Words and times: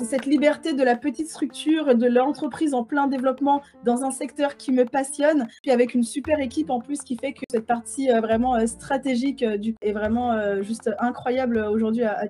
c'est 0.00 0.06
cette 0.06 0.26
liberté 0.26 0.72
de 0.72 0.82
la 0.82 0.96
petite 0.96 1.28
structure, 1.28 1.94
de 1.94 2.06
l'entreprise 2.06 2.72
en 2.72 2.84
plein 2.84 3.06
développement 3.06 3.60
dans 3.84 4.02
un 4.02 4.10
secteur 4.10 4.56
qui 4.56 4.72
me 4.72 4.84
passionne, 4.84 5.46
puis 5.62 5.70
avec 5.70 5.94
une 5.94 6.04
super 6.04 6.40
équipe 6.40 6.70
en 6.70 6.80
plus 6.80 7.02
qui 7.02 7.16
fait 7.16 7.34
que 7.34 7.40
cette 7.50 7.66
partie 7.66 8.10
euh, 8.10 8.20
vraiment 8.20 8.54
euh, 8.54 8.66
stratégique 8.66 9.42
euh, 9.42 9.58
est 9.82 9.92
vraiment 9.92 10.62
juste 10.62 10.90
incroyable 10.98 11.58
aujourd'hui 11.58 12.04
à, 12.04 12.18
à 12.18 12.26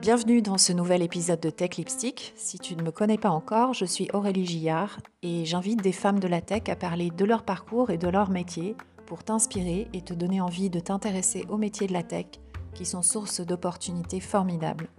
Bienvenue 0.00 0.42
dans 0.42 0.58
ce 0.58 0.72
nouvel 0.72 1.02
épisode 1.02 1.40
de 1.40 1.50
Tech 1.50 1.76
Lipstick. 1.76 2.32
Si 2.36 2.58
tu 2.58 2.74
ne 2.76 2.82
me 2.82 2.90
connais 2.90 3.18
pas 3.18 3.30
encore, 3.30 3.74
je 3.74 3.84
suis 3.84 4.08
Aurélie 4.12 4.46
Gillard 4.46 4.98
et 5.22 5.44
j'invite 5.44 5.82
des 5.82 5.92
femmes 5.92 6.18
de 6.18 6.28
la 6.28 6.40
tech 6.40 6.62
à 6.68 6.76
parler 6.76 7.10
de 7.10 7.24
leur 7.24 7.42
parcours 7.42 7.90
et 7.90 7.98
de 7.98 8.08
leur 8.08 8.30
métier 8.30 8.74
pour 9.08 9.24
t'inspirer 9.24 9.88
et 9.94 10.02
te 10.02 10.12
donner 10.12 10.42
envie 10.42 10.68
de 10.68 10.80
t'intéresser 10.80 11.46
aux 11.48 11.56
métiers 11.56 11.86
de 11.86 11.94
la 11.94 12.02
tech 12.02 12.26
qui 12.74 12.84
sont 12.84 13.00
source 13.00 13.40
d'opportunités 13.40 14.20
formidables. 14.20 14.90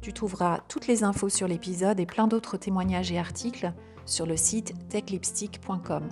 Tu 0.00 0.12
trouveras 0.12 0.58
toutes 0.66 0.88
les 0.88 1.04
infos 1.04 1.28
sur 1.28 1.46
l'épisode 1.46 2.00
et 2.00 2.06
plein 2.06 2.26
d'autres 2.26 2.56
témoignages 2.56 3.12
et 3.12 3.18
articles 3.18 3.72
sur 4.06 4.26
le 4.26 4.36
site 4.36 4.74
techlipstick.com. 4.88 6.08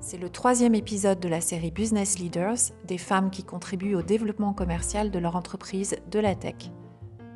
C'est 0.00 0.18
le 0.18 0.30
troisième 0.30 0.76
épisode 0.76 1.18
de 1.18 1.28
la 1.28 1.40
série 1.40 1.72
Business 1.72 2.20
Leaders, 2.20 2.58
des 2.86 2.98
femmes 2.98 3.30
qui 3.30 3.42
contribuent 3.42 3.96
au 3.96 4.02
développement 4.02 4.52
commercial 4.52 5.10
de 5.10 5.18
leur 5.18 5.34
entreprise 5.34 5.96
de 6.12 6.20
la 6.20 6.36
tech. 6.36 6.70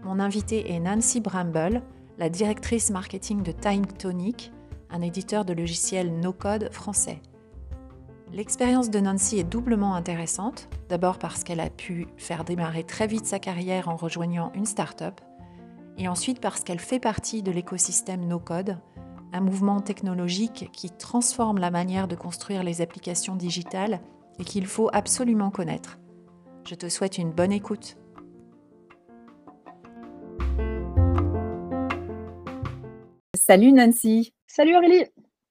Mon 0.04 0.20
invitée 0.20 0.70
est 0.70 0.78
Nancy 0.78 1.20
Bramble, 1.20 1.82
la 2.18 2.28
directrice 2.28 2.90
marketing 2.90 3.42
de 3.42 3.50
Time 3.50 3.86
Tonic, 3.86 4.52
un 4.88 5.02
éditeur 5.02 5.44
de 5.44 5.52
logiciels 5.52 6.20
no-code 6.20 6.72
français. 6.72 7.20
L'expérience 8.34 8.90
de 8.90 8.98
Nancy 8.98 9.38
est 9.38 9.44
doublement 9.44 9.94
intéressante, 9.94 10.68
d'abord 10.88 11.20
parce 11.20 11.44
qu'elle 11.44 11.60
a 11.60 11.70
pu 11.70 12.08
faire 12.16 12.42
démarrer 12.42 12.82
très 12.82 13.06
vite 13.06 13.26
sa 13.26 13.38
carrière 13.38 13.88
en 13.88 13.94
rejoignant 13.94 14.50
une 14.56 14.66
start-up, 14.66 15.20
et 15.98 16.08
ensuite 16.08 16.40
parce 16.40 16.64
qu'elle 16.64 16.80
fait 16.80 16.98
partie 16.98 17.44
de 17.44 17.52
l'écosystème 17.52 18.26
no-code, 18.26 18.76
un 19.32 19.40
mouvement 19.40 19.80
technologique 19.80 20.68
qui 20.72 20.90
transforme 20.90 21.58
la 21.58 21.70
manière 21.70 22.08
de 22.08 22.16
construire 22.16 22.64
les 22.64 22.80
applications 22.80 23.36
digitales 23.36 24.00
et 24.40 24.44
qu'il 24.44 24.66
faut 24.66 24.90
absolument 24.92 25.50
connaître. 25.50 26.00
Je 26.68 26.74
te 26.74 26.88
souhaite 26.88 27.18
une 27.18 27.30
bonne 27.30 27.52
écoute. 27.52 27.96
Salut 33.36 33.70
Nancy. 33.70 34.34
Salut 34.48 34.74
Aurélie. 34.74 35.04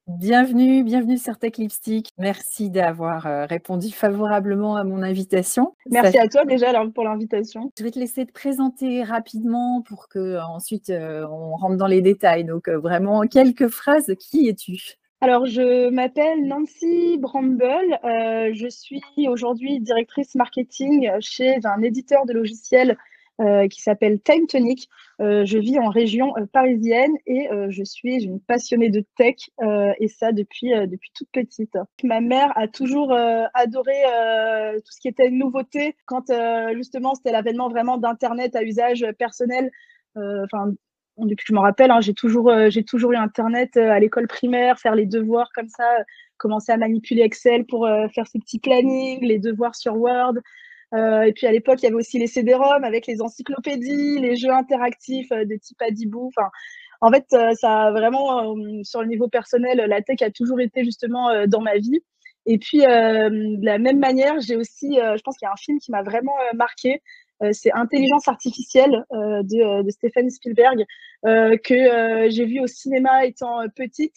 Bienvenue, 0.08 0.84
bienvenue 0.84 1.18
sur 1.18 1.38
Tech 1.38 1.54
Lipstick. 1.58 2.10
Merci 2.18 2.70
d'avoir 2.70 3.26
euh, 3.26 3.46
répondu 3.46 3.90
favorablement 3.90 4.76
à 4.76 4.84
mon 4.84 5.02
invitation. 5.02 5.78
Merci 5.90 6.18
à 6.18 6.28
toi 6.28 6.44
déjà 6.44 6.74
pour 6.94 7.06
l'invitation. 7.06 7.72
Je 7.78 7.86
vais 7.86 7.92
te 7.92 8.00
laisser 8.00 8.26
te 8.26 8.34
présenter 8.34 9.02
rapidement 9.04 9.82
pour 9.82 10.10
que 10.10 10.20
euh, 10.20 10.44
ensuite 10.44 10.90
euh, 10.90 11.26
on 11.30 11.56
rentre 11.56 11.78
dans 11.78 11.88
les 11.88 12.02
détails. 12.02 12.44
Donc 12.44 12.68
vraiment 12.68 13.22
quelques 13.22 13.70
phrases. 13.70 14.14
Qui 14.20 14.50
es-tu? 14.50 14.98
Alors, 15.22 15.46
je 15.46 15.90
m'appelle 15.90 16.48
Nancy 16.48 17.18
Bramble. 17.18 17.98
je 18.04 18.68
suis 18.70 19.02
aujourd'hui 19.30 19.80
directrice 19.80 20.36
marketing 20.36 21.12
chez 21.22 21.60
un 21.64 21.82
éditeur 21.82 22.26
de 22.26 22.34
logiciels 22.34 22.98
euh, 23.44 23.68
qui 23.68 23.82
s'appelle 23.82 24.22
Time 24.22 24.48
Tonic. 24.48 24.90
Euh, 25.20 25.44
je 25.44 25.58
vis 25.58 25.78
en 25.78 25.90
région 25.90 26.34
euh, 26.38 26.46
parisienne 26.46 27.12
et 27.26 27.50
je 27.70 27.84
suis 27.84 28.24
une 28.24 28.40
passionnée 28.40 28.90
de 28.90 29.04
tech 29.18 29.36
et 30.00 30.08
ça 30.08 30.32
depuis, 30.32 30.70
depuis 30.88 31.12
toute 31.14 31.30
petite. 31.32 31.78
Ma 32.04 32.22
mère 32.22 32.52
a 32.58 32.68
toujours 32.68 33.14
adoré 33.54 33.94
tout 34.76 34.92
ce 34.92 35.00
qui 35.00 35.08
était 35.08 35.30
nouveauté 35.30 35.96
quand 36.06 36.32
justement 36.74 37.16
c'était 37.16 37.32
l'avènement 37.32 37.70
vraiment 37.70 37.98
d'Internet 37.98 38.56
à 38.56 38.64
usage 38.64 39.06
personnel. 39.18 39.72
Enfin, 40.16 40.74
depuis 41.18 41.44
que 41.44 41.50
je 41.50 41.54
me 41.54 41.60
rappelle, 41.60 41.92
hein, 41.92 42.02
j'ai 42.02 42.14
toujours, 42.14 42.52
j'ai 42.70 42.84
toujours 42.84 43.12
eu 43.14 43.16
Internet 43.16 43.78
à 43.78 44.00
l'école 44.00 44.28
primaire, 44.28 44.80
faire 44.80 44.96
les 44.96 45.06
devoirs 45.06 45.50
comme 45.54 45.70
ça, 45.70 45.98
commencer 46.38 46.72
à 46.72 46.78
manipuler 46.78 47.22
Excel 47.22 47.66
pour 47.66 47.88
faire 48.14 48.28
ses 48.28 48.40
petits 48.40 48.60
plannings, 48.60 49.24
les 49.26 49.40
devoirs 49.40 49.76
sur 49.76 49.96
Word. 49.96 50.36
Euh, 50.94 51.24
et 51.24 51.34
puis 51.34 51.48
à 51.48 51.52
l'époque, 51.52 51.80
il 51.82 51.86
y 51.86 51.88
avait 51.88 51.96
aussi 51.96 52.20
les 52.20 52.28
CD-ROM 52.28 52.84
avec 52.84 53.08
les 53.08 53.22
encyclopédies, 53.22 54.20
les 54.20 54.36
jeux 54.36 54.52
interactifs 54.52 55.32
euh, 55.32 55.46
de 55.46 55.56
type 55.56 55.82
Adibou. 55.82 56.28
Enfin, 56.28 56.50
en 57.02 57.12
fait, 57.12 57.26
euh, 57.34 57.54
ça 57.56 57.88
a 57.88 57.92
vraiment, 57.92 58.56
sur 58.84 59.02
le 59.02 59.08
niveau 59.08 59.28
personnel, 59.28 59.78
la 59.88 60.02
tech 60.02 60.22
a 60.22 60.30
toujours 60.32 60.62
été 60.62 60.84
justement 60.84 61.46
dans 61.48 61.62
ma 61.62 61.78
vie. 61.78 62.00
Et 62.46 62.58
puis, 62.58 62.80
de 62.80 63.66
la 63.66 63.78
même 63.78 64.00
manière, 64.00 64.40
j'ai 64.40 64.56
aussi, 64.56 64.96
je 64.96 65.22
pense 65.22 65.38
qu'il 65.38 65.46
y 65.46 65.50
a 65.50 65.54
un 65.54 65.58
film 65.58 65.80
qui 65.80 65.92
m'a 65.92 66.02
vraiment 66.02 66.36
marqué. 66.56 67.02
c'est 67.52 67.72
Intelligence 67.74 68.28
artificielle 68.28 69.06
de, 69.12 69.84
de, 69.84 69.90
Stephen 69.90 70.30
Spielberg 70.30 70.86
que 71.24 72.30
j'ai 72.30 72.46
vu 72.46 72.62
au 72.62 72.68
cinéma 72.68 73.26
étant 73.26 73.68
petite 73.76 74.16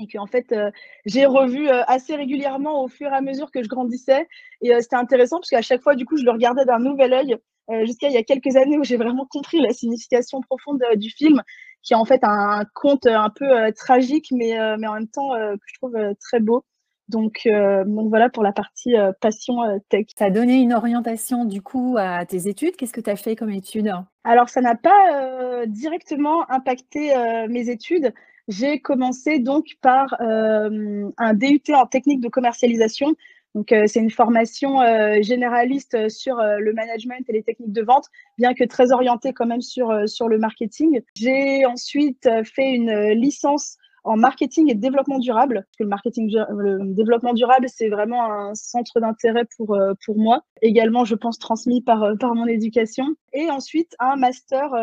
et 0.00 0.06
que 0.06 0.18
en 0.18 0.26
fait 0.26 0.52
euh, 0.52 0.70
j'ai 1.06 1.26
revu 1.26 1.68
euh, 1.68 1.82
assez 1.86 2.16
régulièrement 2.16 2.82
au 2.82 2.88
fur 2.88 3.08
et 3.08 3.14
à 3.14 3.20
mesure 3.20 3.50
que 3.50 3.62
je 3.62 3.68
grandissais 3.68 4.26
et 4.62 4.74
euh, 4.74 4.80
c'était 4.80 4.96
intéressant 4.96 5.36
parce 5.38 5.50
qu'à 5.50 5.62
chaque 5.62 5.82
fois 5.82 5.94
du 5.94 6.04
coup 6.04 6.16
je 6.16 6.24
le 6.24 6.30
regardais 6.32 6.64
d'un 6.64 6.78
nouvel 6.78 7.12
œil 7.12 7.36
jusqu'à 7.84 8.08
il 8.08 8.14
y 8.14 8.16
a 8.16 8.24
quelques 8.24 8.56
années 8.56 8.78
où 8.78 8.82
j'ai 8.82 8.96
vraiment 8.96 9.26
compris 9.26 9.60
la 9.60 9.72
signification 9.72 10.40
profonde 10.40 10.82
du 10.96 11.08
film 11.08 11.40
qui 11.84 11.92
est 11.92 11.96
en 11.96 12.04
fait 12.04 12.24
un, 12.24 12.64
conte 12.74 13.06
un 13.06 13.30
peu 13.30 13.46
tragique 13.76 14.26
mais, 14.32 14.58
mais 14.76 14.88
en 14.88 14.94
même 14.94 15.06
temps 15.06 15.30
que 15.30 15.66
je 15.66 15.74
trouve 15.74 15.96
très 16.18 16.40
beau 16.40 16.64
donc, 17.06 17.46
donc 17.46 18.08
voilà 18.08 18.28
pour 18.28 18.42
la 18.42 18.50
partie 18.50 18.94
passion 19.20 19.80
tech. 19.88 20.06
Ça 20.16 20.24
a 20.24 20.30
donné 20.30 20.56
une 20.56 20.72
orientation 20.72 21.44
du 21.44 21.62
coup 21.62 21.96
à 21.96 22.24
tes 22.26 22.48
études. 22.48 22.74
Qu'est-ce 22.74 22.92
que 22.92 23.00
tu 23.00 23.10
as 23.10 23.16
fait 23.16 23.36
comme 23.36 23.50
études 23.50 23.92
Alors 24.24 24.48
ça 24.48 24.60
n'a 24.60 24.74
pas 24.74 25.64
directement 25.66 26.50
impacté 26.50 27.14
mes 27.48 27.70
études. 27.70 28.12
J'ai 28.50 28.80
commencé 28.80 29.38
donc 29.38 29.76
par 29.80 30.16
euh, 30.20 31.08
un 31.18 31.34
DUT 31.34 31.62
en 31.72 31.86
technique 31.86 32.20
de 32.20 32.28
commercialisation. 32.28 33.14
Donc, 33.54 33.70
euh, 33.70 33.84
c'est 33.86 34.00
une 34.00 34.10
formation 34.10 34.80
euh, 34.80 35.22
généraliste 35.22 36.08
sur 36.08 36.36
le 36.36 36.72
management 36.72 37.24
et 37.28 37.32
les 37.32 37.44
techniques 37.44 37.72
de 37.72 37.82
vente, 37.82 38.06
bien 38.38 38.52
que 38.54 38.64
très 38.64 38.90
orientée 38.90 39.32
quand 39.32 39.46
même 39.46 39.60
sur, 39.60 40.08
sur 40.08 40.28
le 40.28 40.38
marketing. 40.38 41.00
J'ai 41.14 41.64
ensuite 41.64 42.28
fait 42.44 42.72
une 42.72 43.10
licence 43.10 43.76
en 44.02 44.16
marketing 44.16 44.68
et 44.68 44.74
développement 44.74 45.20
durable. 45.20 45.62
Parce 45.66 45.76
que 45.78 45.84
le 45.84 45.88
marketing, 45.88 46.34
le 46.48 46.94
développement 46.94 47.34
durable, 47.34 47.66
c'est 47.68 47.88
vraiment 47.88 48.32
un 48.32 48.54
centre 48.56 48.98
d'intérêt 48.98 49.44
pour, 49.56 49.78
pour 50.04 50.18
moi. 50.18 50.42
Également, 50.60 51.04
je 51.04 51.14
pense, 51.14 51.38
transmis 51.38 51.82
par, 51.82 52.14
par 52.18 52.34
mon 52.34 52.46
éducation. 52.46 53.06
Et 53.32 53.48
ensuite, 53.48 53.94
un 54.00 54.16
master 54.16 54.74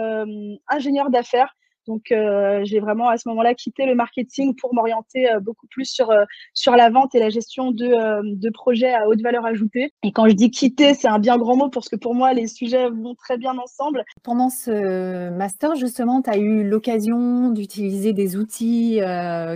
ingénieur 0.70 1.10
d'affaires 1.10 1.54
donc, 1.88 2.12
euh, 2.12 2.62
j'ai 2.64 2.80
vraiment 2.80 3.08
à 3.08 3.18
ce 3.18 3.28
moment-là 3.30 3.54
quitté 3.54 3.86
le 3.86 3.96
marketing 3.96 4.56
pour 4.56 4.74
m'orienter 4.74 5.32
euh, 5.32 5.40
beaucoup 5.40 5.68
plus 5.68 5.86
sur, 5.86 6.12
euh, 6.12 6.26
sur 6.54 6.76
la 6.76 6.90
vente 6.90 7.16
et 7.16 7.20
la 7.20 7.30
gestion 7.30 7.72
de, 7.72 8.36
de, 8.36 8.50
projets 8.50 8.94
à 8.94 9.08
haute 9.08 9.22
valeur 9.22 9.46
ajoutée. 9.46 9.94
Et 10.04 10.12
quand 10.12 10.28
je 10.28 10.34
dis 10.34 10.52
quitter, 10.52 10.94
c'est 10.94 11.08
un 11.08 11.20
bien 11.20 11.38
grand 11.38 11.56
mot 11.56 11.70
parce 11.70 11.90
que 11.90 11.96
pour 11.96 12.14
moi, 12.14 12.34
les 12.34 12.48
sujets 12.48 12.90
vont 12.90 13.16
très 13.16 13.38
bien 13.38 13.58
ensemble. 13.58 14.04
Pendant 14.24 14.50
ce 14.50 15.30
master, 15.30 15.76
justement, 15.76 16.22
tu 16.22 16.30
as 16.30 16.38
eu 16.38 16.64
l'occasion 16.68 17.50
d'utiliser 17.50 18.14
des 18.14 18.36
outils 18.36 19.00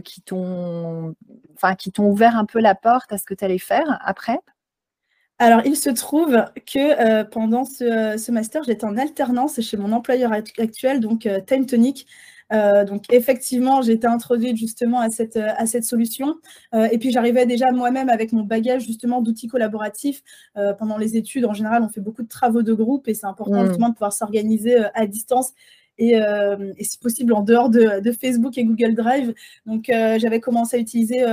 qui 0.04 0.22
t'ont 0.22 1.16
enfin, 1.56 1.76
ouvert 2.00 2.38
un 2.38 2.46
peu 2.46 2.60
la 2.60 2.76
porte 2.76 3.12
à 3.12 3.18
ce 3.18 3.24
que 3.26 3.34
tu 3.34 3.44
allais 3.44 3.58
faire 3.58 4.00
après? 4.04 4.40
Alors, 5.42 5.62
il 5.66 5.76
se 5.76 5.90
trouve 5.90 6.46
que 6.72 7.24
pendant 7.24 7.66
ce, 7.66 8.32
master, 8.32 8.62
j'étais 8.64 8.86
en 8.86 8.96
alternance 8.96 9.60
chez 9.60 9.76
mon 9.76 9.92
employeur 9.92 10.32
actuel, 10.32 11.00
donc 11.00 11.28
Time 11.48 11.66
Tonic. 11.66 12.06
donc, 12.52 13.12
effectivement, 13.12 13.82
j'ai 13.82 13.94
été 13.94 14.06
introduite 14.06 14.56
justement 14.56 15.00
à 15.00 15.10
cette, 15.10 15.38
à 15.38 15.66
cette 15.66 15.84
solution. 15.84 16.36
et 16.74 16.96
puis, 17.00 17.12
j'arrivais 17.12 17.48
déjà 17.48 17.72
moi-même 17.72 18.10
avec 18.10 18.34
mon 18.34 18.44
bagage 18.44 18.84
justement 18.84 19.20
d'outils 19.20 19.48
collaboratifs. 19.48 20.22
pendant 20.78 21.00
les 21.00 21.18
études, 21.18 21.46
en 21.46 21.56
général, 21.56 21.82
on 21.82 21.90
fait 21.90 22.02
beaucoup 22.02 22.22
de 22.22 22.30
travaux 22.30 22.62
de 22.62 22.74
groupe 22.74 23.08
et 23.08 23.16
c'est 23.16 23.26
important 23.26 23.64
mmh. 23.64 23.68
justement 23.68 23.90
de 23.90 23.94
pouvoir 23.94 24.14
s'organiser 24.14 24.78
à 24.94 25.08
distance 25.08 25.54
et, 25.98 26.22
si 26.82 27.00
possible 27.00 27.34
en 27.34 27.42
dehors 27.42 27.72
de, 27.72 28.00
de, 28.00 28.12
Facebook 28.12 28.60
et 28.60 28.64
Google 28.64 28.94
Drive. 28.94 29.34
Donc, 29.66 29.86
j'avais 29.88 30.40
commencé 30.40 30.78
à 30.78 30.80
utiliser 30.80 31.26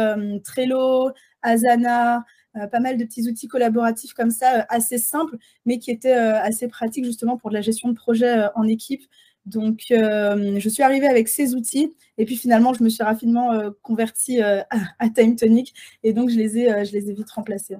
Trello, 0.44 1.10
Asana, 1.42 2.16
euh, 2.16 2.20
pas 2.66 2.80
mal 2.80 2.96
de 2.96 3.04
petits 3.04 3.28
outils 3.28 3.48
collaboratifs 3.48 4.14
comme 4.14 4.30
ça, 4.30 4.60
euh, 4.60 4.62
assez 4.68 4.98
simples, 4.98 5.36
mais 5.64 5.78
qui 5.78 5.90
étaient 5.90 6.16
euh, 6.16 6.40
assez 6.40 6.68
pratiques 6.68 7.04
justement 7.04 7.36
pour 7.36 7.50
de 7.50 7.54
la 7.54 7.60
gestion 7.60 7.88
de 7.88 7.94
projet 7.94 8.46
en 8.54 8.64
équipe. 8.64 9.02
Donc, 9.46 9.84
je 9.88 10.68
suis 10.68 10.82
arrivée 10.82 11.06
avec 11.06 11.28
ces 11.28 11.54
outils 11.54 11.94
et 12.18 12.26
puis 12.26 12.36
finalement, 12.36 12.74
je 12.74 12.82
me 12.82 12.90
suis 12.90 13.02
rapidement 13.02 13.52
convertie 13.80 14.42
à, 14.42 14.66
à, 14.98 15.08
Time 15.08 15.36
Tonic 15.36 15.72
et 16.02 16.12
donc 16.12 16.28
je 16.28 16.36
les 16.36 16.58
ai 16.58 17.12
vite 17.14 17.30
remplacés. 17.30 17.76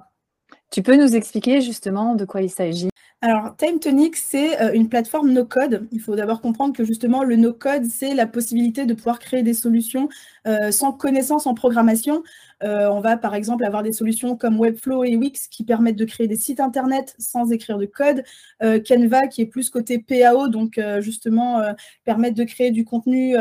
Tu 0.71 0.83
peux 0.83 0.95
nous 0.95 1.15
expliquer 1.15 1.61
justement 1.61 2.15
de 2.15 2.25
quoi 2.25 2.41
il 2.41 2.49
s'agit? 2.49 2.89
Alors, 3.21 3.53
Time 3.57 3.79
Tonic, 3.79 4.15
c'est 4.15 4.61
euh, 4.61 4.71
une 4.71 4.87
plateforme 4.87 5.31
no-code. 5.31 5.89
Il 5.91 5.99
faut 5.99 6.15
d'abord 6.15 6.39
comprendre 6.39 6.73
que 6.73 6.85
justement, 6.85 7.23
le 7.23 7.35
no-code, 7.35 7.83
c'est 7.85 8.13
la 8.13 8.25
possibilité 8.25 8.85
de 8.85 8.93
pouvoir 8.93 9.19
créer 9.19 9.43
des 9.43 9.53
solutions 9.53 10.07
euh, 10.47 10.71
sans 10.71 10.93
connaissance 10.93 11.45
en 11.45 11.53
programmation. 11.53 12.23
Euh, 12.63 12.87
on 12.89 13.01
va 13.01 13.17
par 13.17 13.35
exemple 13.35 13.65
avoir 13.65 13.83
des 13.83 13.91
solutions 13.91 14.37
comme 14.37 14.57
Webflow 14.57 15.03
et 15.03 15.17
Wix 15.17 15.49
qui 15.49 15.65
permettent 15.65 15.97
de 15.97 16.05
créer 16.05 16.27
des 16.27 16.37
sites 16.37 16.61
internet 16.61 17.13
sans 17.19 17.51
écrire 17.51 17.77
de 17.77 17.85
code. 17.85 18.23
Canva 18.61 19.27
qui 19.27 19.41
est 19.41 19.47
plus 19.47 19.69
côté 19.69 19.99
PAO, 19.99 20.47
donc 20.47 20.79
justement 20.99 21.61
permettre 22.03 22.35
de 22.35 22.43
créer 22.43 22.71
du 22.71 22.83
contenu 22.83 23.35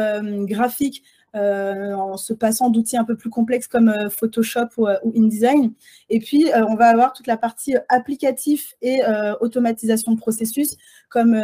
graphique 0.47 1.03
en 1.35 2.17
se 2.17 2.33
passant 2.33 2.71
d'outils 2.71 2.97
un 2.97 3.05
peu 3.05 3.17
plus 3.17 3.31
complexes 3.31 3.69
comme 3.69 3.89
euh, 3.89 4.11
Photoshop 4.11 4.69
ou, 4.77 4.87
euh, 4.87 4.97
InDesign. 5.17 5.73
Et 6.09 6.21
puis, 6.21 6.47
on 6.55 6.75
va 6.75 6.87
avoir 6.87 7.13
toute 7.13 7.27
la 7.27 7.37
partie 7.37 7.77
applicatif 7.89 8.75
et 8.83 9.01
automatisation 9.41 10.13
de 10.13 10.19
processus 10.19 10.77
comme 11.11 11.37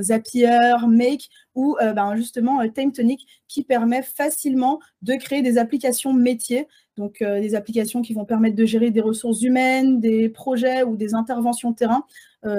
Zapier, 0.00 0.76
Make 0.88 1.28
ou 1.54 1.76
ben, 1.80 2.14
justement 2.16 2.66
TimeTonic 2.68 3.26
qui 3.48 3.64
permet 3.64 4.02
facilement 4.02 4.80
de 5.02 5.14
créer 5.14 5.42
des 5.42 5.58
applications 5.58 6.12
métiers, 6.12 6.68
donc 6.96 7.18
des 7.20 7.54
applications 7.54 8.02
qui 8.02 8.14
vont 8.14 8.24
permettre 8.24 8.56
de 8.56 8.64
gérer 8.64 8.90
des 8.90 9.00
ressources 9.00 9.42
humaines, 9.42 10.00
des 10.00 10.28
projets 10.28 10.82
ou 10.82 10.96
des 10.96 11.14
interventions 11.14 11.72
terrain 11.72 12.04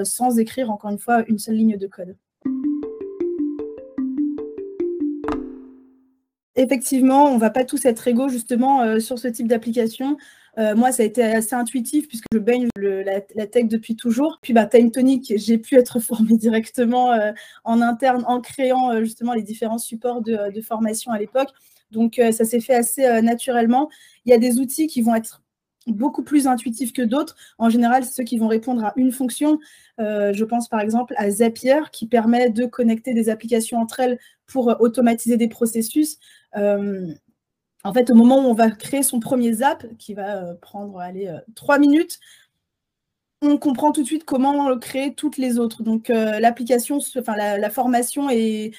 sans 0.03 0.37
écrire 0.37 0.69
encore 0.69 0.91
une 0.91 0.99
fois 0.99 1.23
une 1.27 1.39
seule 1.39 1.55
ligne 1.55 1.77
de 1.77 1.87
code. 1.87 2.15
Effectivement, 6.57 7.25
on 7.25 7.35
ne 7.35 7.39
va 7.39 7.49
pas 7.49 7.63
tous 7.63 7.85
être 7.85 8.07
égaux 8.07 8.27
justement 8.27 8.81
euh, 8.81 8.99
sur 8.99 9.17
ce 9.19 9.27
type 9.27 9.47
d'application. 9.47 10.17
Euh, 10.57 10.75
moi, 10.75 10.91
ça 10.91 11.03
a 11.03 11.05
été 11.05 11.23
assez 11.23 11.53
intuitif 11.53 12.07
puisque 12.07 12.25
je 12.33 12.39
baigne 12.39 12.67
la, 12.75 13.47
tech 13.47 13.67
depuis 13.67 13.95
toujours. 13.95 14.39
Puis, 14.41 14.53
bah, 14.53 14.65
Time 14.65 14.91
Tonic, 14.91 15.33
j'ai 15.35 15.57
pu 15.59 15.75
être 15.75 15.99
formée 16.01 16.35
directement 16.35 17.11
euh, 17.13 17.31
en 17.63 17.81
interne 17.81 18.23
en 18.27 18.41
créant 18.41 18.99
justement 18.99 19.33
les 19.33 19.43
différents 19.43 19.77
supports 19.77 20.21
de, 20.21 20.61
formation 20.61 21.11
à 21.11 21.19
l'époque. 21.19 21.49
Donc, 21.91 22.19
ça 22.31 22.43
s'est 22.43 22.59
fait 22.59 22.73
assez 22.73 23.21
naturellement. 23.21 23.89
Il 24.25 24.31
y 24.31 24.33
a 24.33 24.37
des 24.37 24.59
outils 24.59 24.87
qui 24.87 25.01
vont 25.01 25.15
être 25.15 25.41
beaucoup 25.93 26.23
plus 26.23 26.47
intuitifs 26.47 26.93
que 26.93 27.01
d'autres. 27.01 27.35
En 27.57 27.69
général, 27.69 28.03
c'est 28.03 28.13
ceux 28.13 28.23
qui 28.23 28.37
vont 28.37 28.47
répondre 28.47 28.83
à 28.85 28.93
une 28.95 29.11
fonction. 29.11 29.59
je 29.97 30.43
pense 30.43 30.67
par 30.69 30.79
exemple 30.79 31.13
à 31.17 31.29
Zapier 31.29 31.79
qui 31.91 32.07
permet 32.07 32.49
de 32.49 32.65
connecter 32.65 33.13
des 33.13 33.29
applications 33.29 33.79
entre 33.79 33.99
elles 33.99 34.19
pour 34.47 34.75
automatiser 34.79 35.37
des 35.37 35.49
processus. 35.49 36.17
Euh, 36.55 37.13
en 37.83 37.93
fait, 37.93 38.09
au 38.09 38.15
moment 38.15 38.39
où 38.39 38.49
on 38.49 38.53
va 38.53 38.71
créer 38.71 39.03
son 39.03 39.19
premier 39.19 39.53
zap, 39.53 39.85
qui 39.97 40.13
va 40.13 40.43
euh, 40.43 40.53
prendre 40.55 40.99
allez, 40.99 41.27
euh, 41.27 41.39
trois 41.55 41.77
minutes, 41.77 42.19
on 43.41 43.57
comprend 43.57 43.91
tout 43.91 44.01
de 44.01 44.07
suite 44.07 44.23
comment 44.23 44.77
créer 44.79 45.13
toutes 45.13 45.37
les 45.37 45.59
autres. 45.59 45.83
Donc 45.83 46.07
l'application, 46.07 46.97
enfin 47.19 47.35
la, 47.35 47.69
formation 47.69 48.31
est 48.31 48.73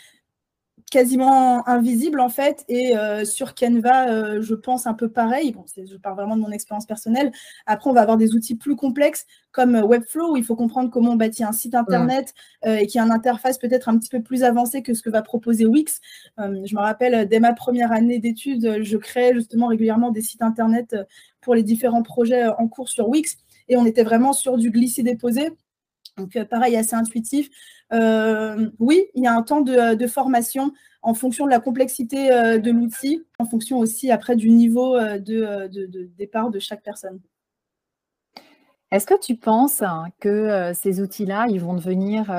quasiment 0.91 1.67
invisible 1.69 2.21
en 2.21 2.29
fait. 2.29 2.65
Et 2.69 2.97
euh, 2.97 3.25
sur 3.25 3.55
Canva, 3.55 4.09
euh, 4.09 4.43
je 4.43 4.55
pense 4.55 4.87
un 4.87 4.95
peu 4.95 5.09
pareil. 5.09 5.53
Bon, 5.53 5.65
je 5.77 5.97
parle 5.97 6.17
vraiment 6.17 6.37
de 6.37 6.41
mon 6.41 6.51
expérience 6.51 6.87
personnelle. 6.87 7.33
Après, 7.67 7.91
on 7.91 7.93
va 7.93 8.03
avoir 8.03 8.17
des 8.17 8.35
outils 8.35 8.57
plus 8.57 8.77
complexes 8.77 9.27
comme 9.53 9.75
euh, 9.75 9.83
Webflow 9.83 10.33
où 10.33 10.37
il 10.37 10.45
faut 10.45 10.57
comprendre 10.57 10.91
comment 10.91 11.13
on 11.13 11.17
bâtit 11.17 11.45
un 11.45 11.53
site 11.53 11.75
internet 11.75 12.35
et 12.65 12.87
qui 12.87 12.99
a 12.99 13.05
une 13.05 13.13
interface 13.13 13.59
peut-être 13.59 13.89
un 13.89 13.99
petit 13.99 14.09
peu 14.09 14.23
plus 14.23 14.43
avancée 14.43 14.83
que 14.83 14.95
ce 14.95 15.03
que 15.03 15.11
va 15.11 15.23
proposer 15.23 15.65
Wix. 15.65 16.01
je 16.39 16.75
me 16.75 16.81
rappelle, 16.81 17.29
dès 17.29 17.41
ma 17.41 17.53
première 17.53 17.93
année 17.93 18.19
d'études, 18.19 18.83
je 18.83 18.97
créais 18.97 19.35
justement 19.35 19.69
régulièrement 19.69 20.11
des 20.11 20.23
sites 20.23 20.43
internet 20.43 20.97
pour 21.41 21.55
les 21.55 21.63
différents 21.63 22.03
projets 22.03 22.47
en 22.47 22.69
cours 22.69 22.89
sur 22.89 23.09
Wix. 23.09 23.37
Et 23.69 23.77
on 23.77 23.87
était 23.87 24.03
vraiment 24.03 24.33
sur 24.33 24.57
du 24.57 24.71
glisser-déposer. 24.71 25.51
Donc, 26.19 26.37
euh, 26.37 26.45
pareil, 26.45 26.77
assez 26.77 26.95
intuitif. 26.95 27.49
Euh, 27.93 28.71
oui, 28.79 29.07
il 29.15 29.25
y 29.25 29.27
a 29.27 29.35
un 29.35 29.43
temps 29.43 29.61
de, 29.61 30.07
formation 30.07 30.73
en 31.03 31.15
fonction 31.15 31.47
de 31.47 31.51
la 31.51 31.61
complexité 31.61 32.33
euh, 32.33 32.59
de 32.59 32.71
l'outil, 32.71 33.25
en 33.39 33.47
fonction 33.47 33.79
aussi 33.79 34.11
après 34.11 34.37
du 34.37 34.51
niveau 34.51 34.99
de, 34.99 36.11
départ 36.19 36.51
de 36.51 36.59
chaque 36.59 36.83
personne. 36.83 37.21
Est-ce 38.91 39.07
que 39.07 39.21
tu 39.21 39.37
penses 39.37 39.83
que 40.19 40.73
ces 40.75 41.01
outils-là, 41.03 41.47
ils 41.51 41.61
vont 41.61 41.75
devenir 41.75 42.33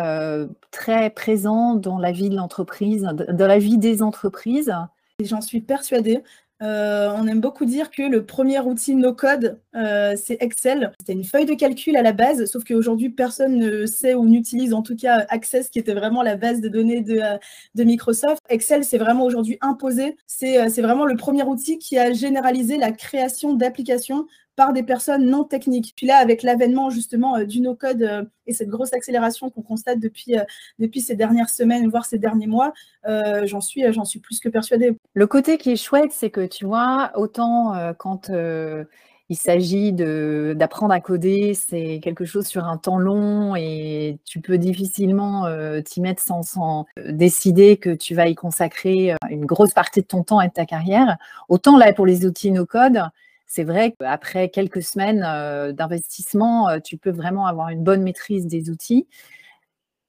très 0.72 1.12
présents 1.12 1.76
dans 1.76 2.00
la 2.00 2.12
vie 2.12 2.30
de 2.30 2.36
l'entreprise, 2.36 3.04
dans 3.04 3.48
la 3.48 3.60
vie 3.60 3.78
des 3.78 4.02
entreprises? 4.02 4.74
J'en 5.22 5.42
suis 5.42 5.62
persuadée. 5.62 6.24
Euh, 6.62 7.10
on 7.16 7.26
aime 7.28 7.40
beaucoup 7.40 7.66
dire 7.66 7.90
que 7.90 8.04
le 8.04 8.26
premier 8.26 8.60
outil 8.60 8.96
no-code, 8.96 9.60
euh, 9.76 10.16
c'est 10.18 10.38
Excel. 10.42 10.92
C'était 11.00 11.14
une 11.14 11.24
feuille 11.24 11.46
de 11.46 11.54
calcul 11.54 11.96
à 11.96 12.02
la 12.02 12.12
base, 12.12 12.46
sauf 12.46 12.64
qu'aujourd'hui, 12.66 13.10
personne 13.10 13.58
ne 13.58 13.86
sait 13.86 14.14
ou 14.14 14.26
n'utilise 14.26 14.74
en 14.74 14.82
tout 14.82 14.96
cas 14.96 15.26
Access, 15.30 15.70
qui 15.70 15.80
était 15.80 15.94
vraiment 15.94 16.22
la 16.22 16.36
base 16.36 16.60
de 16.60 16.68
données 16.68 17.02
de, 17.02 17.20
euh, 17.20 17.38
de 17.76 17.84
Microsoft. 17.84 18.42
Excel, 18.50 18.84
c'est 18.84 18.98
vraiment 18.98 19.24
aujourd'hui 19.24 19.58
imposé. 19.62 20.18
C'est 20.28 20.82
vraiment 20.82 21.06
le 21.06 21.16
premier 21.16 21.44
outil 21.44 21.78
qui 21.78 21.98
a 21.98 22.12
généralisé 22.12 22.78
la 22.78 22.92
création 22.92 23.54
d'applications 23.54 24.26
par 24.60 24.74
des 24.74 24.84
personnes 24.84 25.26
non 25.26 25.46
techniques. 25.46 25.94
Puis 25.96 26.06
là, 26.06 26.18
avec 26.18 26.44
l'avènement 26.44 26.90
justement 26.90 27.38
euh, 27.38 27.46
du 27.46 27.62
no-code 27.62 28.02
euh, 28.02 28.26
et 28.46 28.52
cette 28.52 28.68
grosse 28.68 28.92
accélération 28.92 29.50
qu'on 29.50 29.62
constate 29.62 30.02
depuis, 30.02 30.38
euh, 30.38 30.44
depuis 30.80 31.00
ces 31.00 31.16
dernières 31.16 31.50
semaines, 31.50 31.88
voire 31.88 32.04
ces 32.04 32.18
derniers 32.18 32.46
mois, 32.46 32.74
j'en 33.06 33.62
suis, 33.62 33.94
j'en 33.94 34.04
suis 34.04 34.20
plus 34.20 34.42
que 34.42 34.50
persuadée. 34.50 34.98
Le 35.14 35.28
côté 35.28 35.58
qui 35.58 35.72
est 35.72 35.78
chouette, 35.78 36.12
c'est 36.12 36.30
que 36.30 36.46
tu 36.46 36.66
vois, 36.66 37.12
autant 37.16 37.74
quand 37.98 38.30
il 38.30 39.38
s'agit 39.38 39.94
d'apprendre 39.94 40.94
à 40.94 41.00
coder, 41.00 41.54
c'est 41.54 42.02
quelque 42.04 42.26
chose 42.26 42.46
sur 42.46 42.66
un 42.66 42.78
temps 42.78 42.98
long 42.98 43.56
et 43.56 44.20
tu 44.26 44.42
peux 44.42 44.58
difficilement 44.58 45.46
t'y 45.86 46.02
mettre 46.02 46.22
sans, 46.22 46.44
sans, 46.44 46.86
décider 47.08 47.78
que 47.78 47.92
tu 47.92 48.14
vas 48.14 48.28
y 48.28 48.36
consacrer 48.36 49.16
une 49.30 49.46
grosse 49.46 49.74
partie 49.74 50.02
de 50.02 50.08
ton 50.08 50.24
temps 50.24 50.42
et 50.42 50.50
de 50.50 50.54
ta 50.54 50.66
carrière. 50.66 51.18
Autant 51.48 51.78
là, 51.78 51.94
pour 51.94 52.06
les 52.06 52.26
outils 52.26 52.52
no-code, 52.52 53.04
c'est 53.50 53.64
vrai 53.64 53.96
qu'après 54.00 54.50
quelques 54.50 54.84
semaines 54.84 55.24
euh, 55.26 55.74
d'investissement, 55.74 56.70
euh, 56.70 56.80
tu 56.80 56.98
peux 56.98 57.10
vraiment 57.10 57.48
avoir 57.48 57.70
une 57.70 57.84
bonne 57.84 58.04
maîtrise 58.04 58.46
des 58.46 58.70
outils. 58.70 59.08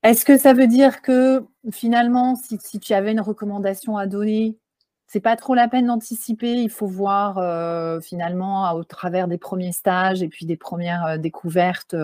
Est-ce 0.02 0.26
que 0.26 0.36
ça 0.36 0.52
veut 0.52 0.66
dire 0.66 1.00
que 1.00 1.46
finalement, 1.72 2.36
si, 2.36 2.78
tu 2.78 2.92
avais 2.92 3.12
une 3.12 3.20
recommandation 3.20 3.96
à 3.96 4.06
donner, 4.06 4.58
c'est 5.06 5.20
pas 5.20 5.36
trop 5.36 5.54
la 5.54 5.68
peine 5.68 5.86
d'anticiper? 5.86 6.52
Il 6.52 6.68
faut 6.68 6.86
voir 6.86 7.38
euh, 7.38 8.00
finalement 8.02 8.72
au 8.74 8.84
travers 8.84 9.26
des 9.26 9.38
premiers 9.38 9.72
stages 9.72 10.22
et 10.22 10.28
puis 10.28 10.44
des 10.44 10.56
premières 10.56 11.18
découvertes 11.18 11.96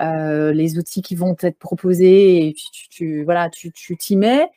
les 0.00 0.78
outils 0.78 1.02
qui 1.02 1.14
vont 1.14 1.36
être 1.40 1.58
proposés 1.58 2.54
et 3.00 3.22
voilà, 3.24 3.50
tu 3.50 3.72
t'y 3.72 4.16
mets? 4.16 4.48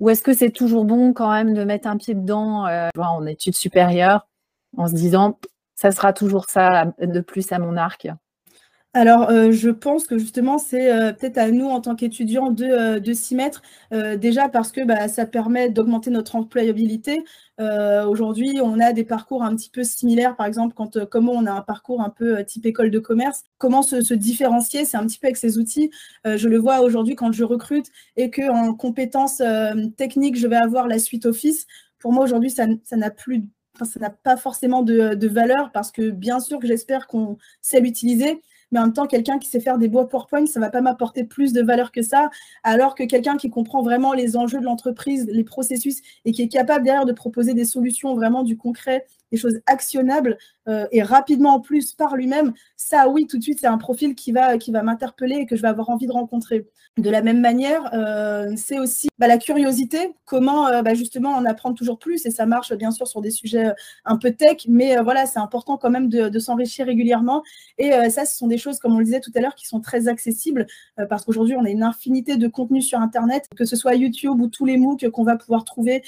Ou 0.00 0.10
est-ce 0.10 0.22
que 0.22 0.34
c'est 0.34 0.50
toujours 0.50 0.84
bon 0.84 1.12
quand 1.12 1.30
même 1.30 1.54
de 1.54 1.64
mettre 1.64 1.88
un 1.88 1.96
pied 1.96 2.14
dedans 2.14 2.66
en 2.96 3.26
études 3.26 3.54
supérieures? 3.54 4.26
En 4.76 4.88
se 4.88 4.94
disant, 4.94 5.38
ça 5.74 5.90
sera 5.90 6.12
toujours 6.12 6.46
ça 6.48 6.92
de 7.00 7.20
plus 7.20 7.52
à 7.52 7.58
mon 7.58 7.76
arc 7.76 8.08
alors, 8.96 9.28
euh, 9.28 9.50
je 9.50 9.70
pense 9.70 10.06
que 10.06 10.18
justement, 10.18 10.56
c'est 10.56 10.92
euh, 10.92 11.12
peut-être 11.12 11.36
à 11.38 11.50
nous, 11.50 11.66
en 11.66 11.80
tant 11.80 11.96
qu'étudiants, 11.96 12.52
de, 12.52 12.64
euh, 12.64 13.14
s'y 13.14 13.34
mettre, 13.34 13.60
déjà 14.16 14.48
parce 14.48 14.70
que 14.72 14.84
bah, 14.84 15.08
ça 15.08 15.26
permet 15.26 15.68
d'augmenter 15.68 16.10
notre 16.10 16.36
employabilité. 16.36 17.24
Aujourd'hui, 17.58 18.60
on 18.62 18.80
a 18.80 18.92
des 18.92 19.04
parcours 19.04 19.42
un 19.42 19.54
petit 19.54 19.70
peu 19.70 19.84
similaires, 19.84 20.36
par 20.36 20.46
exemple, 20.46 20.74
quand 20.74 21.04
comment 21.06 21.32
on 21.32 21.46
a 21.46 21.52
un 21.52 21.60
parcours 21.60 22.00
un 22.00 22.10
peu 22.10 22.44
type 22.44 22.66
école 22.66 22.90
de 22.90 22.98
commerce, 22.98 23.42
comment 23.58 23.82
se, 23.82 24.14
différencier, 24.14 24.84
c'est 24.84 24.96
un 24.96 25.06
petit 25.06 25.18
peu 25.18 25.28
avec 25.28 25.36
ces 25.36 25.58
outils. 25.58 25.90
je 26.24 26.48
le 26.48 26.58
vois 26.58 26.80
aujourd'hui 26.80 27.14
quand 27.14 27.32
je 27.32 27.44
recrute 27.44 27.86
et 28.16 28.30
qu'en 28.30 28.74
compétences 28.74 29.42
techniques, 29.96 30.36
je 30.36 30.48
vais 30.48 30.56
avoir 30.56 30.88
la 30.88 30.98
suite 30.98 31.26
Office. 31.26 31.66
Pour 32.00 32.12
moi, 32.12 32.24
aujourd'hui, 32.24 32.50
ça 32.50 32.66
n'a 32.66 33.10
plus 33.10 33.44
ça 33.82 34.00
n'a 34.00 34.10
pas 34.10 34.36
forcément 34.36 34.82
de, 34.82 35.26
valeur 35.26 35.72
parce 35.72 35.90
que 35.90 36.10
bien 36.10 36.40
sûr 36.40 36.58
que 36.58 36.66
j'espère 36.66 37.06
qu'on 37.06 37.38
sait 37.60 37.80
l'utiliser, 37.80 38.40
mais 38.70 38.78
en 38.80 38.84
même 38.84 38.92
temps, 38.92 39.06
quelqu'un 39.06 39.38
qui 39.38 39.48
sait 39.48 39.60
faire 39.60 39.78
des 39.78 39.88
beaux 39.88 40.04
PowerPoint, 40.04 40.46
ça 40.46 40.58
ne 40.58 40.64
va 40.64 40.70
pas 40.70 40.80
m'apporter 40.80 41.24
plus 41.24 41.52
de 41.52 41.62
valeur 41.62 41.92
que 41.92 42.02
ça, 42.02 42.30
alors 42.62 42.94
que 42.94 43.04
quelqu'un 43.04 43.36
qui 43.36 43.50
comprend 43.50 43.82
vraiment 43.82 44.12
les 44.12 44.36
enjeux 44.36 44.58
de 44.58 44.64
l'entreprise, 44.64 45.28
les 45.30 45.44
processus, 45.44 46.02
et 46.24 46.32
qui 46.32 46.42
est 46.42 46.48
capable 46.48 46.84
derrière 46.84 47.04
de 47.04 47.12
proposer 47.12 47.54
des 47.54 47.64
solutions 47.64 48.14
vraiment 48.14 48.42
du 48.42 48.56
concret, 48.56 49.06
des 49.32 49.38
choses 49.38 49.60
actionnables, 49.66 50.38
euh, 50.68 50.86
et 50.92 51.02
rapidement 51.02 51.54
en 51.56 51.60
plus 51.60 51.92
par 51.92 52.16
lui-même, 52.16 52.54
ça 52.76 53.08
oui, 53.08 53.26
tout 53.26 53.36
de 53.36 53.42
suite, 53.42 53.58
c'est 53.60 53.66
un 53.66 53.78
profil 53.78 54.14
qui 54.14 54.32
va, 54.32 54.56
qui 54.56 54.72
va 54.72 54.82
m'interpeller 54.82 55.36
et 55.36 55.46
que 55.46 55.56
je 55.56 55.62
vais 55.62 55.68
avoir 55.68 55.90
envie 55.90 56.06
de 56.06 56.12
rencontrer. 56.12 56.66
De 56.96 57.10
la 57.10 57.22
même 57.22 57.40
manière, 57.40 57.92
euh, 57.92 58.52
c'est 58.56 58.78
aussi 58.78 59.08
bah, 59.18 59.26
la 59.26 59.36
curiosité, 59.36 60.14
comment 60.24 60.68
euh, 60.68 60.82
bah, 60.82 60.94
justement 60.94 61.30
en 61.30 61.44
apprendre 61.44 61.76
toujours 61.76 61.98
plus, 61.98 62.24
et 62.24 62.30
ça 62.30 62.46
marche 62.46 62.72
bien 62.74 62.92
sûr 62.92 63.06
sur 63.06 63.20
des 63.20 63.30
sujets 63.30 63.72
un 64.04 64.16
peu 64.16 64.30
tech, 64.30 64.64
mais 64.68 64.96
voilà, 65.02 65.26
c'est 65.26 65.40
important 65.40 65.76
quand 65.76 65.90
même 65.90 66.08
de, 66.08 66.28
de 66.28 66.38
s'enrichir 66.38 66.86
régulièrement. 66.86 67.42
Et 67.78 67.90
ça, 68.10 68.24
ce 68.24 68.36
sont 68.36 68.46
des 68.46 68.58
choses, 68.58 68.78
comme 68.78 68.94
on 68.94 68.98
le 68.98 69.04
disait 69.04 69.20
tout 69.20 69.32
à 69.34 69.40
l'heure, 69.40 69.54
qui 69.54 69.66
sont 69.66 69.80
très 69.80 70.06
accessibles, 70.06 70.66
parce 71.08 71.24
qu'aujourd'hui, 71.24 71.56
on 71.56 71.64
a 71.64 71.70
une 71.70 71.82
infinité 71.82 72.36
de 72.36 72.46
contenus 72.46 72.86
sur 72.86 73.00
Internet, 73.00 73.46
que 73.56 73.64
ce 73.64 73.74
soit 73.76 73.94
YouTube 73.96 74.40
ou 74.40 74.46
tous 74.46 74.64
les 74.64 74.76
MOOC 74.76 75.10
qu'on 75.10 75.24
va 75.24 75.36
pouvoir 75.36 75.64
trouver, 75.64 76.02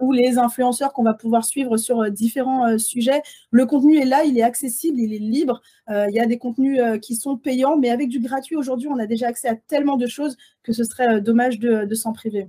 ou 0.00 0.12
les 0.12 0.38
influenceurs 0.38 0.92
qu'on 0.92 1.02
va 1.02 1.14
pouvoir 1.14 1.44
suivre 1.44 1.76
sur 1.76 2.10
différents 2.10 2.67
sujets. 2.76 3.22
Le 3.50 3.64
contenu 3.64 3.98
est 3.98 4.04
là, 4.04 4.24
il 4.24 4.38
est 4.38 4.42
accessible, 4.42 4.98
il 4.98 5.14
est 5.14 5.18
libre. 5.18 5.62
il 5.88 6.12
y 6.12 6.20
a 6.20 6.26
des 6.26 6.38
contenus 6.38 6.80
qui 7.00 7.14
sont 7.14 7.36
payants, 7.36 7.78
mais 7.78 7.90
avec 7.90 8.08
du 8.08 8.20
gratuit 8.20 8.56
aujourd'hui, 8.56 8.88
on 8.88 8.98
a 8.98 9.06
déjà 9.06 9.28
accès 9.28 9.48
à 9.48 9.54
tellement 9.54 9.96
de 9.96 10.06
choses 10.06 10.36
que 10.62 10.72
ce 10.72 10.84
serait 10.84 11.20
dommage 11.20 11.58
de 11.58 11.94
s'en 11.94 12.12
priver. 12.12 12.48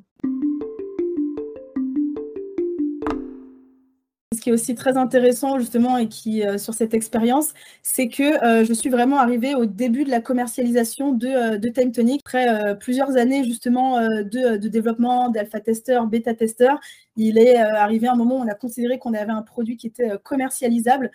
Ce 4.35 4.41
qui 4.41 4.51
est 4.51 4.53
aussi 4.53 4.75
très 4.75 4.95
intéressant 4.95 5.57
justement 5.57 5.97
et 5.97 6.07
qui 6.07 6.45
euh, 6.45 6.59
sur 6.59 6.75
cette 6.75 6.93
expérience, 6.93 7.49
c'est 7.81 8.09
que 8.09 8.45
euh, 8.45 8.63
je 8.63 8.73
suis 8.73 8.91
vraiment 8.91 9.17
arrivée 9.17 9.55
au 9.55 9.65
début 9.65 10.03
de 10.03 10.11
la 10.11 10.21
commercialisation 10.21 11.13
de, 11.13 11.27
euh, 11.27 11.71
Time 11.71 11.91
Tonic. 11.91 12.21
Après 12.23 12.77
plusieurs 12.77 13.17
années 13.17 13.43
justement 13.43 13.99
de, 13.99 14.67
développement, 14.67 15.29
d'alpha 15.29 15.59
testeur, 15.59 16.05
bêta 16.05 16.35
testeur, 16.35 16.79
il 17.15 17.39
est 17.39 17.55
arrivé 17.55 18.07
un 18.07 18.15
moment 18.15 18.37
où 18.37 18.43
on 18.43 18.47
a 18.47 18.53
considéré 18.53 18.99
qu'on 18.99 19.15
avait 19.15 19.31
un 19.31 19.41
produit 19.41 19.77
qui 19.77 19.87
était 19.87 20.11
commercialisable 20.23 21.11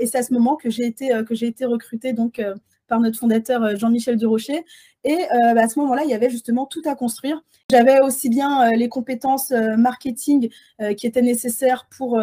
et 0.00 0.06
c'est 0.06 0.18
à 0.18 0.22
ce 0.22 0.32
moment 0.32 0.56
que 0.56 0.70
j'ai 0.70 0.86
été, 0.86 1.10
que 1.26 1.34
j'ai 1.34 1.46
été 1.46 1.64
recrutée 1.64 2.12
donc 2.12 2.40
par 2.88 3.00
notre 3.00 3.18
fondateur 3.18 3.76
Jean-Michel 3.76 4.16
Durocher. 4.16 4.64
Et 5.04 5.18
bah, 5.30 5.62
à 5.62 5.68
ce 5.68 5.78
moment-là, 5.78 6.02
il 6.04 6.10
y 6.10 6.14
avait 6.14 6.30
justement 6.30 6.66
tout 6.66 6.82
à 6.84 6.94
construire. 6.96 7.42
J'avais 7.70 8.00
aussi 8.00 8.28
bien 8.28 8.72
les 8.72 8.88
compétences 8.88 9.50
marketing 9.50 10.48
qui 10.96 11.06
étaient 11.06 11.22
nécessaires 11.22 11.86
pour 11.96 12.20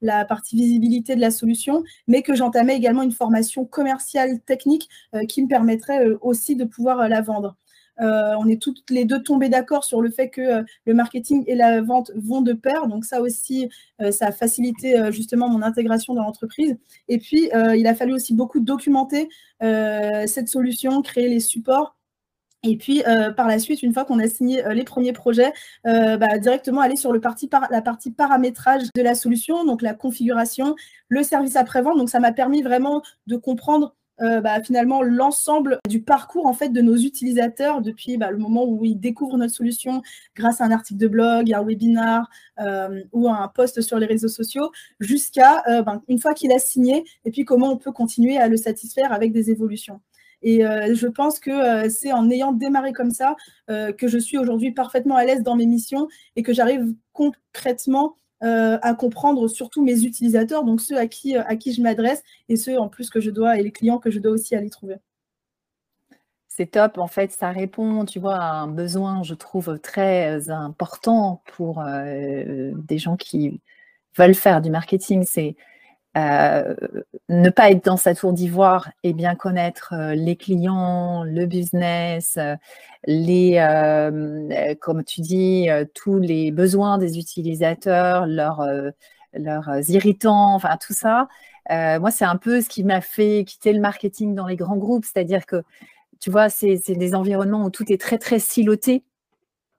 la 0.00 0.24
partie 0.24 0.54
visibilité 0.54 1.16
de 1.16 1.20
la 1.20 1.32
solution, 1.32 1.82
mais 2.06 2.22
que 2.22 2.36
j'entamais 2.36 2.76
également 2.76 3.02
une 3.02 3.10
formation 3.10 3.64
commerciale 3.64 4.40
technique 4.40 4.88
qui 5.28 5.42
me 5.42 5.48
permettrait 5.48 6.06
aussi 6.20 6.54
de 6.54 6.64
pouvoir 6.64 7.08
la 7.08 7.20
vendre. 7.20 7.56
On 8.00 8.48
est 8.48 8.60
toutes 8.60 8.88
les 8.90 9.04
deux 9.04 9.22
tombées 9.22 9.48
d'accord 9.48 9.84
sur 9.84 10.00
le 10.00 10.10
fait 10.10 10.30
que 10.30 10.64
le 10.84 10.94
marketing 10.94 11.44
et 11.46 11.54
la 11.54 11.80
vente 11.80 12.10
vont 12.16 12.40
de 12.40 12.52
pair. 12.52 12.86
Donc 12.88 13.04
ça 13.04 13.20
aussi, 13.20 13.68
ça 14.10 14.28
a 14.28 14.32
facilité 14.32 15.10
justement 15.10 15.48
mon 15.48 15.62
intégration 15.62 16.14
dans 16.14 16.22
l'entreprise. 16.22 16.76
Et 17.08 17.18
puis, 17.18 17.50
il 17.76 17.86
a 17.86 17.94
fallu 17.94 18.14
aussi 18.14 18.34
beaucoup 18.34 18.60
documenter 18.60 19.28
cette 19.60 20.48
solution, 20.48 21.02
créer 21.02 21.28
les 21.28 21.40
supports 21.40 21.96
et 22.62 22.76
puis, 22.76 23.02
euh, 23.06 23.32
par 23.32 23.48
la 23.48 23.58
suite, 23.58 23.82
une 23.82 23.94
fois 23.94 24.04
qu'on 24.04 24.18
a 24.18 24.28
signé 24.28 24.64
euh, 24.66 24.74
les 24.74 24.84
premiers 24.84 25.14
projets, 25.14 25.52
euh, 25.86 26.18
bah, 26.18 26.38
directement 26.38 26.82
aller 26.82 26.96
sur 26.96 27.12
la 27.12 27.20
partie 27.20 28.10
paramétrage 28.10 28.82
de 28.94 29.02
la 29.02 29.14
solution, 29.14 29.64
donc 29.64 29.80
la 29.80 29.94
configuration, 29.94 30.74
le 31.08 31.22
service 31.22 31.56
après-vente. 31.56 31.96
Donc, 31.96 32.10
ça 32.10 32.20
m'a 32.20 32.32
permis 32.32 32.62
vraiment 32.62 33.02
de 33.26 33.36
comprendre 33.36 33.96
bah, 34.20 34.62
finalement 34.62 35.02
l'ensemble 35.02 35.78
du 35.88 36.02
parcours 36.02 36.46
en 36.46 36.52
fait 36.52 36.68
de 36.68 36.80
nos 36.80 36.96
utilisateurs 36.96 37.80
depuis 37.80 38.16
bah, 38.16 38.30
le 38.30 38.38
moment 38.38 38.64
où 38.64 38.84
ils 38.84 38.98
découvrent 38.98 39.38
notre 39.38 39.54
solution 39.54 40.02
grâce 40.36 40.60
à 40.60 40.64
un 40.64 40.70
article 40.70 41.00
de 41.00 41.08
blog, 41.08 41.52
un 41.52 41.64
webinar 41.64 42.28
ou 43.12 43.28
un 43.28 43.48
post 43.48 43.80
sur 43.80 43.98
les 43.98 44.06
réseaux 44.06 44.28
sociaux, 44.28 44.70
jusqu'à 45.00 45.62
ben, 45.66 46.02
une 46.08 46.18
fois 46.18 46.34
qu'il 46.34 46.52
a 46.52 46.58
signé 46.58 47.04
et 47.24 47.30
puis 47.30 47.44
comment 47.44 47.72
on 47.72 47.76
peut 47.76 47.92
continuer 47.92 48.36
à 48.36 48.48
le 48.48 48.56
satisfaire 48.56 49.12
avec 49.12 49.32
des 49.32 49.50
évolutions. 49.50 50.00
Et 50.42 50.64
euh, 50.64 50.94
je 50.94 51.06
pense 51.06 51.38
que 51.38 51.50
euh, 51.50 51.88
c'est 51.90 52.12
en 52.12 52.30
ayant 52.30 52.52
démarré 52.52 52.92
comme 52.92 53.10
ça 53.10 53.36
euh, 53.70 53.92
que 53.92 54.08
je 54.08 54.18
suis 54.18 54.38
aujourd'hui 54.38 54.72
parfaitement 54.72 55.16
à 55.16 55.24
l'aise 55.24 55.42
dans 55.42 55.56
mes 55.56 55.66
missions 55.66 56.08
et 56.36 56.42
que 56.42 56.52
j'arrive 56.52 56.94
concrètement 57.12 58.16
à 58.40 58.94
comprendre 58.94 59.48
surtout 59.48 59.84
mes 59.84 60.04
utilisateurs, 60.04 60.64
donc 60.64 60.80
ceux 60.80 60.96
à 60.96 61.06
qui, 61.06 61.36
à 61.36 61.56
qui 61.56 61.72
je 61.72 61.82
m'adresse 61.82 62.22
et 62.48 62.56
ceux 62.56 62.78
en 62.78 62.88
plus 62.88 63.10
que 63.10 63.20
je 63.20 63.30
dois 63.30 63.58
et 63.58 63.62
les 63.62 63.72
clients 63.72 63.98
que 63.98 64.10
je 64.10 64.18
dois 64.18 64.32
aussi 64.32 64.54
aller 64.54 64.70
trouver. 64.70 64.96
C'est 66.48 66.72
top, 66.72 66.98
en 66.98 67.06
fait, 67.06 67.30
ça 67.32 67.50
répond, 67.50 68.04
tu 68.04 68.18
vois, 68.18 68.36
à 68.36 68.52
un 68.52 68.66
besoin, 68.66 69.22
je 69.22 69.34
trouve, 69.34 69.78
très 69.78 70.50
important 70.50 71.42
pour 71.56 71.82
des 71.84 72.98
gens 72.98 73.16
qui 73.16 73.60
veulent 74.16 74.34
faire 74.34 74.60
du 74.60 74.70
marketing. 74.70 75.24
C'est 75.26 75.56
euh, 76.16 76.74
ne 77.28 77.50
pas 77.50 77.70
être 77.70 77.84
dans 77.84 77.96
sa 77.96 78.14
tour 78.14 78.32
d'ivoire 78.32 78.90
et 79.04 79.12
bien 79.12 79.36
connaître 79.36 79.94
euh, 79.94 80.14
les 80.14 80.34
clients, 80.34 81.22
le 81.24 81.46
business, 81.46 82.36
euh, 83.08 84.74
comme 84.80 85.04
tu 85.04 85.20
dis, 85.20 85.68
tous 85.94 86.18
les 86.18 86.50
besoins 86.50 86.98
des 86.98 87.18
utilisateurs, 87.18 88.26
leurs, 88.26 88.66
leurs 89.34 89.90
irritants, 89.90 90.54
enfin 90.54 90.76
tout 90.76 90.92
ça. 90.92 91.28
moi, 91.70 92.10
c'est 92.10 92.24
un 92.24 92.36
peu 92.36 92.60
ce 92.60 92.68
qui 92.68 92.84
m'a 92.84 93.00
fait 93.00 93.44
quitter 93.46 93.72
le 93.72 93.80
marketing 93.80 94.34
dans 94.34 94.46
les 94.46 94.56
grands 94.56 94.76
groupes, 94.76 95.04
c'est-à-dire 95.04 95.46
que 95.46 95.62
tu 96.20 96.30
vois, 96.30 96.48
c'est 96.50 96.76
des 96.88 97.14
environnements 97.14 97.64
où 97.64 97.70
tout 97.70 97.90
est 97.92 98.00
très 98.00 98.18
très 98.18 98.38
siloté 98.38 99.04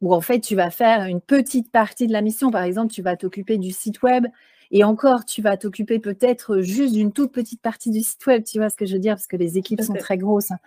où 0.02 0.14
en 0.14 0.22
fait 0.22 0.40
tu 0.40 0.56
vas 0.56 0.72
faire 0.72 1.06
une 1.06 1.22
petite 1.22 1.72
partie 1.72 2.08
de 2.08 2.14
la 2.14 2.22
mission. 2.22 2.52
Par 2.52 2.64
exemple, 2.64 2.92
tu 2.92 3.02
vas 3.02 3.16
t'occuper 3.16 3.58
du 3.58 3.72
site 3.72 4.02
web, 4.02 4.26
et 4.72 4.86
encore, 4.86 5.26
tu 5.26 5.42
vas 5.42 5.58
t'occuper 5.58 6.00
peut-être 6.00 6.62
juste 6.62 6.94
d'une 6.94 7.12
toute 7.12 7.34
petite 7.34 7.62
partie 7.62 7.92
du 7.92 8.02
site 8.02 8.26
web, 8.26 8.44
tu 8.44 8.58
vois 8.58 8.70
ce 8.70 8.78
que 8.78 8.86
je 8.86 8.94
veux 8.94 9.00
dire, 9.00 9.16
parce 9.16 9.28
que 9.28 9.36
les 9.36 9.58
équipes 9.58 9.82
sont 9.82 9.94
très 9.94 10.18
grosses. 10.18 10.52
Hein. 10.52 10.60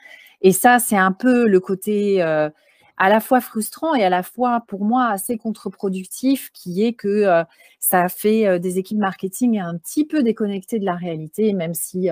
Et 0.43 0.53
ça, 0.53 0.79
c'est 0.79 0.97
un 0.97 1.13
peu 1.13 1.49
le 1.49 1.59
côté 1.59 2.23
euh, 2.23 2.51
à 2.99 3.09
la 3.09 3.21
fois 3.21 3.41
frustrant 3.41 3.95
et 3.95 4.05
à 4.05 4.11
la 4.11 4.23
fois, 4.23 4.63
pour 4.69 4.85
moi, 4.85 5.09
assez 5.09 5.39
contre-productif, 5.39 6.51
qui 6.53 6.85
est 6.85 6.93
que 6.93 7.09
euh, 7.09 7.45
ça 7.81 8.11
fait 8.11 8.47
euh, 8.47 8.59
des 8.59 8.79
équipes 8.79 8.99
marketing 8.99 9.59
un 9.59 9.79
petit 9.79 10.05
peu 10.05 10.23
déconnectées 10.23 10.79
de 10.79 10.85
la 10.85 10.97
réalité, 10.97 11.55
même 11.55 11.73
si 11.73 12.11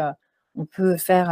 on 0.54 0.64
peut 0.64 0.96
faire 0.96 1.28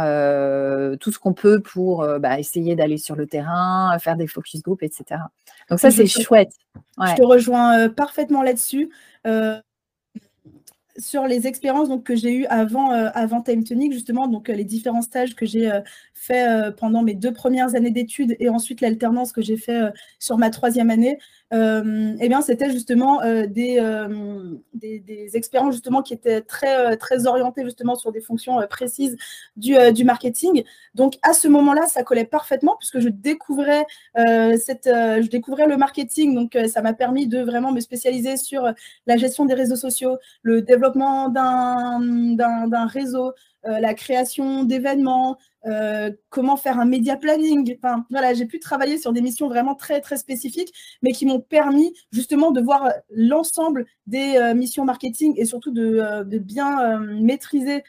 tout 0.99 1.11
ce 1.11 1.17
qu'on 1.17 1.33
peut 1.33 1.59
pour 1.59 2.07
bah, 2.19 2.39
essayer 2.39 2.75
d'aller 2.75 2.97
sur 2.97 3.15
le 3.15 3.27
terrain, 3.27 3.95
faire 3.99 4.15
des 4.15 4.27
focus 4.27 4.61
group, 4.61 4.81
etc. 4.83 5.21
Donc 5.69 5.79
ça, 5.79 5.89
c'est 5.89 6.07
chouette. 6.07 6.53
Je 6.75 7.15
te 7.15 7.23
rejoins 7.23 7.89
parfaitement 7.89 8.43
là-dessus 8.43 8.91
sur 10.97 11.25
les 11.25 11.47
expériences 11.47 11.89
que 12.03 12.15
j'ai 12.15 12.33
eues 12.33 12.45
avant, 12.45 12.91
euh, 12.91 13.09
avant 13.13 13.41
Time 13.41 13.63
Tonic, 13.63 13.93
justement, 13.93 14.27
donc 14.27 14.49
euh, 14.49 14.53
les 14.53 14.63
différents 14.63 15.01
stages 15.01 15.35
que 15.35 15.45
j'ai 15.45 15.71
euh, 15.71 15.81
fait 16.13 16.71
pendant 16.77 17.01
mes 17.01 17.15
deux 17.15 17.33
premières 17.33 17.75
années 17.75 17.91
d'études 17.91 18.35
et 18.39 18.49
ensuite 18.49 18.81
l'alternance 18.81 19.31
que 19.31 19.41
j'ai 19.41 19.57
fait 19.57 19.81
sur 20.19 20.37
ma 20.37 20.49
troisième 20.51 20.89
année, 20.91 21.17
eh 21.51 22.29
bien, 22.29 22.41
c'était 22.41 22.71
justement 22.71 23.21
des, 23.47 23.81
des, 24.73 25.29
expériences 25.33 25.73
justement 25.73 26.01
qui 26.01 26.13
étaient 26.13 26.41
très, 26.41 26.95
très 26.97 27.27
orientées 27.27 27.63
justement 27.63 27.95
sur 27.95 28.11
des 28.11 28.21
fonctions 28.21 28.57
précises 28.69 29.17
du, 29.57 29.75
du, 29.93 30.03
marketing. 30.03 30.63
Donc, 30.95 31.15
à 31.23 31.33
ce 31.33 31.47
moment-là, 31.47 31.87
ça 31.87 32.03
collait 32.03 32.25
parfaitement 32.25 32.75
puisque 32.77 32.99
je 32.99 33.09
découvrais, 33.09 33.85
cette, 34.15 34.85
je 34.87 35.27
découvrais 35.27 35.67
le 35.67 35.77
marketing. 35.77 36.35
Donc, 36.35 36.57
ça 36.67 36.81
m'a 36.81 36.93
permis 36.93 37.27
de 37.27 37.41
vraiment 37.41 37.71
me 37.71 37.79
spécialiser 37.79 38.37
sur 38.37 38.71
la 39.07 39.17
gestion 39.17 39.45
des 39.45 39.53
réseaux 39.53 39.75
sociaux, 39.75 40.17
le 40.43 40.61
développement 40.61 41.29
d'un 41.29 42.87
réseau, 42.87 43.27
euh, 43.27 43.31
la 43.63 43.93
création 43.93 44.63
d'événements, 44.63 45.37
euh, 45.67 46.11
comment 46.29 46.57
faire 46.57 46.79
un 46.79 46.85
média 46.85 47.17
planning. 47.17 47.77
Enfin, 47.77 48.05
voilà, 48.09 48.33
j'ai 48.33 48.45
pu 48.45 48.59
travailler 48.59 48.97
sur 48.97 49.13
des 49.13 49.21
missions 49.21 49.47
vraiment 49.47 49.75
très, 49.75 50.01
très 50.01 50.17
spécifiques, 50.17 50.73
mais 51.03 51.11
qui 51.11 51.25
m'ont 51.25 51.39
permis 51.39 51.93
justement 52.11 52.51
de 52.51 52.61
voir 52.61 52.91
l'ensemble 53.11 53.85
des 54.07 54.37
euh, 54.37 54.55
missions 54.55 54.85
marketing 54.85 55.35
et 55.37 55.45
surtout 55.45 55.71
de, 55.71 56.23
bien 56.39 56.99
maîtriser 56.99 57.83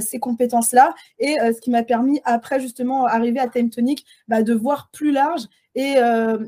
ces 0.00 0.18
compétences-là. 0.18 0.94
Et 1.18 1.36
ce 1.38 1.60
qui 1.60 1.70
m'a 1.70 1.84
permis, 1.84 2.20
après 2.24 2.58
justement 2.58 3.06
arriver 3.06 3.38
à 3.38 3.48
Time 3.48 3.70
Tonic, 3.70 4.04
bah, 4.26 4.42
de 4.42 4.52
voir 4.52 4.88
plus 4.92 5.12
large. 5.12 5.42
Et 5.74 5.96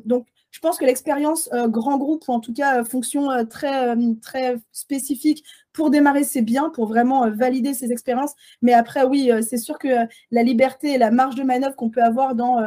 donc, 0.04 0.26
je 0.50 0.58
pense 0.58 0.78
que 0.78 0.84
l'expérience 0.84 1.48
grand 1.68 1.96
groupe, 1.96 2.26
ou 2.28 2.32
en 2.32 2.40
tout 2.40 2.52
cas 2.52 2.84
fonction 2.84 3.46
très, 3.46 3.94
très 4.20 4.56
spécifique, 4.72 5.44
pour 5.72 5.90
démarrer, 5.90 6.24
c'est 6.24 6.42
bien, 6.42 6.70
pour 6.70 6.86
vraiment 6.86 7.24
euh, 7.24 7.30
valider 7.30 7.74
ces 7.74 7.92
expériences. 7.92 8.34
Mais 8.62 8.72
après, 8.72 9.04
oui, 9.04 9.30
euh, 9.30 9.42
c'est 9.42 9.56
sûr 9.56 9.78
que 9.78 9.88
euh, 9.88 10.06
la 10.30 10.42
liberté 10.42 10.94
et 10.94 10.98
la 10.98 11.10
marge 11.10 11.36
de 11.36 11.42
manœuvre 11.42 11.76
qu'on 11.76 11.90
peut 11.90 12.02
avoir 12.02 12.34
dans 12.34 12.58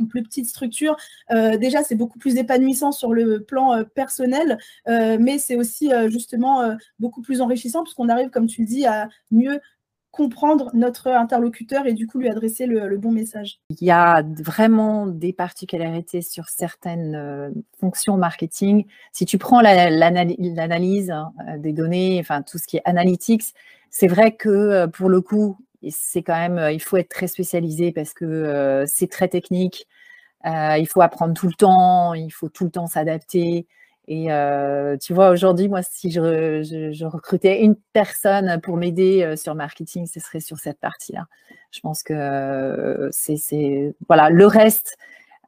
une 0.00 0.08
plus 0.08 0.22
petite 0.22 0.48
structure, 0.48 0.96
déjà, 1.30 1.84
c'est 1.84 1.94
beaucoup 1.94 2.18
plus 2.18 2.36
épanouissant 2.36 2.90
sur 2.90 3.12
le 3.14 3.44
plan 3.44 3.84
personnel, 3.94 4.58
mais 4.86 5.38
c'est 5.38 5.54
aussi 5.54 5.90
justement 6.08 6.76
beaucoup 6.98 7.22
plus 7.22 7.40
enrichissant 7.40 7.84
puisqu'on 7.84 8.08
arrive, 8.08 8.30
comme 8.30 8.46
tu 8.48 8.62
le 8.62 8.66
dis, 8.66 8.84
à 8.84 9.08
mieux 9.30 9.60
comprendre 10.12 10.70
notre 10.74 11.08
interlocuteur 11.08 11.86
et 11.86 11.94
du 11.94 12.06
coup 12.06 12.18
lui 12.18 12.28
adresser 12.28 12.66
le, 12.66 12.96
bon 12.98 13.10
message. 13.10 13.60
Il 13.70 13.82
y 13.82 13.90
a 13.90 14.22
vraiment 14.22 15.06
des 15.06 15.32
particularités 15.32 16.20
sur 16.20 16.48
certaines 16.50 17.14
euh, 17.14 17.50
fonctions 17.80 18.18
marketing. 18.18 18.84
Si 19.12 19.24
tu 19.24 19.38
prends 19.38 19.62
l'analyse 19.62 21.10
hein, 21.10 21.32
des 21.58 21.72
données, 21.72 22.18
enfin 22.20 22.42
tout 22.42 22.58
ce 22.58 22.66
qui 22.66 22.76
est 22.76 22.82
analytics, 22.84 23.54
c'est 23.88 24.06
vrai 24.06 24.36
que 24.36 24.50
euh, 24.50 24.86
pour 24.86 25.08
le 25.08 25.22
coup, 25.22 25.56
c'est 25.88 26.22
quand 26.22 26.36
même, 26.36 26.70
il 26.70 26.80
faut 26.80 26.98
être 26.98 27.08
très 27.08 27.26
spécialisé 27.26 27.90
parce 27.90 28.12
que 28.12 28.26
euh, 28.26 28.84
c'est 28.86 29.10
très 29.10 29.28
technique. 29.28 29.88
il 30.44 30.86
faut 30.88 31.00
apprendre 31.00 31.32
tout 31.32 31.46
le 31.46 31.54
temps, 31.54 32.12
il 32.12 32.30
faut 32.30 32.50
tout 32.50 32.64
le 32.64 32.70
temps 32.70 32.86
s'adapter. 32.86 33.66
Et 34.14 34.98
tu 35.00 35.14
vois, 35.14 35.30
aujourd'hui, 35.30 35.68
moi, 35.68 35.82
si 35.82 36.10
je, 36.10 37.04
recrutais 37.06 37.62
une 37.62 37.76
personne 37.94 38.60
pour 38.60 38.76
m'aider 38.76 39.34
sur 39.36 39.54
marketing, 39.54 40.06
ce 40.06 40.20
serait 40.20 40.40
sur 40.40 40.58
cette 40.58 40.78
partie-là. 40.78 41.26
Je 41.70 41.80
pense 41.80 42.02
que 42.02 43.08
c'est, 43.10 43.94
voilà, 44.08 44.28
le 44.28 44.46
reste, 44.46 44.98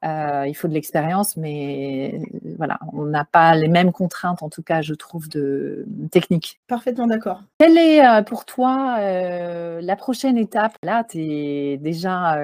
il 0.02 0.54
faut 0.54 0.66
de 0.66 0.72
l'expérience, 0.72 1.36
mais 1.36 2.22
voilà, 2.56 2.78
on 2.94 3.04
n'a 3.04 3.26
pas 3.26 3.54
les 3.54 3.68
mêmes 3.68 3.92
contraintes, 3.92 4.42
en 4.42 4.48
tout 4.48 4.62
cas, 4.62 4.80
je 4.80 4.94
trouve, 4.94 5.28
de 5.28 5.84
technique. 6.10 6.58
Parfaitement 6.66 7.06
d'accord. 7.06 7.42
Quelle 7.58 7.76
est 7.76 8.22
pour 8.24 8.46
toi 8.46 8.98
la 8.98 9.96
prochaine 9.96 10.38
étape? 10.38 10.78
Là, 10.82 11.04
tu 11.04 11.20
es 11.20 11.76
déjà 11.76 12.38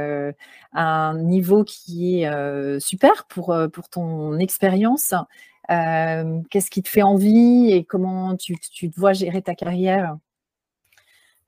à 0.74 1.08
un 1.08 1.16
niveau 1.16 1.64
qui 1.64 2.24
est 2.24 2.78
super 2.78 3.24
pour, 3.24 3.56
pour 3.72 3.88
ton 3.88 4.38
expérience. 4.38 5.14
Qu'est-ce 5.70 6.70
qui 6.70 6.82
te 6.82 6.88
fait 6.88 7.02
envie 7.02 7.70
et 7.70 7.84
comment 7.84 8.36
tu, 8.36 8.56
te 8.58 9.00
vois 9.00 9.12
gérer 9.12 9.42
ta 9.42 9.54
carrière? 9.54 10.16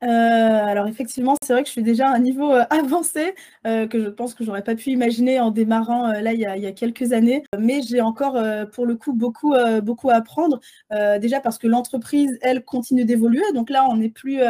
Euh, 0.02 0.06
alors 0.06 0.88
effectivement, 0.88 1.36
c'est 1.42 1.52
vrai 1.52 1.62
que 1.62 1.68
je 1.68 1.72
suis 1.72 1.82
déjà 1.82 2.10
à 2.10 2.14
un 2.16 2.18
niveau 2.18 2.52
euh, 2.52 2.64
avancé 2.70 3.34
euh, 3.66 3.86
que 3.86 4.02
je 4.02 4.08
pense 4.08 4.34
que 4.34 4.42
j'aurais 4.44 4.64
pas 4.64 4.74
pu 4.74 4.90
imaginer 4.90 5.38
en 5.38 5.52
démarrant 5.52 6.08
là 6.08 6.32
il 6.32 6.40
y, 6.40 6.46
a, 6.46 6.72
quelques 6.72 7.12
années. 7.12 7.44
Mais 7.58 7.82
j'ai 7.82 8.00
encore 8.00 8.38
pour 8.72 8.86
le 8.86 8.96
coup 8.96 9.12
beaucoup 9.12 9.54
beaucoup 9.82 10.10
à 10.10 10.14
apprendre. 10.14 10.60
déjà 11.20 11.40
parce 11.40 11.58
que 11.58 11.66
l'entreprise 11.66 12.38
elle 12.42 12.64
continue 12.64 13.04
d'évoluer. 13.04 13.42
Donc 13.54 13.70
là 13.70 13.86
on 13.90 13.96
n'est 13.96 14.08
plus 14.08 14.40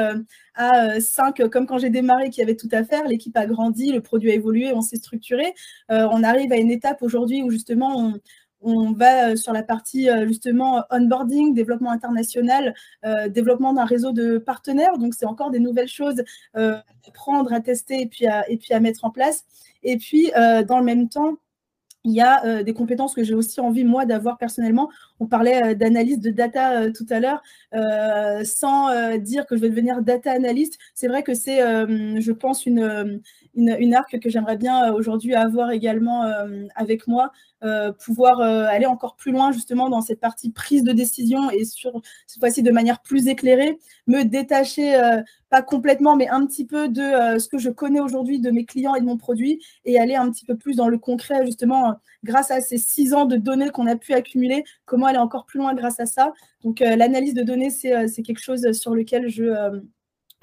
à 0.54 1.00
5 1.00 1.48
comme 1.50 1.66
quand 1.66 1.78
j'ai 1.78 1.90
démarré 1.90 2.30
qui 2.30 2.42
avait 2.42 2.56
tout 2.56 2.68
à 2.72 2.84
faire. 2.84 3.04
L'équipe 3.06 3.36
a 3.36 3.46
grandi, 3.46 3.92
le 3.92 4.00
produit 4.00 4.30
a 4.30 4.34
évolué, 4.34 4.72
on 4.72 4.80
s'est 4.80 4.96
structuré. 4.96 5.54
on 5.88 6.22
arrive 6.22 6.52
à 6.52 6.56
une 6.56 6.70
étape 6.70 7.02
aujourd'hui 7.02 7.42
où 7.42 7.50
justement 7.50 7.96
on, 7.98 8.14
on 8.62 8.92
va 8.92 9.30
euh, 9.30 9.36
sur 9.36 9.52
la 9.52 9.62
partie 9.62 10.08
euh, 10.08 10.26
justement 10.26 10.84
onboarding, 10.90 11.54
développement 11.54 11.90
international, 11.90 12.74
euh, 13.04 13.28
développement 13.28 13.72
d'un 13.72 13.84
réseau 13.84 14.12
de 14.12 14.38
partenaires. 14.38 14.98
Donc, 14.98 15.14
c'est 15.14 15.26
encore 15.26 15.50
des 15.50 15.60
nouvelles 15.60 15.88
choses 15.88 16.22
à 16.54 16.82
prendre, 17.12 17.52
à 17.52 17.60
tester 17.60 18.02
et 18.02 18.06
puis 18.06 18.26
à, 18.26 18.48
et 18.50 18.56
puis 18.56 18.72
à 18.74 18.80
mettre 18.80 19.04
en 19.04 19.10
place. 19.10 19.44
Et 19.82 19.96
puis, 19.96 20.30
dans 20.34 20.78
le 20.78 20.84
même 20.84 21.08
temps, 21.08 21.34
il 22.04 22.12
y 22.12 22.20
a 22.20 22.62
des 22.62 22.72
compétences 22.72 23.14
que 23.14 23.24
j'ai 23.24 23.34
aussi 23.34 23.60
envie, 23.60 23.84
moi, 23.84 24.06
d'avoir 24.06 24.38
personnellement. 24.38 24.90
On 25.22 25.26
parlait 25.26 25.76
d'analyse 25.76 26.18
de 26.18 26.30
data 26.30 26.90
tout 26.90 27.06
à 27.08 27.20
l'heure, 27.20 27.42
sans 28.44 29.16
dire 29.18 29.46
que 29.46 29.56
je 29.56 29.60
vais 29.60 29.70
devenir 29.70 30.02
data 30.02 30.32
analyst. 30.32 30.78
C'est 30.94 31.06
vrai 31.06 31.22
que 31.22 31.32
c'est, 31.32 31.58
je 31.58 32.32
pense, 32.32 32.66
une, 32.66 33.22
une, 33.54 33.94
arc 33.94 34.18
que 34.18 34.28
j'aimerais 34.28 34.56
bien 34.56 34.92
aujourd'hui 34.92 35.36
avoir 35.36 35.70
également 35.70 36.24
avec 36.74 37.06
moi 37.06 37.30
euh, 37.64 37.92
pouvoir 37.92 38.40
euh, 38.40 38.64
aller 38.68 38.86
encore 38.86 39.14
plus 39.14 39.30
loin 39.30 39.52
justement 39.52 39.88
dans 39.88 40.00
cette 40.00 40.18
partie 40.18 40.50
prise 40.50 40.82
de 40.82 40.90
décision 40.90 41.48
et 41.48 41.64
sur 41.64 41.92
cette 42.26 42.40
fois-ci 42.40 42.64
de 42.64 42.72
manière 42.72 43.00
plus 43.02 43.28
éclairée, 43.28 43.78
me 44.08 44.24
détacher 44.24 44.96
euh, 44.96 45.22
pas 45.48 45.62
complètement 45.62 46.16
mais 46.16 46.26
un 46.28 46.44
petit 46.44 46.66
peu 46.66 46.88
de 46.88 47.38
ce 47.38 47.46
que 47.46 47.58
je 47.58 47.70
connais 47.70 48.00
aujourd'hui 48.00 48.40
de 48.40 48.50
mes 48.50 48.64
clients 48.64 48.96
et 48.96 49.00
de 49.00 49.06
mon 49.06 49.16
produit 49.16 49.64
et 49.84 50.00
aller 50.00 50.16
un 50.16 50.28
petit 50.32 50.44
peu 50.44 50.56
plus 50.56 50.74
dans 50.74 50.88
le 50.88 50.98
concret 50.98 51.46
justement 51.46 51.94
grâce 52.24 52.50
à 52.50 52.60
ces 52.60 52.78
six 52.78 53.14
ans 53.14 53.26
de 53.26 53.36
données 53.36 53.70
qu'on 53.70 53.86
a 53.86 53.94
pu 53.94 54.12
accumuler, 54.12 54.64
comment 54.84 55.06
aller 55.12 55.20
encore 55.20 55.46
plus 55.46 55.58
loin 55.58 55.74
grâce 55.74 56.00
à 56.00 56.06
ça. 56.06 56.32
Donc 56.64 56.80
l'analyse 56.80 57.34
de 57.34 57.42
données 57.42 57.70
c'est 57.70 58.22
quelque 58.22 58.42
chose 58.42 58.72
sur 58.72 58.94
lequel 58.94 59.28
je 59.28 59.80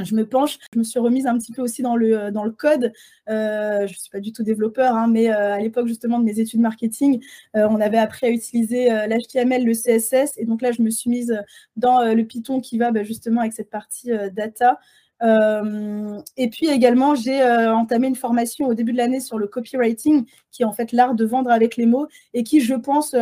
je 0.03 0.15
me 0.15 0.25
penche. 0.25 0.57
Je 0.73 0.79
me 0.79 0.83
suis 0.83 0.99
remise 0.99 1.27
un 1.27 1.38
petit 1.38 1.51
peu 1.51 1.61
aussi 1.61 1.81
dans 1.81 1.95
le, 1.95 2.17
euh, 2.17 2.51
code. 2.57 2.91
Euh, 3.29 3.88
je 3.88 3.93
ne 3.93 3.97
suis 3.97 4.09
pas 4.11 4.19
du 4.19 4.31
tout 4.31 4.43
développeur, 4.43 4.95
hein, 4.95 5.07
mais 5.07 5.29
euh, 5.29 5.53
à 5.53 5.59
l'époque 5.59 5.88
justement 5.88 6.19
de 6.19 6.23
mes 6.23 6.39
études 6.39 6.61
marketing, 6.61 7.23
on 7.53 7.79
avait 7.81 7.97
appris 7.97 8.27
à 8.27 8.29
utiliser 8.29 8.89
l'HTML, 9.07 9.65
le 9.65 9.73
CSS. 9.73 10.38
Et 10.38 10.45
donc 10.45 10.61
là, 10.61 10.71
je 10.71 10.81
me 10.81 10.89
suis 10.89 11.09
mise 11.09 11.41
dans 11.75 12.01
le 12.01 12.23
Python 12.23 12.61
qui 12.61 12.77
va 12.77 12.91
bah, 12.91 13.03
justement 13.03 13.41
avec 13.41 13.53
cette 13.53 13.69
partie 13.69 14.11
data. 14.33 14.79
et 15.21 16.49
puis 16.49 16.67
également, 16.69 17.15
j'ai 17.15 17.43
entamé 17.43 18.07
une 18.07 18.15
formation 18.15 18.67
au 18.67 18.73
début 18.73 18.93
de 18.93 18.97
l'année 18.97 19.19
sur 19.19 19.38
le 19.38 19.47
copywriting, 19.47 20.25
qui 20.51 20.63
est 20.63 20.65
en 20.65 20.73
fait 20.73 20.91
l'art 20.91 21.15
de 21.15 21.25
vendre 21.25 21.51
avec 21.51 21.75
les 21.75 21.85
mots 21.85 22.07
et 22.33 22.43
qui, 22.43 22.61
je 22.61 22.75
pense, 22.75 23.15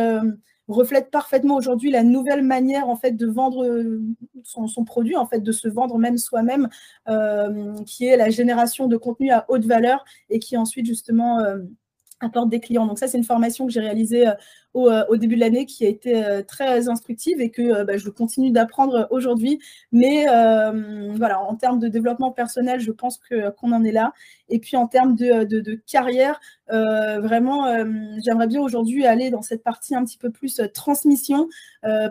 reflète 0.68 1.10
parfaitement 1.10 1.56
aujourd'hui 1.56 1.90
la 1.90 2.02
nouvelle 2.02 2.42
manière 2.42 2.88
en 2.88 2.96
fait 2.96 3.12
de 3.12 3.26
vendre 3.26 3.64
euh, 3.64 4.00
son, 4.44 4.84
produit, 4.84 5.16
en 5.16 5.26
fait 5.26 5.40
de 5.40 5.52
se 5.52 5.68
vendre 5.68 5.98
même 5.98 6.18
soi-même, 6.18 6.68
euh, 7.08 7.74
qui 7.84 8.06
est 8.06 8.16
la 8.16 8.30
génération 8.30 8.86
de 8.86 8.96
contenu 8.96 9.30
à 9.30 9.46
haute 9.48 9.64
valeur 9.64 10.04
et 10.30 10.38
qui 10.38 10.56
ensuite 10.56 10.86
justement 10.86 11.40
euh, 11.40 11.58
apporte 12.20 12.50
des 12.50 12.60
clients. 12.60 12.86
Donc 12.86 12.98
ça, 12.98 13.08
c'est 13.08 13.18
une 13.18 13.24
formation 13.24 13.66
que 13.66 13.72
j'ai 13.72 13.80
réalisée 13.80 14.26
au, 14.74 15.16
début 15.16 15.34
de 15.34 15.40
l'année 15.40 15.66
qui 15.66 15.84
a 15.84 15.88
été 15.88 16.42
très 16.46 16.88
instructive 16.88 17.40
et 17.40 17.50
que 17.50 17.82
bah, 17.82 17.96
je 17.96 18.08
continue 18.10 18.50
d'apprendre 18.50 19.08
aujourd'hui. 19.10 19.58
Mais 19.92 20.26
voilà, 21.16 21.40
en 21.40 21.56
termes 21.56 21.78
de 21.78 21.88
développement 21.88 22.30
personnel, 22.30 22.80
je 22.80 22.92
pense 22.92 23.18
qu'on 23.18 23.72
en 23.72 23.84
est 23.84 23.92
là. 23.92 24.12
Et 24.48 24.58
puis 24.60 24.76
en 24.76 24.86
termes 24.86 25.14
de, 25.14 25.44
de 25.44 25.74
carrière, 25.86 26.40
euh, 26.70 27.20
vraiment, 27.20 27.66
euh, 27.66 27.84
j'aimerais 28.24 28.46
bien 28.46 28.60
aujourd'hui 28.60 29.06
aller 29.06 29.30
dans 29.30 29.42
cette 29.42 29.62
partie 29.62 29.94
un 29.94 30.04
petit 30.04 30.18
peu 30.18 30.30
plus 30.30 30.60
euh, 30.60 30.66
transmission, 30.68 31.48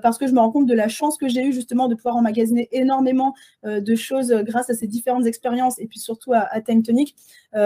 parce 0.01 0.17
que 0.17 0.27
je 0.27 0.31
me 0.31 0.39
rends 0.39 0.49
compte 0.49 0.65
de 0.65 0.73
la 0.73 0.87
chance 0.87 1.17
que 1.17 1.27
j'ai 1.27 1.45
eue 1.45 1.51
justement 1.51 1.87
de 1.87 1.93
pouvoir 1.93 2.15
emmagasiner 2.15 2.69
énormément 2.71 3.33
de 3.65 3.95
choses 3.95 4.31
grâce 4.45 4.69
à 4.69 4.73
ces 4.73 4.87
différentes 4.87 5.25
expériences 5.25 5.77
et 5.79 5.87
puis 5.87 5.99
surtout 5.99 6.31
à, 6.31 6.47
à 6.51 6.61
Time 6.61 6.83
Tonic 6.83 7.15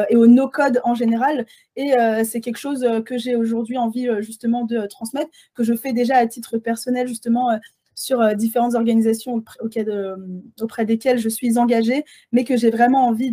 et 0.09 0.15
au 0.15 0.25
no-code 0.25 0.81
en 0.83 0.95
général. 0.95 1.45
Et 1.75 1.93
c'est 2.23 2.41
quelque 2.41 2.57
chose 2.57 2.85
que 3.05 3.19
j'ai 3.19 3.35
aujourd'hui 3.35 3.77
envie 3.77 4.09
justement 4.21 4.65
de 4.65 4.80
transmettre, 4.87 5.29
que 5.53 5.63
je 5.63 5.73
fais 5.73 5.93
déjà 5.93 6.17
à 6.17 6.27
titre 6.27 6.57
personnel 6.57 7.07
justement 7.07 7.49
sur 7.95 8.35
différentes 8.35 8.75
organisations 8.75 9.35
auprès, 9.35 9.83
de, 9.83 10.15
auprès, 10.59 10.85
desquelles 10.85 11.19
je 11.19 11.29
suis 11.29 11.57
engagée, 11.57 12.03
mais 12.31 12.43
que 12.43 12.57
j'ai 12.57 12.71
vraiment 12.71 13.07
envie 13.07 13.31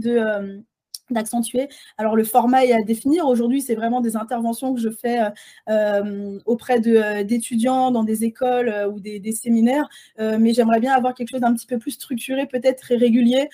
d'accentuer. 1.11 1.69
Alors 1.97 2.17
le 2.17 2.25
format 2.25 2.65
est 2.65 2.73
à 2.73 2.83
définir. 2.83 3.27
Aujourd'hui, 3.27 3.63
c'est 3.63 3.75
vraiment 3.75 4.01
des 4.01 4.17
interventions 4.17 4.75
que 4.75 4.81
je 4.81 4.91
fais 4.91 5.21
euh, 5.21 5.31
euh, 5.69 6.39
auprès 6.47 6.81
euh, 6.87 7.25
d'étudiants 7.25 7.91
dans 7.91 8.05
des 8.05 8.25
écoles 8.25 8.73
ou 8.93 9.01
des, 9.01 9.33
séminaires, 9.33 9.89
mais 10.19 10.55
j'aimerais 10.55 10.81
bien 10.81 10.93
avoir 10.95 11.15
quelque 11.15 11.31
chose 11.31 11.41
d'un 11.41 11.55
petit 11.55 11.67
peu 11.67 11.79
plus 11.79 11.93
structuré, 11.93 12.47
peut-être 12.47 12.81
très 12.81 12.97
régulier, 12.97 13.49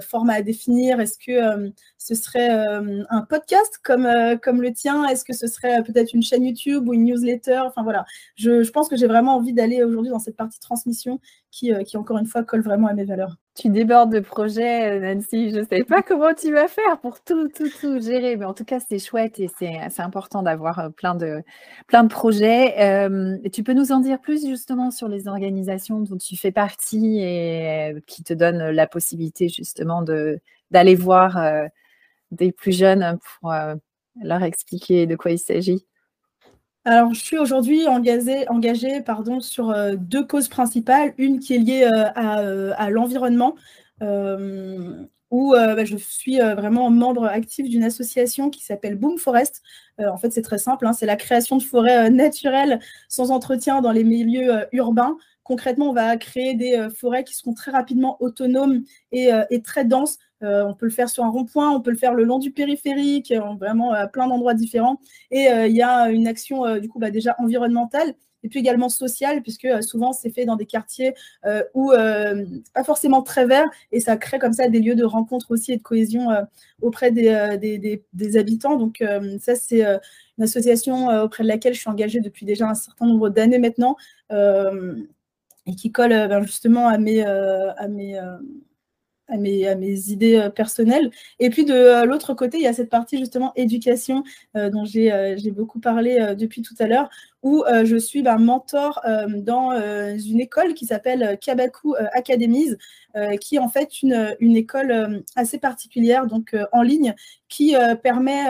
format 0.00 0.34
à 0.34 0.42
définir. 0.42 1.00
Est-ce 1.00 1.18
que 1.18 1.72
ce 1.98 2.14
serait 2.14 2.48
un 2.50 3.22
podcast 3.22 3.78
comme, 3.82 4.02
le 4.04 4.72
tien? 4.72 5.06
Est-ce 5.08 5.24
que 5.24 5.32
ce 5.32 5.46
serait 5.46 5.82
peut-être 5.82 6.12
une 6.12 6.22
chaîne 6.22 6.44
YouTube 6.44 6.88
ou 6.88 6.94
une 6.94 7.04
newsletter? 7.04 7.60
Enfin 7.66 7.82
voilà, 7.82 8.04
je, 8.36 8.70
pense 8.70 8.88
que 8.88 8.96
j'ai 8.96 9.06
vraiment 9.06 9.36
envie 9.36 9.52
d'aller 9.52 9.82
aujourd'hui 9.82 10.10
dans 10.10 10.18
cette 10.18 10.36
partie 10.36 10.60
transmission 10.60 11.20
qui, 11.50 11.72
encore 11.96 12.18
une 12.18 12.26
fois, 12.26 12.42
colle 12.44 12.62
vraiment 12.62 12.88
à 12.88 12.94
mes 12.94 13.04
valeurs 13.04 13.36
tu 13.56 13.70
débordes 13.70 14.12
de 14.12 14.20
projets, 14.20 15.00
Nancy. 15.00 15.50
Je 15.50 15.60
ne 15.60 15.64
sais 15.64 15.84
pas 15.84 16.02
comment 16.02 16.34
tu 16.34 16.52
vas 16.52 16.68
faire 16.68 17.00
pour 17.00 17.22
tout, 17.22 17.48
tout, 17.48 17.68
tout 17.80 18.00
gérer. 18.00 18.36
Mais 18.36 18.44
en 18.44 18.52
tout 18.54 18.64
cas, 18.64 18.80
c'est 18.80 18.98
chouette 18.98 19.40
et 19.40 19.48
c'est 19.58 20.02
important 20.02 20.42
d'avoir 20.42 20.78
euh, 20.78 20.88
plein 20.90 21.14
de, 21.14 21.42
plein 21.86 22.04
de 22.04 22.08
projets. 22.08 22.78
Euh, 22.80 23.38
tu 23.52 23.62
peux 23.62 23.72
nous 23.72 23.92
en 23.92 24.00
dire 24.00 24.20
plus 24.20 24.46
justement 24.46 24.90
sur 24.90 25.08
les 25.08 25.26
organisations 25.26 26.00
dont 26.00 26.18
tu 26.18 26.36
fais 26.36 26.52
partie 26.52 27.20
et 27.20 27.94
euh, 27.94 28.00
qui 28.06 28.22
te 28.22 28.34
donnent 28.34 28.70
la 28.70 28.86
possibilité 28.86 29.48
justement 29.48 30.02
d'aller 30.70 30.94
voir 30.94 31.38
des 32.30 32.52
plus 32.52 32.76
jeunes 32.76 33.18
pour 33.40 33.52
leur 34.22 34.42
expliquer 34.42 35.06
de 35.06 35.16
quoi 35.16 35.30
il 35.30 35.38
s'agit? 35.38 35.86
Alors, 36.86 37.12
je 37.14 37.20
suis 37.20 37.36
aujourd'hui 37.36 37.88
engagée, 37.88 38.48
engagée 38.48 39.00
pardon, 39.00 39.40
sur 39.40 39.70
euh, 39.70 39.96
deux 39.98 40.24
causes 40.24 40.46
principales. 40.46 41.14
Une 41.18 41.40
qui 41.40 41.54
est 41.54 41.58
liée 41.58 41.82
euh, 41.82 42.04
euh, 42.16 42.74
à, 42.76 42.90
l'environnement, 42.90 43.56
où 45.32 45.52
bah, 45.52 45.84
je 45.84 45.96
suis 45.96 46.38
vraiment 46.38 46.88
membre 46.90 47.24
actif 47.24 47.68
d'une 47.68 47.82
association 47.82 48.50
qui 48.50 48.62
s'appelle 48.62 48.94
Boom 48.94 49.18
Forest. 49.18 49.64
en 49.98 50.16
fait, 50.16 50.30
c'est 50.32 50.42
très 50.42 50.58
simple, 50.58 50.86
hein, 50.86 50.92
c'est 50.92 51.06
la 51.06 51.16
création 51.16 51.56
de 51.56 51.62
forêts 51.64 52.08
naturelles 52.10 52.78
sans 53.08 53.32
entretien 53.32 53.80
dans 53.80 53.90
les 53.90 54.04
milieux 54.04 54.66
urbains. 54.70 55.16
Concrètement, 55.42 55.90
on 55.90 55.92
va 55.92 56.16
créer 56.16 56.54
des 56.54 56.88
forêts 56.96 57.24
qui 57.24 57.34
seront 57.34 57.54
très 57.54 57.72
rapidement 57.72 58.16
autonomes 58.20 58.84
et, 59.10 59.30
et 59.50 59.60
très 59.60 59.84
denses 59.84 60.18
euh, 60.42 60.64
on 60.64 60.74
peut 60.74 60.86
le 60.86 60.92
faire 60.92 61.08
sur 61.08 61.24
un 61.24 61.30
rond-point, 61.30 61.70
on 61.70 61.80
peut 61.80 61.90
le 61.90 61.96
faire 61.96 62.14
le 62.14 62.24
long 62.24 62.38
du 62.38 62.50
périphérique, 62.50 63.32
euh, 63.32 63.40
vraiment 63.58 63.92
à 63.92 64.06
plein 64.06 64.28
d'endroits 64.28 64.54
différents. 64.54 65.00
Et 65.30 65.48
euh, 65.48 65.66
il 65.66 65.74
y 65.74 65.82
a 65.82 66.10
une 66.10 66.26
action 66.26 66.78
du 66.78 66.88
coup 66.88 66.98
bah, 66.98 67.10
déjà 67.10 67.34
environnementale 67.38 68.14
et 68.42 68.48
puis 68.48 68.60
également 68.60 68.88
sociale, 68.88 69.42
puisque 69.42 69.66
souvent 69.82 70.12
c'est 70.12 70.30
fait 70.30 70.44
dans 70.44 70.54
des 70.54 70.66
quartiers 70.66 71.14
où 71.74 71.90
pas 71.90 72.84
forcément 72.84 73.22
très 73.22 73.44
verts, 73.44 73.68
et 73.90 73.98
ça 73.98 74.16
crée 74.16 74.38
comme 74.38 74.52
ça 74.52 74.68
des 74.68 74.78
lieux 74.78 74.94
de 74.94 75.04
rencontre 75.04 75.50
aussi 75.50 75.72
et 75.72 75.78
de 75.78 75.82
cohésion 75.82 76.28
auprès 76.80 77.10
des, 77.10 78.36
habitants. 78.36 78.76
Donc 78.76 79.02
ça 79.40 79.56
c'est 79.56 79.82
une 79.82 80.44
association 80.44 81.08
auprès 81.22 81.42
de 81.42 81.48
laquelle 81.48 81.74
je 81.74 81.80
suis 81.80 81.90
engagée 81.90 82.20
depuis 82.20 82.46
déjà 82.46 82.68
un 82.68 82.74
certain 82.74 83.06
nombre 83.06 83.30
d'années 83.30 83.58
maintenant, 83.58 83.96
et 84.30 85.74
qui 85.74 85.90
colle 85.90 86.10
ben, 86.10 86.42
justement 86.42 86.86
à 86.86 86.98
mes 86.98 87.24
à 89.28 89.36
mes, 89.36 89.74
mes, 89.76 90.10
idées 90.10 90.36
euh, 90.36 90.50
personnelles. 90.50 91.10
Et 91.38 91.50
puis 91.50 91.64
de 91.64 91.74
euh, 91.74 92.04
l'autre 92.04 92.34
côté, 92.34 92.58
il 92.58 92.62
y 92.62 92.66
a 92.66 92.72
cette 92.72 92.90
partie 92.90 93.18
justement 93.18 93.52
éducation 93.56 94.22
euh, 94.56 94.70
dont 94.70 94.84
j'ai 94.84 95.50
beaucoup 95.50 95.80
parlé 95.80 96.34
depuis 96.36 96.62
tout 96.62 96.74
à 96.78 96.86
l'heure, 96.86 97.08
où 97.42 97.64
je 97.84 97.96
suis 97.96 98.22
ben, 98.22 98.38
mentor 98.38 99.00
dans 99.28 99.70
une 100.16 100.40
école 100.40 100.74
qui 100.74 100.86
s'appelle 100.86 101.38
Kabaku 101.40 101.94
Academies, 102.12 102.74
qui 103.40 103.56
est 103.56 103.58
en 103.58 103.68
fait 103.68 104.02
une, 104.02 104.36
une 104.40 104.56
école 104.56 105.22
assez 105.36 105.58
particulière, 105.58 106.26
donc 106.26 106.56
en 106.72 106.82
ligne, 106.82 107.14
qui 107.48 107.74
permet 108.02 108.44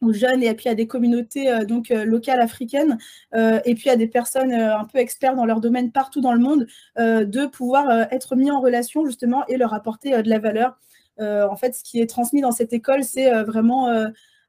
aux 0.00 0.12
jeunes 0.12 0.42
et 0.42 0.54
puis 0.54 0.68
à 0.68 0.74
des 0.74 0.86
communautés 0.86 1.64
donc 1.66 1.88
locales 1.90 2.40
africaines 2.40 2.98
et 3.34 3.74
puis 3.74 3.90
à 3.90 3.96
des 3.96 4.06
personnes 4.06 4.52
un 4.52 4.84
peu 4.84 4.98
experts 4.98 5.36
dans 5.36 5.44
leur 5.44 5.60
domaine 5.60 5.92
partout 5.92 6.20
dans 6.20 6.32
le 6.32 6.38
monde 6.38 6.66
de 6.96 7.46
pouvoir 7.46 8.08
être 8.10 8.36
mis 8.36 8.50
en 8.50 8.60
relation 8.60 9.04
justement 9.04 9.46
et 9.46 9.56
leur 9.56 9.74
apporter 9.74 10.22
de 10.22 10.28
la 10.28 10.38
valeur. 10.38 10.78
en 11.18 11.56
fait, 11.56 11.74
ce 11.74 11.84
qui 11.84 12.00
est 12.00 12.08
transmis 12.08 12.40
dans 12.40 12.52
cette 12.52 12.72
école, 12.72 13.04
c'est 13.04 13.30
vraiment 13.42 13.88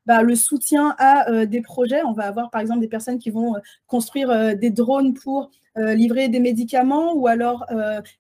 bah, 0.06 0.24
le 0.24 0.36
soutien 0.36 0.96
à 0.98 1.46
des 1.46 1.62
projets. 1.62 2.02
On 2.04 2.14
va 2.14 2.24
avoir 2.24 2.50
par 2.50 2.62
exemple 2.62 2.80
des 2.80 2.88
personnes 2.88 3.20
qui 3.20 3.30
vont 3.30 3.56
construire 3.88 4.56
des 4.58 4.70
drones 4.70 5.14
pour 5.14 5.52
livrer 5.76 6.28
des 6.28 6.40
médicaments 6.40 7.14
ou 7.14 7.28
alors 7.28 7.66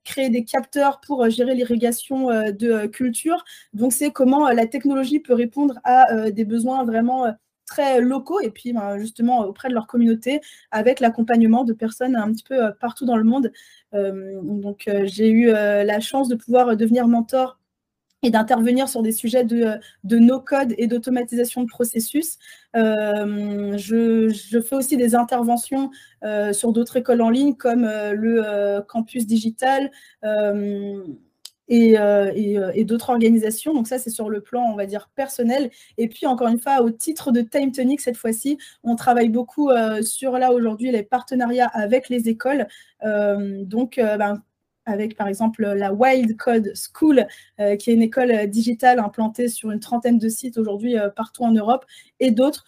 créer 0.03 0.29
des 0.29 0.45
capteurs 0.45 1.01
pour 1.01 1.29
gérer 1.29 1.55
l'irrigation 1.55 2.27
de 2.27 2.85
culture. 2.87 3.43
Donc 3.73 3.93
c'est 3.93 4.11
comment 4.11 4.49
la 4.49 4.67
technologie 4.67 5.19
peut 5.19 5.33
répondre 5.33 5.79
à 5.83 6.31
des 6.31 6.45
besoins 6.45 6.85
vraiment 6.85 7.33
très 7.65 8.01
locaux 8.01 8.39
et 8.41 8.49
puis 8.51 8.73
ben, 8.73 8.97
justement 8.97 9.45
auprès 9.45 9.69
de 9.69 9.73
leur 9.73 9.87
communauté 9.87 10.41
avec 10.71 10.99
l'accompagnement 10.99 11.63
de 11.63 11.73
personnes 11.73 12.15
un 12.15 12.31
petit 12.31 12.43
peu 12.43 12.73
partout 12.79 13.05
dans 13.05 13.17
le 13.17 13.23
monde. 13.23 13.51
donc 13.93 14.89
j'ai 15.03 15.29
eu 15.29 15.47
la 15.51 15.99
chance 15.99 16.27
de 16.29 16.35
pouvoir 16.35 16.77
devenir 16.77 17.07
mentor 17.07 17.60
et 18.23 18.29
d'intervenir 18.29 18.87
sur 18.87 19.01
des 19.01 19.11
sujets 19.11 19.43
de, 19.43 19.79
de 20.03 20.19
no-code 20.19 20.73
et 20.77 20.87
d'automatisation 20.87 21.63
de 21.63 21.67
processus. 21.67 22.37
Euh, 22.75 23.77
je, 23.77 24.61
fais 24.61 24.75
aussi 24.75 24.97
des 24.97 25.15
interventions 25.15 25.89
euh, 26.23 26.53
sur 26.53 26.71
d'autres 26.71 26.97
écoles 26.97 27.21
en 27.21 27.29
ligne 27.29 27.55
comme 27.55 27.83
euh, 27.85 28.13
le 28.13 28.81
campus 28.87 29.25
digital 29.25 29.91
et, 31.67 31.95
et, 31.95 32.85
d'autres 32.85 33.09
organisations. 33.11 33.73
Donc 33.73 33.87
ça, 33.87 33.97
c'est 33.97 34.09
sur 34.09 34.29
le 34.29 34.41
plan, 34.41 34.61
on 34.71 34.75
va 34.75 34.85
dire, 34.85 35.09
personnel. 35.15 35.71
Et 35.97 36.09
puis, 36.09 36.25
encore 36.27 36.49
une 36.49 36.59
fois, 36.59 36.81
au 36.81 36.91
titre 36.91 37.31
de 37.31 37.41
Time 37.41 37.71
Tonic, 37.71 38.01
cette 38.01 38.17
fois-ci, 38.17 38.57
on 38.83 38.95
travaille 38.97 39.29
beaucoup 39.29 39.69
sur, 40.01 40.37
là, 40.37 40.51
aujourd'hui, 40.51 40.91
les 40.91 41.03
partenariats 41.03 41.67
avec 41.73 42.09
les 42.09 42.27
écoles. 42.27 42.67
donc, 43.01 43.95
ben, 43.95 44.41
avec 44.85 45.15
par 45.15 45.27
exemple 45.27 45.63
la 45.63 45.93
Wild 45.93 46.37
Code 46.37 46.73
School, 46.75 47.25
euh, 47.59 47.75
qui 47.75 47.91
est 47.91 47.93
une 47.93 48.01
école 48.01 48.31
euh, 48.31 48.45
digitale 48.45 48.99
implantée 48.99 49.47
sur 49.47 49.71
une 49.71 49.79
trentaine 49.79 50.17
de 50.17 50.29
sites 50.29 50.57
aujourd'hui 50.57 50.97
euh, 50.97 51.09
partout 51.09 51.43
en 51.43 51.51
Europe, 51.51 51.85
et 52.19 52.31
d'autres, 52.31 52.65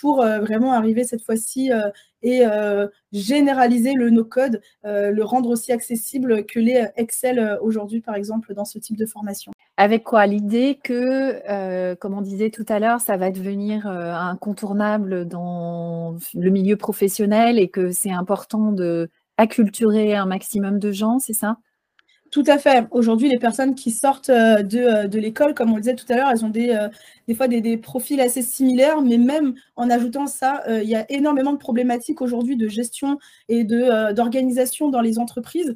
pour 0.00 0.22
vraiment 0.22 0.72
arriver 0.72 1.02
cette 1.02 1.22
fois-ci 1.22 1.70
et 2.22 2.42
généraliser 3.12 3.92
le 3.92 4.10
no-code, 4.10 4.60
le 4.84 5.22
rendre 5.22 5.50
aussi 5.50 5.72
accessible 5.72 6.46
que 6.46 6.60
les 6.60 6.86
Excel 6.96 7.58
aujourd'hui, 7.60 8.00
par 8.00 8.14
exemple, 8.14 8.54
dans 8.54 8.64
ce 8.64 8.78
type 8.78 8.96
de 8.96 9.06
formation. 9.06 9.52
Avec 9.76 10.04
quoi? 10.04 10.26
L'idée 10.26 10.78
que, 10.82 11.94
comme 11.96 12.14
on 12.14 12.22
disait 12.22 12.50
tout 12.50 12.64
à 12.68 12.78
l'heure, 12.78 13.00
ça 13.00 13.16
va 13.16 13.30
devenir 13.30 13.86
incontournable 13.86 15.26
dans 15.26 16.16
le 16.34 16.50
milieu 16.50 16.76
professionnel 16.76 17.58
et 17.58 17.68
que 17.68 17.90
c'est 17.90 18.12
important 18.12 18.72
de 18.72 19.10
acculturer 19.38 20.14
un 20.14 20.26
maximum 20.26 20.78
de 20.78 20.92
gens, 20.92 21.18
c'est 21.18 21.32
ça? 21.32 21.56
Tout 22.30 22.44
à 22.46 22.58
fait. 22.58 22.86
Aujourd'hui, 22.90 23.30
les 23.30 23.38
personnes 23.38 23.74
qui 23.74 23.90
sortent 23.90 24.28
euh, 24.28 24.62
de, 24.62 24.78
euh, 24.78 25.08
de 25.08 25.18
l'école, 25.18 25.54
comme 25.54 25.72
on 25.72 25.76
le 25.76 25.80
disait 25.80 25.94
tout 25.94 26.04
à 26.10 26.16
l'heure, 26.16 26.28
elles 26.30 26.44
ont 26.44 26.50
des, 26.50 26.70
euh, 26.70 26.88
des 27.28 27.34
fois 27.34 27.46
des, 27.46 27.76
profils 27.76 28.20
assez 28.20 28.42
similaires, 28.42 29.02
mais 29.02 29.18
même 29.18 29.54
en 29.76 29.88
ajoutant 29.88 30.26
ça, 30.26 30.64
il 30.68 30.88
y 30.88 30.96
a 30.96 31.04
énormément 31.10 31.52
de 31.52 31.58
problématiques 31.58 32.20
aujourd'hui 32.20 32.56
de 32.56 32.66
gestion 32.66 33.18
et 33.48 33.64
d'organisation 33.64 34.88
dans 34.88 35.00
les 35.00 35.18
entreprises 35.18 35.74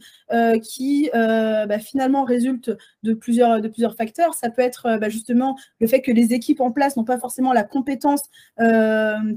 qui 0.62 1.11
bah, 1.12 1.79
finalement 1.79 2.25
résultent 2.25 2.73
de 3.03 3.12
plusieurs, 3.12 3.61
facteurs. 3.97 4.35
Ça 4.35 4.51
peut 4.51 4.62
être 4.62 4.99
bah, 4.99 5.09
justement 5.09 5.57
le 5.81 5.87
fait 5.87 6.01
que 6.01 6.11
les 6.11 6.33
équipes 6.33 6.61
en 6.61 6.73
place 6.73 6.97
n'ont 6.97 7.05
pas 7.05 7.19
forcément 7.19 7.53
la 7.53 7.62
compétence 7.62 8.23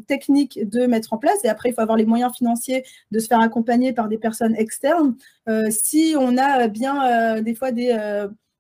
technique 0.08 0.60
de 0.68 0.86
mettre 0.88 1.14
en 1.14 1.18
place, 1.18 1.44
et 1.44 1.50
après, 1.50 1.70
il 1.70 1.74
faut 1.74 1.82
avoir 1.82 1.98
les 1.98 2.06
moyens 2.06 2.34
financiers 2.36 2.84
de 3.12 3.20
se 3.20 3.28
faire 3.28 3.42
accompagner 3.42 3.94
par 3.94 4.08
des 4.08 4.18
personnes 4.18 4.56
externes. 4.56 5.16
si 5.70 6.16
on 6.18 6.38
a 6.38 6.68
bien 6.68 7.06
euh, 7.06 7.42
des 7.42 7.56
fois 7.56 7.72
des, 7.72 7.92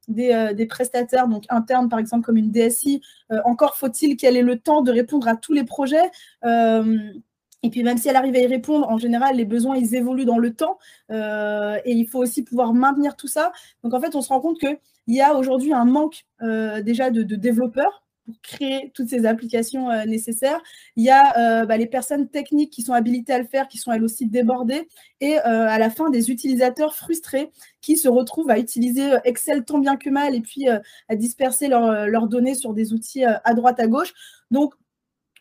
euh, 0.09 0.13
euh, 0.19 0.53
des, 0.53 0.65
prestataires, 0.65 1.27
donc 1.27 1.43
internes 1.49 1.89
par 1.89 1.99
exemple 1.99 2.25
comme 2.25 2.37
une 2.37 2.51
DSI, 2.51 3.01
encore 3.43 3.75
faut-il 3.75 4.17
qu'elle 4.17 4.37
ait 4.37 4.41
le 4.41 4.59
temps 4.59 4.81
de 4.81 4.91
répondre 4.91 5.27
à 5.27 5.35
tous 5.35 5.53
les 5.53 5.63
projets. 5.63 6.11
Et 6.43 7.69
puis 7.71 7.81
même 7.83 7.97
si 7.97 8.07
elle 8.09 8.15
arrive 8.15 8.35
à 8.35 8.39
y 8.39 8.47
répondre, 8.47 8.87
en 8.87 8.97
général, 8.97 9.37
les 9.37 9.45
besoins, 9.45 9.75
évoluent 9.75 10.25
dans 10.25 10.37
le 10.37 10.53
temps. 10.53 10.77
et 11.09 11.91
il 11.91 12.07
faut 12.07 12.19
aussi 12.19 12.43
pouvoir 12.43 12.73
maintenir 12.73 13.15
tout 13.15 13.27
ça. 13.27 13.51
Donc 13.83 13.93
en 13.93 14.01
fait, 14.01 14.15
on 14.15 14.21
se 14.21 14.29
rend 14.29 14.39
compte 14.39 14.59
qu'il 14.59 14.77
y 15.07 15.21
a 15.21 15.33
aujourd'hui 15.35 15.73
un 15.73 15.85
manque 15.85 16.25
déjà 16.41 17.09
de, 17.09 17.23
développeurs 17.23 18.04
pour 18.25 18.35
créer 18.41 18.91
toutes 18.93 19.09
ces 19.09 19.25
applications 19.25 19.89
euh, 19.89 20.05
nécessaires. 20.05 20.61
Il 20.95 21.03
y 21.03 21.09
a 21.09 21.61
euh, 21.61 21.65
bah, 21.65 21.77
les 21.77 21.85
personnes 21.85 22.27
techniques 22.27 22.71
qui 22.71 22.81
sont 22.81 22.93
habilitées 22.93 23.33
à 23.33 23.39
le 23.39 23.45
faire, 23.45 23.67
qui 23.67 23.77
sont 23.77 23.91
elles 23.91 24.03
aussi 24.03 24.25
débordées, 24.25 24.87
et 25.21 25.37
euh, 25.37 25.41
à 25.67 25.77
la 25.77 25.89
fin 25.89 26.09
des 26.09 26.31
utilisateurs 26.31 26.95
frustrés 26.95 27.51
qui 27.81 27.97
se 27.97 28.07
retrouvent 28.07 28.49
à 28.49 28.59
utiliser 28.59 29.11
Excel 29.23 29.63
tant 29.63 29.79
bien 29.79 29.95
que 29.95 30.09
mal 30.09 30.35
et 30.35 30.41
puis 30.41 30.67
à 30.67 31.15
disperser 31.15 31.67
leurs 31.67 32.27
données 32.27 32.55
sur 32.55 32.73
des 32.73 32.93
outils 32.93 33.23
à 33.23 33.53
droite 33.53 33.79
à 33.79 33.85
gauche. 33.85 34.13
Donc 34.49 34.73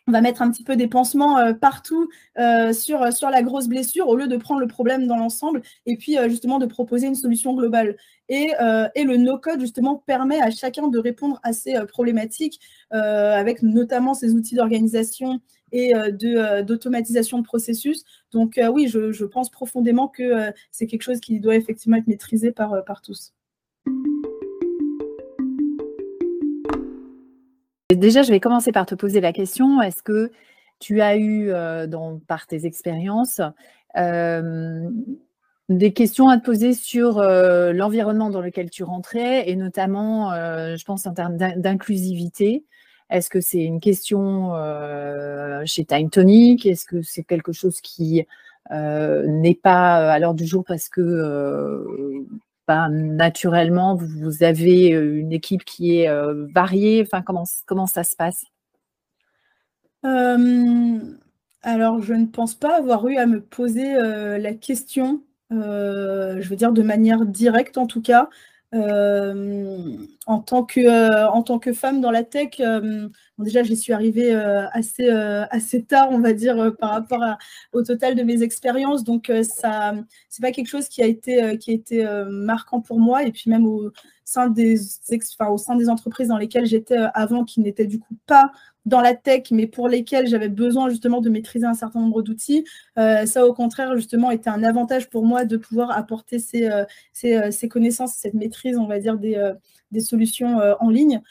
on 0.07 0.11
va 0.11 0.21
mettre 0.21 0.41
un 0.41 0.51
petit 0.51 0.63
peu 0.63 0.75
des 0.75 0.87
pansements 0.87 1.37
euh, 1.39 1.53
partout 1.53 2.09
euh, 2.37 2.73
sur, 2.73 3.11
sur 3.11 3.29
la 3.29 3.41
grosse 3.41 3.67
blessure 3.67 4.07
au 4.07 4.15
lieu 4.15 4.27
de 4.27 4.37
prendre 4.37 4.59
le 4.59 4.67
problème 4.67 5.07
dans 5.07 5.17
l'ensemble 5.17 5.63
et 5.85 5.97
puis 5.97 6.17
euh, 6.17 6.29
justement 6.29 6.59
de 6.59 6.65
proposer 6.67 7.07
une 7.07 7.15
solution 7.15 7.53
globale. 7.55 7.97
Et, 8.29 8.53
le 8.59 9.17
no-code 9.17 9.59
justement 9.59 9.97
permet 9.97 10.41
à 10.41 10.49
chacun 10.49 10.87
de 10.87 10.97
répondre 10.97 11.39
à 11.43 11.53
ces 11.53 11.75
problématiques 11.85 12.59
avec 12.89 13.61
notamment 13.61 14.15
ces 14.15 14.33
outils 14.33 14.55
d'organisation 14.55 15.41
et 15.71 15.93
d'automatisation 16.63 17.37
de, 17.37 17.43
processus. 17.43 18.03
Donc 18.31 18.59
oui, 18.73 18.87
je, 18.87 19.25
pense 19.25 19.51
profondément 19.51 20.07
que 20.07 20.51
c'est 20.71 20.87
quelque 20.87 21.03
chose 21.03 21.19
qui 21.19 21.39
doit 21.39 21.55
effectivement 21.55 21.97
être 21.97 22.07
maîtrisé 22.07 22.51
par 22.51 23.01
tous. 23.03 23.35
Déjà, 27.97 28.23
je 28.23 28.31
vais 28.31 28.39
commencer 28.39 28.71
par 28.71 28.85
te 28.85 28.95
poser 28.95 29.21
la 29.21 29.33
question, 29.33 29.81
est-ce 29.81 30.03
que 30.03 30.31
tu 30.79 31.01
as 31.01 31.17
eu, 31.17 31.49
euh, 31.49 31.87
par 32.27 32.47
tes 32.47 32.65
expériences, 32.65 33.41
euh, 33.97 34.89
des 35.69 35.93
questions 35.93 36.27
à 36.29 36.37
te 36.37 36.45
poser 36.45 36.73
sur 36.73 37.19
euh, 37.19 37.73
l'environnement 37.73 38.29
dans 38.29 38.41
lequel 38.41 38.69
tu 38.69 38.83
rentrais 38.83 39.49
et 39.49 39.55
notamment, 39.55 40.31
je 40.31 40.83
pense, 40.83 41.07
en 41.07 41.13
termes 41.13 41.37
d'inclusivité? 41.37 42.65
Est-ce 43.09 43.29
que 43.29 43.41
c'est 43.41 43.63
une 43.63 43.79
question 43.79 44.53
chez 45.65 45.85
Time 45.85 46.09
Tonic? 46.09 46.65
Est-ce 46.65 46.85
que 46.85 47.01
c'est 47.01 47.23
quelque 47.23 47.51
chose 47.51 47.81
qui 47.81 48.25
n'est 48.71 49.59
pas 49.61 50.11
à 50.11 50.19
l'heure 50.19 50.33
du 50.33 50.45
jour 50.45 50.63
parce 50.65 50.89
que 50.89 52.25
naturellement, 52.67 53.95
vous 53.95 54.43
avez 54.43 54.93
euh, 54.93 55.19
une 55.19 55.31
équipe 55.31 55.63
qui 55.65 55.99
est 55.99 56.09
euh, 56.09 56.47
variée 56.53 57.01
Enfin, 57.01 57.21
comment, 57.21 57.43
comment 57.65 57.87
ça 57.87 58.03
se 58.03 58.15
passe? 58.15 58.45
Alors, 61.63 62.01
je 62.01 62.13
ne 62.13 62.27
pense 62.27 62.53
pas 62.53 62.77
avoir 62.77 63.07
eu 63.07 63.17
à 63.17 63.25
me 63.25 63.41
poser 63.41 63.95
la 63.95 64.53
question, 64.53 65.23
je 65.49 66.47
veux 66.47 66.55
dire 66.55 66.71
de 66.71 66.83
manière 66.83 67.25
directe 67.25 67.79
en 67.79 67.87
tout 67.87 68.03
cas. 68.03 68.29
en, 68.71 70.39
tant 70.45 70.63
que, 70.63 71.27
en 71.27 71.41
tant 71.41 71.57
que 71.57 71.73
femme 71.73 72.01
dans 72.01 72.11
la 72.11 72.23
tech, 72.23 72.61
déjà, 73.43 73.63
j'y 73.63 73.75
suis 73.75 73.93
arrivée 73.93 74.33
assez, 74.33 75.09
assez 75.09 75.83
tard, 75.83 76.09
on 76.11 76.19
va 76.19 76.33
dire, 76.33 76.73
par 76.79 76.91
rapport 76.91 77.23
au 77.73 77.83
total 77.83 78.15
de 78.15 78.23
mes 78.23 78.43
expériences. 78.43 79.03
Donc, 79.03 79.31
ça, 79.43 79.93
c'est 80.29 80.41
pas 80.41 80.51
quelque 80.51 80.67
chose 80.67 80.87
qui 80.87 81.01
a 81.01 81.05
été, 81.05 81.57
qui 81.57 81.71
a 81.71 81.73
été 81.73 82.07
marquant 82.29 82.81
pour 82.81 82.99
moi. 82.99 83.23
Et 83.23 83.31
puis, 83.31 83.49
même 83.49 83.65
au 83.65 83.91
sein 84.23 84.49
des, 84.49 84.79
au 85.49 85.57
sein 85.57 85.75
des 85.75 85.89
entreprises 85.89 86.29
dans 86.29 86.37
lesquelles 86.37 86.65
j'étais 86.65 86.97
avant, 87.13 87.43
qui 87.43 87.59
n'étaient 87.59 87.85
du 87.85 87.99
coup 87.99 88.15
pas 88.25 88.51
dans 88.85 89.01
la 89.01 89.15
tech, 89.15 89.51
mais 89.51 89.65
pour 89.65 89.87
lesquelles 89.87 90.27
j'avais 90.27 90.49
besoin 90.49 90.89
justement 90.89 91.19
de 91.19 91.29
maîtriser 91.29 91.65
un 91.65 91.73
certain 91.73 91.99
nombre 91.99 92.21
d'outils. 92.21 92.65
ça, 92.95 93.45
au 93.45 93.53
contraire, 93.53 93.95
justement, 93.95 94.31
était 94.31 94.49
un 94.49 94.63
avantage 94.63 95.09
pour 95.09 95.25
moi 95.25 95.45
de 95.45 95.57
pouvoir 95.57 95.91
apporter 95.91 96.39
ces, 96.39 96.69
ces, 97.11 97.51
ces 97.51 97.67
connaissances, 97.67 98.13
cette 98.13 98.33
maîtrise, 98.33 98.77
on 98.77 98.87
va 98.87 98.99
dire, 98.99 99.17
des, 99.17 99.51
des 99.91 100.01
solutions 100.01 100.59
en 100.79 100.89
ligne 100.89 101.21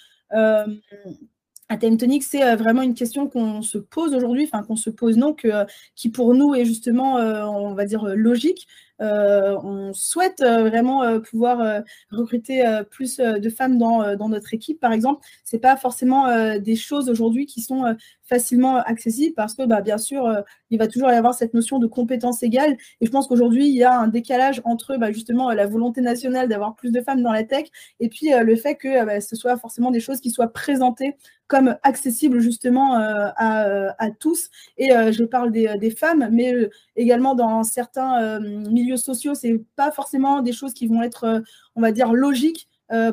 à 1.74 1.76
Time 1.76 1.98
c'est 2.20 2.44
euh, 2.44 2.56
vraiment 2.56 2.82
une 2.82 2.94
question 2.94 3.28
qu'on 3.28 3.60
se 3.62 3.78
pose 3.78 4.14
aujourd'hui, 4.14 4.48
enfin 4.50 4.62
qu'on 4.62 4.76
se 4.76 4.90
pose 4.90 5.16
non, 5.16 5.34
euh, 5.44 5.64
qui 5.96 6.08
pour 6.08 6.34
nous 6.34 6.54
est 6.54 6.64
justement, 6.64 7.18
euh, 7.18 7.44
on 7.44 7.74
va 7.74 7.84
dire, 7.84 8.04
logique. 8.14 8.66
on 9.00 9.92
souhaite 9.92 10.40
vraiment 10.40 11.20
pouvoir 11.20 11.82
recruter 12.10 12.64
plus 12.90 13.18
de 13.18 13.50
femmes 13.50 13.76
dans, 13.76 14.16
dans, 14.16 14.28
notre 14.28 14.54
équipe, 14.54 14.80
par 14.80 14.92
exemple. 14.92 15.26
Ce 15.44 15.56
n'est 15.56 15.60
pas 15.60 15.76
forcément 15.76 16.22
des 16.58 16.76
choses 16.76 17.10
aujourd'hui 17.10 17.44
qui 17.46 17.60
sont 17.60 17.96
facilement 18.24 18.76
accessibles 18.78 19.34
parce 19.34 19.54
que, 19.54 19.64
bah, 19.66 19.80
bien 19.80 19.98
sûr, 19.98 20.42
il 20.70 20.78
va 20.78 20.88
toujours 20.88 21.10
y 21.10 21.14
avoir 21.14 21.34
cette 21.34 21.54
notion 21.54 21.78
de 21.78 21.86
compétence 21.86 22.42
égale. 22.42 22.76
Et 23.00 23.06
je 23.06 23.10
pense 23.10 23.26
qu'aujourd'hui, 23.26 23.68
il 23.68 23.74
y 23.74 23.84
a 23.84 23.98
un 23.98 24.08
décalage 24.08 24.60
entre 24.64 24.96
bah, 24.96 25.12
justement 25.12 25.50
la 25.50 25.66
volonté 25.66 26.00
nationale 26.00 26.48
d'avoir 26.48 26.74
plus 26.74 26.90
de 26.90 27.00
femmes 27.00 27.22
dans 27.22 27.32
la 27.32 27.44
tech 27.44 27.66
et 28.00 28.08
puis 28.08 28.30
le 28.30 28.56
fait 28.56 28.76
que 28.76 29.04
bah, 29.04 29.20
ce 29.20 29.36
soit 29.36 29.56
forcément 29.56 29.90
des 29.90 30.00
choses 30.00 30.20
qui 30.20 30.30
soient 30.30 30.52
présentées 30.52 31.16
comme 31.46 31.76
accessibles 31.82 32.40
justement 32.40 32.94
à, 32.96 34.10
tous. 34.18 34.48
Et 34.78 34.88
je 34.88 35.24
parle 35.24 35.52
des, 35.52 35.76
des 35.78 35.90
femmes, 35.90 36.28
mais 36.32 36.54
également 36.96 37.34
dans 37.34 37.62
certains 37.62 38.40
milieux 38.40 38.96
sociaux, 38.96 39.34
c'est 39.34 39.60
pas 39.76 39.92
forcément 39.92 40.40
des 40.40 40.52
choses 40.52 40.72
qui 40.72 40.86
vont 40.86 41.02
être, 41.02 41.42
on 41.76 41.80
va 41.80 41.92
dire, 41.92 42.12
logiques 42.12 42.68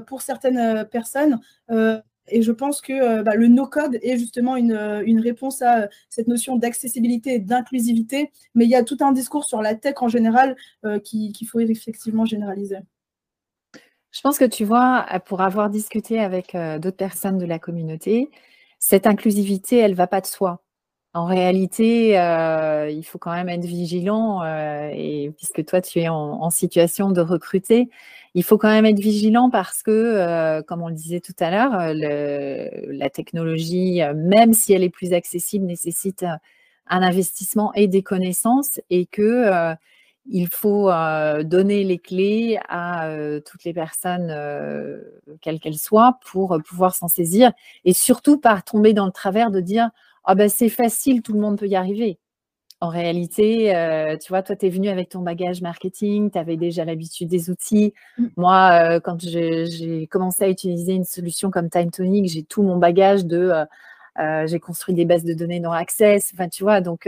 pour 0.08 0.22
certaines 0.22 0.86
personnes. 0.86 1.40
Et 2.28 2.42
je 2.42 2.52
pense 2.52 2.82
que 2.82 2.94
euh, 2.94 3.24
bah, 3.24 3.36
le 3.36 3.48
no-code 3.48 3.98
est 4.02 4.18
justement 4.18 4.56
une, 4.56 4.72
euh, 4.72 5.22
réponse 5.22 5.62
à 5.62 5.84
euh, 5.84 5.88
cette 6.10 6.28
notion 6.28 6.56
d'accessibilité 6.56 7.36
et 7.36 7.40
d'inclusivité. 7.40 8.32
Mais 8.56 8.66
il 8.66 8.70
y 8.70 8.76
a 8.76 8.84
tout 8.84 8.98
un 9.02 9.12
discours 9.12 9.46
sur 9.46 9.62
la 9.62 9.76
tech 9.76 9.96
en 10.02 10.08
général 10.08 10.56
qu'il 11.04 11.48
faut 11.48 11.60
effectivement 11.60 12.26
généraliser. 12.26 12.78
Je 14.12 14.22
pense 14.22 14.38
que 14.38 14.46
tu 14.46 14.66
vois, 14.66 15.06
pour 15.26 15.42
avoir 15.42 15.70
discuté 15.70 16.20
avec 16.20 16.56
d'autres 16.80 16.98
personnes 16.98 17.38
de 17.38 17.46
la 17.46 17.60
communauté, 17.60 18.30
cette 18.78 19.08
inclusivité, 19.08 19.78
elle 19.78 19.92
ne 19.92 19.96
va 19.96 20.08
pas 20.08 20.22
de 20.22 20.26
soi. 20.26 20.62
En 21.14 21.26
réalité, 21.26 22.12
il 22.90 23.04
faut 23.04 23.18
quand 23.18 23.32
même 23.34 23.50
être 23.50 23.66
vigilant, 23.66 24.44
et 24.94 25.32
puisque 25.38 25.66
toi, 25.66 25.82
tu 25.82 26.00
es 26.00 26.08
en 26.08 26.50
situation 26.50 27.12
de 27.12 27.20
recruter, 27.22 27.90
il 28.34 28.44
faut 28.44 28.58
quand 28.58 28.70
même 28.70 28.86
être 28.86 29.00
vigilant 29.00 29.50
parce 29.50 29.84
que, 29.84 29.92
euh, 29.92 30.62
comme 30.62 30.82
on 30.82 30.88
le 30.88 30.94
disait 30.96 31.20
tout 31.20 31.34
à 31.40 31.52
l'heure, 31.52 31.74
euh, 31.82 32.70
la 32.88 33.10
technologie, 33.10 34.02
euh, 34.02 34.14
même 34.16 34.54
si 34.54 34.72
elle 34.74 34.84
est 34.84 34.90
plus 34.90 35.12
accessible, 35.14 35.66
nécessite 35.66 36.24
un 36.88 37.02
investissement 37.04 37.74
et 37.74 37.88
des 37.90 38.04
connaissances 38.04 38.80
et 38.90 39.06
que 39.06 39.76
il 40.28 40.48
faut 40.50 40.90
donner 41.44 41.84
les 41.84 41.98
clés 42.00 42.60
à 42.70 43.10
toutes 43.46 43.64
les 43.64 43.74
personnes, 43.74 44.30
quelles 45.42 45.60
qu'elles 45.60 45.78
soient, 45.78 46.20
pour 46.26 46.58
pouvoir 46.68 46.96
s'en 46.96 47.08
saisir 47.08 47.52
et 47.86 47.94
surtout 47.94 48.38
pas 48.40 48.62
tomber 48.62 48.94
dans 48.94 49.06
le 49.06 49.12
travers 49.12 49.52
de 49.52 49.62
dire 49.62 49.90
ah 50.24 50.36
ben 50.36 50.50
c'est 50.50 50.70
facile, 50.70 51.22
tout 51.22 51.34
le 51.34 51.40
monde 51.40 51.58
peut 51.58 51.68
y 51.68 51.76
arriver. 51.76 52.20
En 52.80 52.90
réalité, 52.90 53.76
euh, 53.76 54.18
tu 54.18 54.30
vois, 54.30 54.42
toi, 54.42 54.56
tu 54.56 54.66
es 54.66 54.70
venu 54.70 54.90
avec 54.90 55.10
ton 55.10 55.20
bagage 55.20 55.62
marketing, 55.62 56.32
tu 56.32 56.40
avais 56.40 56.58
déjà 56.58 56.84
l'habitude 56.84 57.28
des 57.30 57.52
outils. 57.52 57.94
Mmh. 58.18 58.26
Moi, 58.38 58.72
euh, 58.96 59.00
quand 59.00 59.22
j'ai 59.22 60.08
commencé 60.08 60.44
à 60.44 60.50
utiliser 60.50 60.94
une 60.94 61.06
solution 61.06 61.52
comme 61.52 61.70
Time 61.70 61.92
Tonic, 61.92 62.28
j'ai 62.28 62.44
tout 62.44 62.64
mon 62.64 62.78
bagage 62.78 63.26
de... 63.26 63.52
Euh, 64.20 64.48
j'ai 64.48 64.60
construit 64.60 64.96
des 64.96 65.06
bases 65.06 65.24
de 65.24 65.34
données 65.34 65.60
non 65.60 65.72
access. 65.72 66.32
Enfin, 66.34 66.50
tu 66.50 66.64
vois, 66.64 66.82
donc 66.82 67.08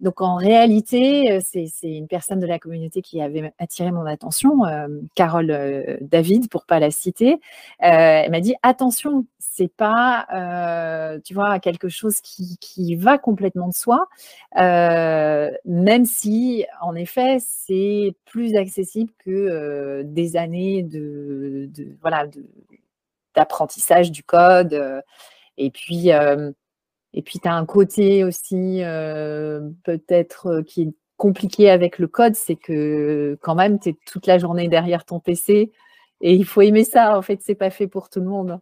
donc 0.00 0.22
en 0.22 0.36
réalité, 0.36 1.32
euh, 1.32 1.40
c'est 1.42 1.68
une 1.82 2.08
personne 2.08 2.40
de 2.40 2.46
la 2.46 2.58
communauté 2.58 3.02
qui 3.02 3.20
avait 3.20 3.52
attiré 3.58 3.92
mon 3.92 4.06
attention, 4.06 4.64
euh, 4.64 4.88
Carole 5.14 5.50
euh, 5.50 5.98
David, 6.00 6.48
pour 6.48 6.64
pas 6.64 6.80
la 6.80 6.90
citer. 6.90 7.38
elle 7.78 8.30
m'a 8.30 8.40
dit 8.40 8.54
attention, 8.62 9.26
c'est 9.38 9.72
pas, 9.72 10.26
tu 11.24 11.34
vois, 11.34 11.60
quelque 11.60 11.88
chose 11.88 12.20
qui, 12.20 12.96
va 12.96 13.18
complètement 13.18 13.68
de 13.68 13.74
soi, 13.74 14.08
même 14.56 16.04
si 16.04 16.64
en 16.80 16.94
effet 16.94 17.38
c'est 17.40 18.14
plus 18.24 18.56
accessible 18.56 19.12
que 19.24 20.02
des 20.02 20.36
années 20.36 20.82
de, 20.82 21.68
voilà 22.00 22.26
d'apprentissage 23.34 24.10
du 24.10 24.22
code. 24.22 25.02
et 25.58 25.70
puis 25.70 26.10
et 27.12 27.22
puis, 27.22 27.40
tu 27.40 27.48
as 27.48 27.54
un 27.54 27.66
côté 27.66 28.24
aussi 28.24 28.82
euh, 28.82 29.60
peut-être 29.84 30.46
euh, 30.46 30.62
qui 30.62 30.82
est 30.82 30.94
compliqué 31.16 31.68
avec 31.70 31.98
le 31.98 32.06
code, 32.06 32.34
c'est 32.34 32.56
que 32.56 33.36
quand 33.42 33.54
même, 33.54 33.78
tu 33.78 33.90
es 33.90 33.96
toute 34.06 34.26
la 34.26 34.38
journée 34.38 34.68
derrière 34.68 35.04
ton 35.04 35.20
PC 35.20 35.72
et 36.22 36.34
il 36.34 36.44
faut 36.46 36.62
aimer 36.62 36.84
ça. 36.84 37.18
En 37.18 37.22
fait, 37.22 37.40
c'est 37.42 37.54
pas 37.54 37.70
fait 37.70 37.88
pour 37.88 38.08
tout 38.08 38.20
le 38.20 38.26
monde. 38.26 38.60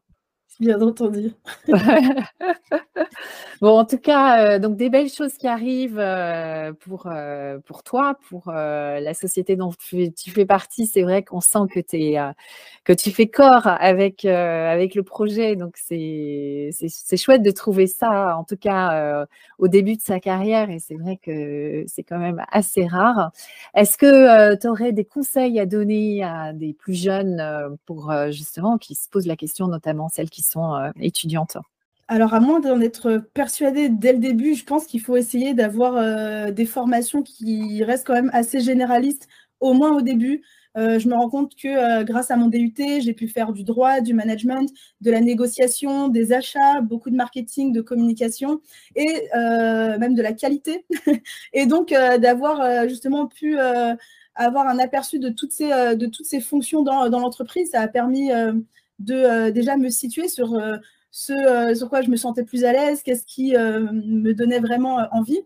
Bien 0.61 0.81
entendu. 0.83 1.31
bon, 3.61 3.79
en 3.79 3.85
tout 3.85 3.99
cas, 3.99 4.57
euh, 4.57 4.59
donc 4.59 4.77
des 4.77 4.91
belles 4.91 5.09
choses 5.09 5.35
qui 5.35 5.47
arrivent 5.47 6.01
euh, 6.01 6.73
pour, 6.73 7.07
euh, 7.07 7.61
pour 7.61 7.85
toi, 7.85 8.19
pour 8.29 8.51
la 8.51 9.15
société 9.15 9.55
dont 9.55 9.71
tu, 9.79 10.13
fais 10.33 10.47
partie. 10.47 10.87
C'est 10.87 11.03
vrai 11.03 11.23
qu'on 11.23 11.41
sent 11.41 11.61
que, 11.73 11.79
es, 11.93 12.19
que 12.83 12.93
tu 12.93 13.13
fais 13.13 13.29
corps 13.29 13.69
avec, 13.69 14.25
avec 14.25 14.97
le 14.97 15.05
projet. 15.05 15.55
Donc, 15.55 15.77
c'est 15.77 16.71
chouette 17.17 17.43
de 17.43 17.51
trouver 17.53 17.87
ça, 17.87 18.37
en 18.37 18.43
tout 18.43 18.57
cas, 18.57 19.27
au 19.59 19.69
début 19.69 19.95
de 19.95 20.03
sa 20.03 20.19
carrière. 20.19 20.71
Et 20.71 20.81
c'est 20.81 20.97
vrai 20.97 21.19
que 21.23 21.85
c'est 21.87 22.03
quand 22.03 22.19
même 22.19 22.43
assez 22.51 22.85
rare. 22.85 23.31
Est-ce 23.75 23.97
que 23.97 24.57
tu 24.57 24.67
aurais 24.67 24.93
des 24.93 25.05
conseils 25.05 25.61
à 25.61 25.67
donner 25.67 26.25
à 26.25 26.53
des 26.53 26.73
plus 26.73 26.95
jeunes 26.95 27.77
pour 27.87 28.13
justement 28.31 28.77
qui 28.77 28.97
se 28.97 29.09
posent 29.09 29.27
la 29.27 29.37
question, 29.37 29.69
notamment 29.69 30.09
celles 30.09 30.31
qui 30.31 30.43
euh, 30.57 30.91
étudiantes 31.01 31.57
alors, 32.11 32.33
à 32.33 32.41
moins 32.41 32.59
d'en 32.59 32.81
être 32.81 33.19
persuadé 33.35 33.91
dès 33.91 34.15
le 34.15 34.19
début, 34.19 34.55
je 34.55 34.65
pense 34.65 34.87
qu'il 34.87 35.03
faut 35.03 35.19
essayer 35.19 35.53
d'avoir 35.53 35.99
euh, 35.99 36.51
des 36.51 36.65
formations 36.65 37.23
qui 37.23 37.85
restent 37.85 38.07
quand 38.07 38.15
même 38.15 38.31
assez 38.33 38.61
généralistes, 38.61 39.29
au 39.61 39.75
moins 39.75 39.95
au 39.95 40.01
début. 40.01 40.43
Euh, 40.79 40.99
je 40.99 41.07
me 41.07 41.15
rends 41.15 41.29
compte 41.29 41.55
que 41.55 42.03
grâce 42.05 42.31
à 42.31 42.37
mon 42.37 42.47
DUT, 42.47 42.73
j'ai 43.01 43.13
pu 43.13 43.29
faire 43.29 43.53
du 43.53 43.63
droit, 43.63 44.01
du 44.01 44.15
management, 44.15 44.71
de 45.03 45.11
la 45.11 45.21
négociation, 45.21 46.09
des 46.09 46.33
achats, 46.33 46.81
beaucoup 46.81 47.11
de 47.11 47.15
marketing, 47.15 47.75
de 47.75 47.83
communication 47.83 48.63
et 48.97 49.29
même 49.35 50.15
de 50.15 50.23
la 50.23 50.33
qualité. 50.33 50.87
et 51.53 51.67
donc, 51.67 51.91
d'avoir 51.91 52.89
justement 52.89 53.27
pu 53.27 53.59
avoir 54.35 54.67
un 54.67 54.79
aperçu 54.79 55.19
de 55.19 55.29
toutes 55.29 55.53
ces, 55.53 56.41
fonctions 56.41 56.83
dans 56.83 57.19
l'entreprise, 57.19 57.73
ça 57.73 57.83
a 57.83 57.89
permis 57.89 58.31
de 58.99 59.15
euh, 59.15 59.51
déjà 59.51 59.77
me 59.77 59.89
situer 59.91 60.29
sur 60.29 60.55
euh, 60.55 60.77
ce 61.11 61.33
euh, 61.33 61.75
sur 61.75 61.89
quoi 61.89 62.03
je 62.03 62.11
me 62.11 62.17
sentais 62.17 62.45
plus 62.45 62.65
à 62.65 62.73
l'aise, 62.73 63.03
qu'est-ce 63.03 63.25
qui 63.25 63.53
me 63.53 64.33
donnait 64.33 64.61
vraiment 64.61 65.07
envie. 65.13 65.41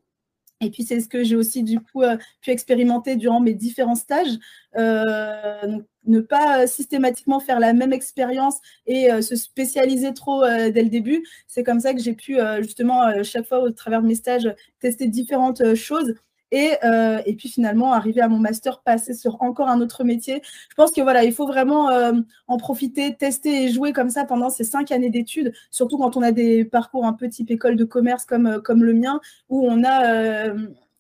Et 0.65 0.71
puis, 0.71 0.85
c'est 0.85 1.01
ce 1.01 1.09
que 1.09 1.25
j'ai 1.25 1.35
aussi, 1.35 1.65
du 1.65 1.81
coup, 1.81 2.03
pu 2.41 2.51
expérimenter 2.51 3.17
durant 3.17 3.41
mes 3.41 3.55
différents 3.55 3.97
stages. 3.97 4.39
ne 4.77 6.21
pas 6.21 6.67
systématiquement 6.69 7.41
faire 7.41 7.59
la 7.59 7.73
même 7.73 7.93
expérience 7.93 8.57
et 8.87 9.11
se 9.23 9.35
spécialiser 9.35 10.15
trop 10.15 10.45
dès 10.45 10.83
le 10.83 10.89
début. 10.89 11.25
C'est 11.49 11.65
comme 11.65 11.81
ça 11.81 11.95
que 11.95 12.01
j'ai 12.01 12.15
pu, 12.15 12.39
justement, 12.61 13.25
chaque 13.25 13.47
fois 13.47 13.61
au 13.61 13.71
travers 13.71 14.03
de 14.03 14.07
mes 14.07 14.15
stages, 14.15 14.55
tester 14.79 15.09
différentes 15.09 15.75
choses 15.75 16.15
euh, 16.53 17.21
et, 17.25 17.35
puis 17.35 17.49
finalement, 17.49 17.93
arriver 17.93 18.21
à 18.21 18.29
mon 18.29 18.39
master, 18.39 18.81
passer 18.81 19.15
sur 19.15 19.41
encore 19.43 19.69
un 19.69 19.81
autre 19.81 20.05
métier. 20.05 20.43
Je 20.71 20.75
pense 20.75 20.91
que 20.93 21.01
voilà, 21.01 21.25
il 21.25 21.33
faut 21.33 21.47
vraiment 21.47 21.91
euh, 21.91 22.13
en 22.47 22.57
profiter, 22.57 23.15
tester 23.15 23.65
et 23.65 23.69
jouer 23.69 23.93
comme 23.93 24.11
ça 24.11 24.25
pendant 24.25 24.51
ces 24.51 24.65
cinq 24.65 24.93
années 24.93 25.11
d'études, 25.11 25.53
surtout 25.71 25.99
quand 25.99 26.17
on 26.17 26.23
a 26.23 26.33
des 26.33 26.65
parcours 26.65 27.07
un 27.07 27.13
peu 27.13 27.29
type 27.29 27.51
école 27.51 27.77
de 27.77 27.85
commerce 27.85 28.25
comme, 28.25 28.47
euh, 28.47 28.61
comme 28.61 28.85
le 28.85 28.95
mien, 28.95 29.21
où 29.49 29.67
on 29.67 29.85
a 29.85 30.53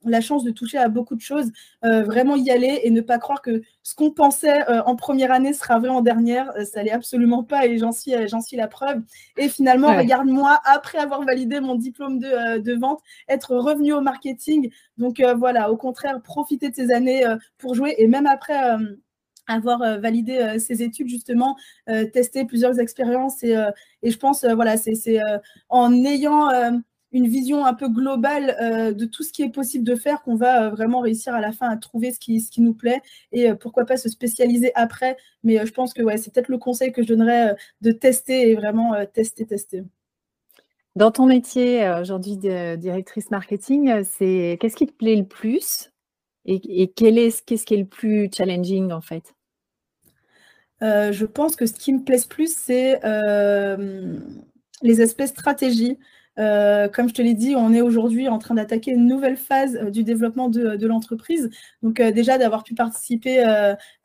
la 0.04 0.20
chance 0.20 0.44
de 0.44 0.50
toucher 0.50 0.78
à 0.78 0.88
beaucoup 0.88 1.14
de 1.14 1.20
choses, 1.20 1.50
euh, 1.84 2.02
vraiment 2.02 2.36
y 2.36 2.50
aller 2.50 2.80
et 2.84 2.90
ne 2.90 3.00
pas 3.00 3.18
croire 3.18 3.42
que 3.42 3.62
ce 3.82 3.94
qu'on 3.94 4.10
pensait 4.10 4.68
euh, 4.70 4.82
en 4.84 4.96
première 4.96 5.32
année 5.32 5.52
sera 5.52 5.78
vrai 5.78 5.88
en 5.88 6.00
dernière. 6.00 6.50
Euh, 6.56 6.64
ça 6.64 6.82
l'est 6.82 6.90
absolument 6.90 7.42
pas 7.42 7.66
et 7.66 7.78
j'en 7.78 7.92
suis, 7.92 8.12
j'en 8.28 8.40
suis 8.40 8.56
la 8.56 8.68
preuve. 8.68 9.02
Et 9.36 9.48
finalement, 9.48 9.96
regarde-moi, 9.96 10.60
après 10.64 10.98
avoir 10.98 11.22
validé 11.24 11.60
mon 11.60 11.74
diplôme 11.74 12.18
de, 12.18 12.58
de 12.58 12.74
vente, 12.74 13.00
être 13.28 13.56
revenu 13.56 13.92
au 13.92 14.00
marketing. 14.00 14.70
Donc 14.98 15.22
voilà, 15.36 15.70
au 15.70 15.76
contraire, 15.76 16.20
profiter 16.22 16.70
de 16.70 16.74
ces 16.74 16.92
années 16.92 17.24
pour 17.58 17.74
jouer 17.74 17.94
et 17.98 18.06
même 18.06 18.26
après 18.26 18.58
avoir 19.46 19.78
validé 19.98 20.58
ces 20.58 20.82
études, 20.82 21.08
justement, 21.08 21.56
tester 22.12 22.44
plusieurs 22.44 22.78
expériences. 22.78 23.42
Et, 23.42 23.56
et 24.02 24.10
je 24.10 24.18
pense, 24.18 24.44
voilà, 24.44 24.76
c'est 24.76 25.20
en 25.68 25.92
ayant 26.04 26.48
une 27.12 27.28
vision 27.28 27.64
un 27.64 27.74
peu 27.74 27.88
globale 27.88 28.56
euh, 28.60 28.92
de 28.92 29.04
tout 29.04 29.22
ce 29.22 29.32
qui 29.32 29.42
est 29.42 29.50
possible 29.50 29.84
de 29.84 29.94
faire 29.94 30.22
qu'on 30.22 30.34
va 30.34 30.64
euh, 30.64 30.70
vraiment 30.70 31.00
réussir 31.00 31.34
à 31.34 31.40
la 31.40 31.52
fin 31.52 31.68
à 31.68 31.76
trouver 31.76 32.10
ce 32.10 32.18
qui, 32.18 32.40
ce 32.40 32.50
qui 32.50 32.62
nous 32.62 32.72
plaît 32.72 33.02
et 33.32 33.50
euh, 33.50 33.54
pourquoi 33.54 33.84
pas 33.84 33.98
se 33.98 34.08
spécialiser 34.08 34.72
après. 34.74 35.16
Mais 35.44 35.64
je 35.64 35.72
pense 35.72 35.92
que 35.92 36.02
ouais, 36.02 36.16
c'est 36.16 36.32
peut-être 36.32 36.48
le 36.48 36.58
conseil 36.58 36.92
que 36.92 37.02
je 37.02 37.08
donnerais 37.08 37.54
de 37.82 37.92
tester 37.92 38.50
et 38.50 38.54
vraiment 38.54 38.94
tester, 39.12 39.44
tester. 39.44 39.84
Dans 40.96 41.10
ton 41.10 41.26
métier 41.26 41.90
aujourd'hui 42.00 42.36
de 42.36 42.76
directrice 42.76 43.30
marketing, 43.30 44.04
c'est 44.04 44.58
qu'est-ce 44.60 44.76
qui 44.76 44.86
te 44.86 44.92
plaît 44.92 45.16
le 45.16 45.24
plus 45.24 45.90
et, 46.44 46.92
quel 46.94 47.18
est, 47.18 47.44
qu'est-ce 47.44 47.64
qui 47.64 47.74
est 47.74 47.78
le 47.78 47.86
plus 47.86 48.28
challenging 48.32 48.92
en 48.92 49.00
fait? 49.00 49.34
Je 50.80 51.24
pense 51.24 51.56
que 51.56 51.66
ce 51.66 51.74
qui 51.74 51.92
me 51.92 52.02
plaît 52.02 52.18
le 52.18 52.28
plus, 52.28 52.54
c'est 52.54 53.00
les 54.82 55.00
aspects 55.00 55.26
stratégie. 55.26 55.98
Euh, 56.38 56.88
comme 56.88 57.08
je 57.08 57.14
te 57.14 57.22
l'ai 57.22 57.34
dit, 57.34 57.54
on 57.56 57.72
est 57.72 57.82
aujourd'hui 57.82 58.28
en 58.28 58.38
train 58.38 58.54
d'attaquer 58.54 58.92
une 58.92 59.06
nouvelle 59.06 59.36
phase 59.36 59.76
euh, 59.76 59.90
du 59.90 60.02
développement 60.02 60.48
de, 60.48 60.86
l'entreprise. 60.86 61.50
Donc 61.82 62.00
euh, 62.00 62.10
déjà 62.10 62.38
d'avoir 62.38 62.64
pu 62.64 62.74
participer 62.74 63.42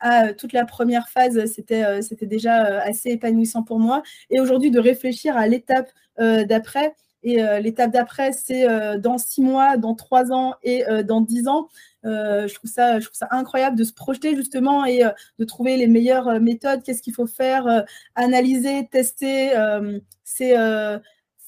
à 0.00 0.32
toute 0.32 0.52
la 0.52 0.64
première 0.64 1.08
phase, 1.08 1.44
c'était 1.46 2.26
déjà 2.26 2.80
assez 2.80 3.10
épanouissant 3.10 3.62
pour 3.62 3.78
moi. 3.78 4.02
Et 4.30 4.40
aujourd'hui 4.40 4.70
de 4.70 4.78
réfléchir 4.78 5.36
à 5.36 5.46
l'étape 5.46 5.90
d'après 6.18 6.94
et 7.22 7.42
l'étape 7.60 7.90
d'après, 7.90 8.32
c'est 8.32 8.66
dans 8.98 9.18
six 9.18 9.42
mois, 9.42 9.76
dans 9.76 9.94
trois 9.94 10.32
ans 10.32 10.54
et 10.62 10.84
dans 11.04 11.20
dix 11.20 11.48
ans. 11.48 11.68
je, 12.04 12.54
trouve 12.54 12.70
ça, 12.70 13.00
je 13.00 13.06
trouve 13.06 13.16
ça 13.16 13.28
incroyable 13.30 13.76
de 13.76 13.84
se 13.84 13.92
projeter 13.92 14.36
justement 14.36 14.84
et 14.84 15.02
de 15.38 15.44
trouver 15.44 15.76
les 15.76 15.88
meilleures 15.88 16.40
méthodes, 16.40 16.82
qu'est-ce 16.82 17.02
qu'il 17.02 17.14
faut 17.14 17.26
faire, 17.26 17.84
analyser, 18.14 18.88
tester. 18.90 19.52
c'est 20.24 20.54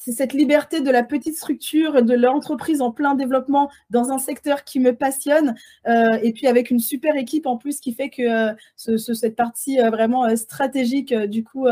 c'est 0.00 0.12
cette 0.12 0.32
liberté 0.32 0.80
de 0.80 0.90
la 0.90 1.02
petite 1.02 1.36
structure, 1.36 2.02
de 2.02 2.14
l'entreprise 2.14 2.80
en 2.80 2.90
plein 2.90 3.14
développement 3.14 3.70
dans 3.90 4.10
un 4.10 4.18
secteur 4.18 4.64
qui 4.64 4.80
me 4.80 4.94
passionne, 4.96 5.54
euh, 5.86 6.18
et 6.22 6.32
puis 6.32 6.46
avec 6.46 6.70
une 6.70 6.78
super 6.78 7.16
équipe 7.16 7.46
en 7.46 7.58
plus 7.58 7.80
qui 7.80 7.92
fait 7.92 8.08
que 8.08 8.22
euh, 8.22 8.54
cette 8.76 9.36
partie 9.36 9.78
euh, 9.78 9.90
vraiment 9.90 10.34
stratégique, 10.36 11.14
du 11.14 11.44
coup, 11.44 11.66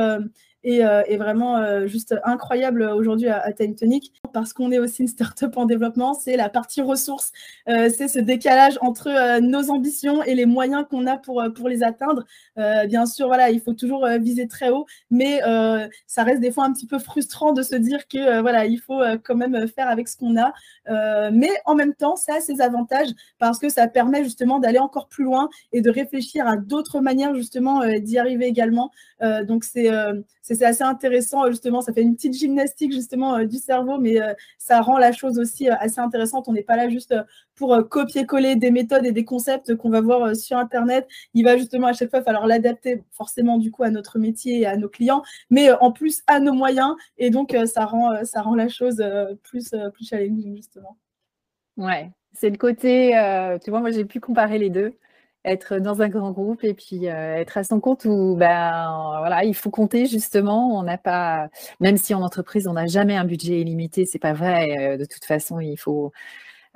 et, 0.65 0.85
euh, 0.85 1.03
vraiment 1.19 1.57
euh, 1.57 1.87
juste 1.87 2.15
incroyable 2.25 2.83
aujourd'hui 2.83 3.29
à, 3.29 3.53
Tonic 3.53 4.13
parce 4.33 4.53
qu'on 4.53 4.71
est 4.71 4.79
aussi 4.79 5.03
une 5.03 5.09
startup 5.09 5.57
en 5.57 5.67
développement. 5.67 6.15
C'est 6.15 6.37
la 6.37 6.49
partie 6.49 6.81
ressources, 6.81 7.33
euh, 7.69 7.89
c'est 7.95 8.09
ce 8.09 8.19
décalage 8.19 8.79
entre 8.81 9.41
nos 9.41 9.71
ambitions 9.71 10.23
et 10.23 10.35
les 10.35 10.47
moyens 10.47 10.85
qu'on 10.89 11.07
a 11.07 11.17
pour, 11.17 11.43
pour 11.55 11.69
les 11.69 11.83
atteindre. 11.83 12.25
bien 12.57 13.07
sûr, 13.07 13.27
voilà, 13.27 13.51
il 13.51 13.61
faut 13.61 13.73
toujours 13.73 14.07
viser 14.21 14.49
très 14.49 14.71
haut, 14.71 14.87
mais 15.11 15.41
ça 16.07 16.23
reste 16.25 16.41
des 16.41 16.51
fois 16.51 16.65
un 16.65 16.73
petit 16.73 16.87
peu 16.87 16.99
frustrant 16.99 17.53
de 17.53 17.63
se 17.63 17.75
dire 17.77 18.07
que 18.09 18.41
voilà, 18.41 18.67
il 18.67 18.79
faut 18.79 19.01
quand 19.25 19.35
même 19.37 19.67
faire 19.69 19.89
avec 19.89 20.09
ce 20.09 20.17
qu'on 20.17 20.37
a. 20.37 20.53
mais 21.31 21.51
en 21.65 21.75
même 21.75 21.95
temps, 21.95 22.17
ça 22.17 22.37
a 22.37 22.41
ses 22.41 22.61
avantages 22.61 23.11
parce 23.39 23.59
que 23.59 23.69
ça 23.69 23.89
permet 23.89 24.25
justement 24.25 24.59
d'aller 24.59 24.79
encore 24.79 25.09
plus 25.09 25.25
loin 25.25 25.49
et 25.73 25.81
de 25.81 25.91
réfléchir 25.91 26.47
à 26.47 26.57
d'autres 26.57 27.01
manières 27.01 27.35
justement 27.35 27.87
d'y 27.99 28.19
arriver 28.19 28.47
également. 28.47 28.91
donc 29.21 29.65
c'est 29.65 29.91
c'est 30.55 30.65
assez 30.65 30.83
intéressant, 30.83 31.45
euh, 31.45 31.51
justement, 31.51 31.81
ça 31.81 31.93
fait 31.93 32.03
une 32.03 32.15
petite 32.15 32.35
gymnastique 32.35 32.93
justement 32.93 33.37
euh, 33.37 33.45
du 33.45 33.59
cerveau, 33.59 33.99
mais 33.99 34.21
euh, 34.21 34.33
ça 34.59 34.81
rend 34.81 34.99
la 34.99 35.13
chose 35.13 35.39
aussi 35.39 35.69
assez 35.69 36.01
intéressante. 36.01 36.49
On 36.49 36.53
n'est 36.53 36.63
pas 36.63 36.77
là 36.77 36.89
juste 36.89 37.15
pour 37.55 37.77
copier-coller 37.89 38.57
des 38.57 38.71
méthodes 38.71 39.05
et 39.05 39.13
des 39.13 39.25
concepts 39.25 39.75
qu'on 39.75 39.91
va 39.91 40.01
voir 40.01 40.35
sur 40.37 40.57
Internet. 40.57 41.07
Il 41.35 41.45
va 41.45 41.57
justement 41.57 41.89
à 41.89 41.93
chaque 41.93 42.11
fois 42.11 42.23
falloir 42.23 42.47
l'adapter 42.47 43.03
forcément 43.11 43.59
du 43.59 43.71
coup 43.71 43.83
à 43.83 43.91
notre 43.91 44.19
métier 44.19 44.61
et 44.61 44.67
à 44.67 44.77
nos 44.77 44.89
clients, 44.89 45.23
mais 45.51 45.71
en 45.73 45.91
plus 45.91 46.23
à 46.27 46.41
nos 46.41 46.53
moyens. 46.53 46.95
Et 47.17 47.31
donc, 47.31 47.57
ça, 47.67 47.85
rend, 47.85 48.55
la 48.55 48.69
chose 48.69 49.03
plus, 49.43 49.75
plus 49.93 50.09
challenging 50.09 50.57
justement. 50.57 50.97
Ouais, 51.77 52.11
c'est 52.33 52.51
le 52.51 52.57
côté, 52.57 53.11
tu 53.65 53.71
vois, 53.71 53.81
moi 53.81 53.91
j'ai 53.91 54.05
pu 54.05 54.21
comparer 54.21 54.59
les 54.59 54.71
deux 54.71 54.95
être 55.51 55.79
dans 55.79 56.03
un 56.03 56.09
grand 56.09 56.33
groupe 56.33 56.65
et 56.65 56.75
puis 56.75 57.09
euh, 57.09 57.37
être 57.37 57.59
à 57.59 57.65
son 57.65 57.81
compte 57.81 58.05
où 58.05 58.37
ben 58.37 59.17
voilà 59.19 59.45
il 59.45 59.55
faut 59.55 59.71
compter 59.71 60.07
justement. 60.07 60.79
On 60.79 60.83
n'a 60.83 60.99
pas 60.99 61.49
même 61.81 61.97
si 61.97 62.15
en 62.15 62.23
entreprise 62.23 62.69
on 62.69 62.75
n'a 62.75 62.87
jamais 62.87 63.17
un 63.17 63.25
budget 63.25 63.61
illimité 63.61 64.07
c'est 64.07 64.19
pas 64.19 64.33
vrai 64.35 64.95
euh, 64.95 64.97
de 64.97 65.05
toute 65.05 65.25
façon 65.25 65.61
il 65.61 65.77
faut 65.77 66.13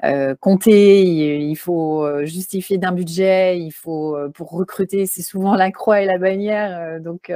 euh, 0.05 0.35
compter 0.41 1.05
il, 1.05 1.57
faut 1.57 2.25
justifier 2.25 2.79
d'un 2.79 2.93
budget 2.93 3.59
il 3.61 3.71
faut 3.73 4.17
pour 4.35 4.51
recruter 4.51 5.07
c'est 5.07 5.23
souvent 5.23 5.55
la 5.55 5.71
croix 5.71 6.03
et 6.03 6.07
la 6.07 6.19
bannière 6.19 7.01
donc 7.01 7.33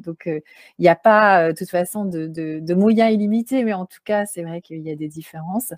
donc 0.00 0.24
il 0.26 0.42
n'y 0.80 0.88
a 0.88 0.96
pas 0.96 1.48
de 1.52 1.56
toute 1.56 1.70
façon 1.70 2.04
de, 2.04 2.26
de, 2.26 2.60
de, 2.60 2.74
moyens 2.74 3.12
illimités 3.12 3.64
mais 3.64 3.72
en 3.72 3.86
tout 3.86 4.00
cas 4.04 4.26
c'est 4.26 4.42
vrai 4.42 4.60
qu'il 4.60 4.82
y 4.82 4.90
a 4.90 4.96
des 4.96 5.08
différences. 5.08 5.72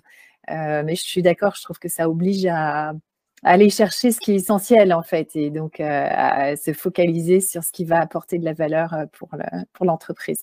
Mais 0.49 0.95
je 0.95 1.03
suis 1.03 1.21
d'accord 1.21 1.55
je 1.55 1.63
trouve 1.63 1.79
que 1.79 1.89
ça 1.89 2.09
oblige 2.09 2.45
à 2.47 2.93
aller 3.43 3.69
chercher 3.69 4.11
ce 4.11 4.19
qui 4.19 4.31
est 4.31 4.35
essentiel 4.35 4.93
en 4.93 5.03
fait 5.03 5.35
et 5.35 5.49
donc 5.49 5.79
euh, 5.79 6.55
se 6.55 6.73
focaliser 6.73 7.41
sur 7.41 7.63
ce 7.63 7.71
qui 7.71 7.85
va 7.85 7.99
apporter 7.99 8.39
de 8.39 8.45
la 8.45 8.53
valeur 8.53 8.93
euh, 8.93 9.05
pour, 9.11 9.29
pour 9.73 9.85
l'entreprise. 9.85 10.41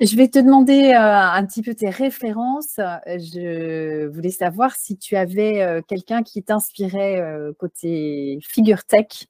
Je 0.00 0.16
vais 0.16 0.28
te 0.28 0.38
demander 0.38 0.92
euh, 0.92 0.98
un 1.00 1.44
petit 1.44 1.62
peu 1.62 1.74
tes 1.74 1.90
références. 1.90 2.76
Je 3.06 4.06
voulais 4.06 4.30
savoir 4.30 4.76
si 4.76 4.96
tu 4.96 5.16
avais 5.16 5.82
quelqu'un 5.88 6.22
qui 6.22 6.42
t'inspirait 6.44 7.20
côté 7.58 8.38
figure 8.42 8.84
tech. 8.84 9.26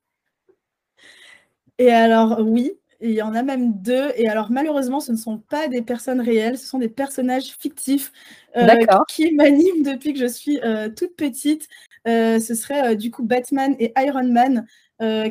Et 1.79 1.91
alors 1.91 2.41
oui, 2.41 2.73
il 3.01 3.13
y 3.13 3.23
en 3.23 3.35
a 3.35 3.43
même 3.43 3.81
deux. 3.81 4.11
Et 4.17 4.29
alors, 4.29 4.51
malheureusement, 4.51 5.01
ce 5.01 5.13
ne 5.13 5.17
sont 5.17 5.39
pas 5.39 5.69
des 5.69 5.83
personnes 5.83 6.21
réelles, 6.21 6.59
ce 6.59 6.67
sont 6.67 6.79
des 6.79 6.89
personnages 6.89 7.55
fictifs 7.59 8.13
euh, 8.57 8.67
qui 9.09 9.33
m'animent 9.33 9.83
depuis 9.85 10.13
que 10.13 10.19
je 10.19 10.27
suis 10.27 10.59
euh, 10.65 10.89
toute 10.89 11.15
petite. 11.15 11.69
Euh, 12.07 12.41
ce 12.41 12.55
serait 12.55 12.97
du 12.97 13.11
coup 13.11 13.23
Batman 13.23 13.77
et 13.79 13.93
Iron 13.99 14.29
Man. 14.29 14.67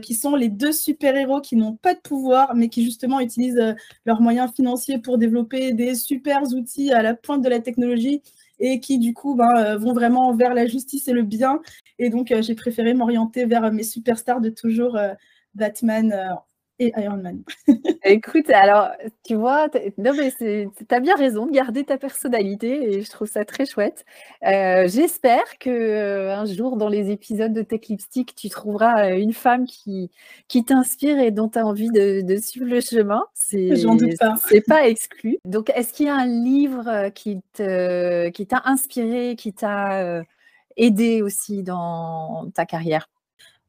qui 0.02 0.14
sont 0.14 0.36
les 0.38 0.48
deux 0.48 0.72
super-héros 0.72 1.42
qui 1.42 1.58
n'ont 1.58 1.76
pas 1.76 1.94
de 1.94 2.00
pouvoir, 2.00 2.56
mais 2.56 2.70
qui 2.70 2.86
justement 2.86 3.20
utilisent 3.20 3.76
leurs 4.06 4.22
moyens 4.22 4.54
financiers 4.54 4.98
pour 4.98 5.18
développer 5.18 5.74
des 5.74 5.94
super 5.94 6.44
outils 6.54 6.94
à 6.94 7.02
la 7.02 7.16
pointe 7.16 7.44
de 7.44 7.50
la 7.50 7.60
technologie 7.60 8.22
et 8.60 8.80
qui 8.80 8.98
du 8.98 9.14
coup 9.14 9.36
ben, 9.36 9.76
vont 9.76 9.92
vraiment 9.92 10.34
vers 10.34 10.54
la 10.54 10.68
justice 10.68 11.10
et 11.10 11.14
le 11.14 11.24
bien. 11.24 11.60
Et 12.00 12.10
donc 12.10 12.34
j'ai 12.40 12.56
préféré 12.56 12.94
m'orienter 12.94 13.46
vers 13.46 13.70
mes 13.74 13.84
superstars 13.84 14.40
de 14.40 14.50
toujours, 14.50 14.98
Batman 15.54 16.38
et 16.80 16.94
Iron 16.98 17.18
Man. 17.18 17.42
Écoute, 18.04 18.50
alors, 18.50 18.90
tu 19.26 19.36
vois, 19.36 19.68
non 19.98 20.12
mais 20.16 20.32
tu 20.40 20.70
as 20.90 21.00
bien 21.00 21.16
raison 21.16 21.46
de 21.46 21.52
garder 21.52 21.84
ta 21.84 21.98
personnalité 21.98 22.94
et 22.94 23.02
je 23.02 23.10
trouve 23.10 23.28
ça 23.28 23.46
très 23.46 23.66
chouette. 23.66 24.06
Euh, 24.46 24.88
j'espère 24.88 25.58
que 25.60 25.70
euh, 25.70 26.36
un 26.36 26.46
jour 26.46 26.78
dans 26.78 26.90
les 26.90 27.10
épisodes 27.10 27.54
de 27.54 27.62
Tech 27.62 27.82
Lipstick, 27.90 28.36
tu 28.36 28.50
trouveras 28.50 29.10
euh, 29.10 29.18
une 29.18 29.34
femme 29.34 29.66
qui, 29.66 30.12
qui 30.48 30.64
t'inspire 30.64 31.20
et 31.20 31.32
dont 31.32 31.50
tu 31.50 31.60
as 31.60 31.66
envie 31.66 31.90
de, 31.90 32.38
suivre 32.38 32.68
le 32.68 32.82
chemin. 32.82 33.24
J'en 33.52 33.96
doute 33.96 34.18
pas. 34.20 34.36
C'est 34.48 34.62
pas 34.62 34.88
exclu. 34.88 35.40
Donc, 35.46 35.72
est-ce 35.72 35.94
qu'il 35.94 36.06
y 36.06 36.10
a 36.10 36.16
un 36.16 36.28
livre 36.28 37.10
qui 37.10 37.42
t'a 37.54 38.30
qui 38.32 38.48
inspiré, 38.64 39.36
qui 39.36 39.54
t'a 39.54 40.24
aidé 40.76 41.22
aussi 41.22 41.64
dans 41.64 42.50
ta 42.54 42.66
carrière? 42.66 43.10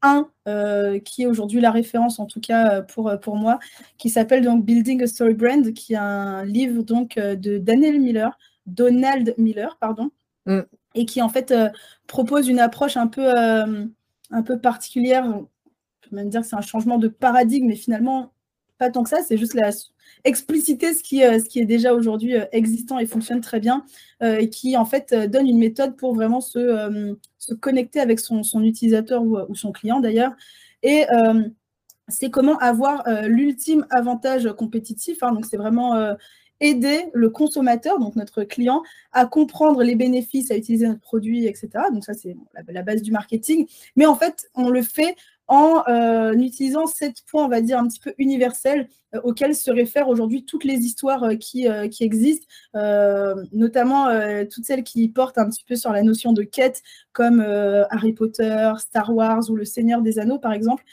Un 0.01 0.29
euh, 0.47 0.99
qui 0.99 1.23
est 1.23 1.25
aujourd'hui 1.25 1.61
la 1.61 1.71
référence 1.71 2.19
en 2.19 2.25
tout 2.25 2.39
cas 2.39 2.71
euh, 2.71 2.81
pour, 2.81 3.09
euh, 3.09 3.17
pour 3.17 3.35
moi, 3.35 3.59
qui 3.97 4.09
s'appelle 4.09 4.43
donc 4.43 4.65
Building 4.65 5.03
a 5.03 5.07
Story 5.07 5.33
Brand, 5.33 5.73
qui 5.73 5.93
est 5.93 5.97
un 5.97 6.45
livre 6.45 6.83
donc 6.83 7.17
de 7.17 7.57
Daniel 7.57 7.99
Miller, 7.99 8.37
Donald 8.65 9.33
Miller, 9.37 9.77
pardon, 9.79 10.11
mm. 10.45 10.61
et 10.95 11.05
qui 11.05 11.21
en 11.21 11.29
fait 11.29 11.53
propose 12.07 12.47
une 12.47 12.59
approche 12.59 12.97
un 12.97 13.07
peu, 13.07 13.29
un 13.29 14.43
peu 14.43 14.59
particulière. 14.59 15.25
Je 16.03 16.09
peux 16.09 16.15
même 16.15 16.29
dire 16.29 16.41
que 16.41 16.47
c'est 16.47 16.55
un 16.55 16.61
changement 16.61 16.97
de 16.97 17.07
paradigme, 17.07 17.67
mais 17.67 17.75
finalement 17.75 18.31
pas 18.79 18.89
tant 18.89 19.03
que 19.03 19.09
ça, 19.09 19.19
c'est 19.21 19.37
juste 19.37 19.53
la, 19.53 19.69
expliciter 20.23 20.93
ce 20.93 21.03
qui, 21.03 21.19
ce 21.19 21.47
qui 21.47 21.59
est 21.59 21.65
déjà 21.65 21.93
aujourd'hui 21.93 22.33
existant 22.51 22.97
et 22.97 23.05
fonctionne 23.05 23.41
très 23.41 23.59
bien, 23.59 23.85
et 24.21 24.49
qui 24.49 24.75
en 24.75 24.85
fait 24.85 25.13
donne 25.13 25.47
une 25.47 25.59
méthode 25.59 25.95
pour 25.95 26.15
vraiment 26.15 26.41
se, 26.41 27.15
connecter 27.59 27.99
avec 27.99 28.19
son, 28.19 28.63
utilisateur 28.63 29.23
ou, 29.23 29.37
ou, 29.47 29.55
son 29.55 29.71
client 29.71 29.99
d'ailleurs. 29.99 30.31
Et 30.81 31.05
c'est 32.07 32.31
comment 32.31 32.57
avoir 32.57 33.03
l'ultime 33.27 33.85
avantage 33.91 34.51
compétitif. 34.57 35.21
Hein, 35.21 35.33
donc 35.33 35.45
c'est 35.45 35.57
vraiment 35.57 36.15
aider 36.59 37.05
le 37.13 37.29
consommateur, 37.29 37.99
donc 37.99 38.15
notre 38.15 38.43
client, 38.43 38.83
à 39.11 39.25
comprendre 39.25 39.83
les 39.83 39.95
bénéfices, 39.95 40.51
à 40.51 40.57
utiliser 40.57 40.87
notre 40.87 40.99
produit, 40.99 41.45
etc. 41.45 41.69
Donc 41.91 42.03
ça, 42.03 42.13
c'est 42.13 42.35
la, 42.67 42.81
base 42.81 43.01
du 43.01 43.11
marketing. 43.11 43.67
Mais 43.95 44.05
en 44.05 44.15
fait, 44.15 44.49
on 44.55 44.69
le 44.69 44.81
fait 44.81 45.15
en 45.49 45.83
euh, 45.87 46.33
utilisant 46.33 46.85
sept 46.85 47.23
points, 47.25 47.43
on 47.43 47.49
va 47.49 47.59
dire, 47.61 47.79
un 47.79 47.87
petit 47.87 47.99
peu 47.99 48.13
universels 48.19 48.87
euh, 49.15 49.53
se 49.53 49.71
réfèrent 49.71 50.07
aujourd'hui 50.07 50.45
toutes 50.45 50.63
les 50.63 50.77
histoires 50.77 51.23
euh, 51.23 51.35
qui, 51.35 51.67
qui, 51.91 52.03
existent, 52.03 52.45
notamment 53.51 54.07
toutes 54.49 54.65
celles 54.65 54.83
qui 54.83 55.09
portent 55.09 55.39
un 55.39 55.49
petit 55.49 55.63
peu 55.67 55.75
sur 55.75 55.91
la 55.91 56.03
notion 56.03 56.33
de 56.33 56.43
quête, 56.43 56.83
comme 57.11 57.41
Harry 57.89 58.13
Potter, 58.13 58.71
Star 58.77 59.13
Wars 59.13 59.49
ou 59.49 59.55
Le 59.55 59.65
Seigneur 59.65 60.01
des 60.01 60.19
Anneaux, 60.19 60.39
par 60.39 60.53
exemple, 60.53 60.83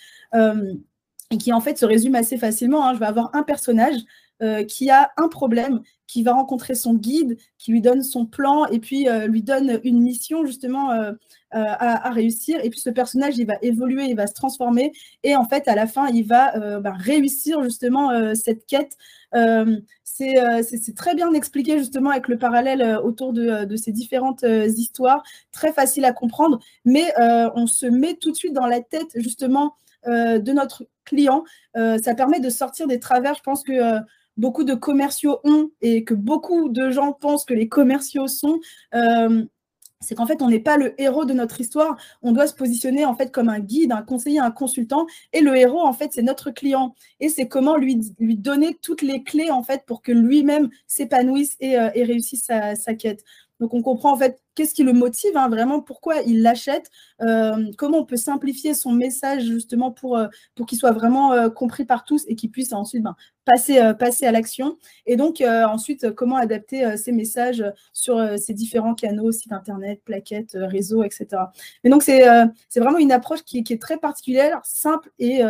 et 1.31 1.39
qui 1.39 1.53
en 1.53 1.61
fait 1.61 1.77
se 1.77 1.85
résument 1.85 2.19
assez 2.19 2.39
facilement. 2.39 2.89
Hein. 2.89 2.95
Je 2.95 2.99
vais 2.99 3.07
avoir 3.07 3.35
un 3.35 3.43
personnage 3.43 3.97
euh, 4.43 4.65
qui 4.65 4.91
a 4.91 5.13
un 5.17 5.29
problème, 5.29 5.81
qui 6.07 6.23
va 6.23 6.35
rencontrer 6.35 6.75
son 6.75 6.93
guide, 6.93 7.39
qui 7.57 7.73
lui 7.73 7.81
donne 7.81 8.03
son 8.03 8.27
plan 8.27 8.67
et 8.67 8.81
puis 8.81 9.09
euh, 9.09 9.27
lui 9.27 9.43
donne 9.43 9.81
une 9.83 10.03
mission 10.03 10.45
justement 10.45 10.93
euh, 10.93 11.13
à, 11.53 12.11
réussir. 12.11 12.63
Et 12.63 12.69
puis 12.69 12.79
ce 12.79 12.91
personnage, 12.91 13.39
il 13.39 13.47
va 13.47 13.55
évoluer, 13.63 14.05
il 14.05 14.15
va 14.15 14.27
se 14.27 14.35
transformer 14.35 14.93
et 15.23 15.37
en 15.37 15.45
fait, 15.49 15.69
à 15.69 15.75
la 15.75 15.87
fin, 15.87 16.09
il 16.09 16.27
va 16.27 16.81
bah, 16.81 16.93
réussir 16.99 17.63
justement 17.63 18.35
cette 18.35 18.67
quête. 18.67 18.99
c'est 20.05 20.95
très 20.95 21.15
bien 21.15 21.33
expliqué 21.33 21.79
justement 21.79 22.11
avec 22.11 22.29
le 22.29 22.37
parallèle 22.37 22.99
autour 23.03 23.33
de 23.33 23.77
ces 23.77 23.91
différentes 23.91 24.45
histoires, 24.67 25.23
très 25.51 25.73
facile 25.73 26.05
à 26.05 26.13
comprendre, 26.13 26.59
mais 26.85 27.11
on 27.55 27.67
se 27.67 27.87
met 27.87 28.19
tout 28.21 28.31
de 28.31 28.37
suite 28.37 28.53
dans 28.53 28.67
la 28.67 28.83
tête 28.83 29.13
justement 29.15 29.77
de 30.07 30.53
notre 30.53 30.85
client. 31.07 31.43
ça 31.75 32.15
permet 32.15 32.41
de 32.41 32.51
sortir 32.51 32.87
des 32.87 33.01
travers. 33.01 33.35
Je 33.35 33.43
pense 33.43 33.63
que 33.63 34.03
beaucoup 34.37 34.65
de 34.65 34.75
commerciaux 34.75 35.39
ont 35.45 35.71
et 35.81 36.05
que 36.05 36.15
beaucoup 36.15 36.69
de 36.69 36.91
gens 36.91 37.13
pensent 37.13 37.45
que 37.45 37.55
les 37.55 37.69
commerciaux 37.69 38.29
sont, 38.29 38.61
euh, 38.95 39.45
c'est 40.01 40.15
qu'en 40.15 40.27
fait, 40.27 40.43
on 40.43 40.51
n'est 40.51 40.61
pas 40.61 40.77
le 40.77 41.01
héros 41.01 41.25
de 41.25 41.33
notre 41.33 41.61
histoire. 41.61 41.97
On 42.23 42.33
doit 42.33 42.47
se 42.47 42.55
positionner 42.55 43.05
en 43.05 43.17
fait 43.17 43.33
comme 43.33 43.49
un 43.49 43.61
guide, 43.61 43.93
un 43.93 44.03
conseiller, 44.03 44.39
un 44.39 44.51
consultant. 44.51 45.07
Et 45.33 45.41
le 45.41 45.57
héros, 45.57 45.81
en 45.81 45.93
fait, 45.93 46.11
c'est 46.13 46.23
notre 46.23 46.51
client. 46.51 46.95
Et 47.21 47.29
c'est 47.29 47.49
comment 47.49 47.77
lui, 47.77 48.01
lui 48.19 48.37
donner 48.37 48.77
toutes 48.83 49.03
les 49.03 49.23
clés 49.23 49.51
en 49.51 49.63
fait 49.63 49.85
pour 49.87 50.03
que 50.03 50.13
lui-même 50.13 50.69
s'épanouisse 50.87 51.57
et, 51.61 51.79
euh, 51.79 51.89
réussisse 51.95 52.45
sa, 52.45 52.95
quête. 52.95 53.25
Donc, 53.61 53.73
on 53.75 53.83
comprend 53.83 54.13
en 54.13 54.17
fait 54.17 54.39
qu'est-ce 54.57 54.75
qui 54.75 54.83
le 54.83 54.93
motive, 54.93 55.37
hein, 55.37 55.49
vraiment, 55.49 55.81
pourquoi 55.81 56.23
il 56.23 56.43
l'achète, 56.43 56.91
euh, 57.23 57.71
comment 57.79 57.99
on 57.99 58.05
peut 58.05 58.17
simplifier 58.17 58.75
son 58.75 58.91
message 58.91 59.45
justement 59.45 59.93
pour, 59.93 60.17
euh, 60.17 60.27
pour 60.57 60.67
qu'il 60.67 60.79
soit 60.79 60.91
vraiment 60.91 61.49
compris 61.51 61.85
par 61.85 62.05
tous 62.05 62.25
et 62.27 62.35
qu'il 62.35 62.51
puisse 62.51 62.73
ensuite 62.73 63.03
ben, 63.03 63.15
passer, 63.45 63.93
passer 63.99 64.27
à 64.27 64.33
l'action? 64.33 64.77
Et 65.07 65.17
donc, 65.17 65.41
ensuite, 65.41 66.11
comment 66.13 66.37
adapter 66.37 66.97
ces 66.97 67.13
messages 67.13 67.65
sur 67.93 68.21
ces 68.39 68.55
différents 68.55 68.95
canaux, 68.95 69.31
sites 69.31 69.53
internet, 69.53 70.01
plaquettes, 70.05 70.57
réseaux, 70.59 71.05
etc. 71.05 71.27
Mais 71.85 71.91
donc, 71.91 72.03
c'est 72.03 72.25
vraiment 72.77 72.99
une 72.99 73.13
approche 73.13 73.43
qui, 73.45 73.59
est 73.59 73.81
très 73.81 73.99
particulière, 73.99 74.61
simple 74.65 75.11
et 75.19 75.43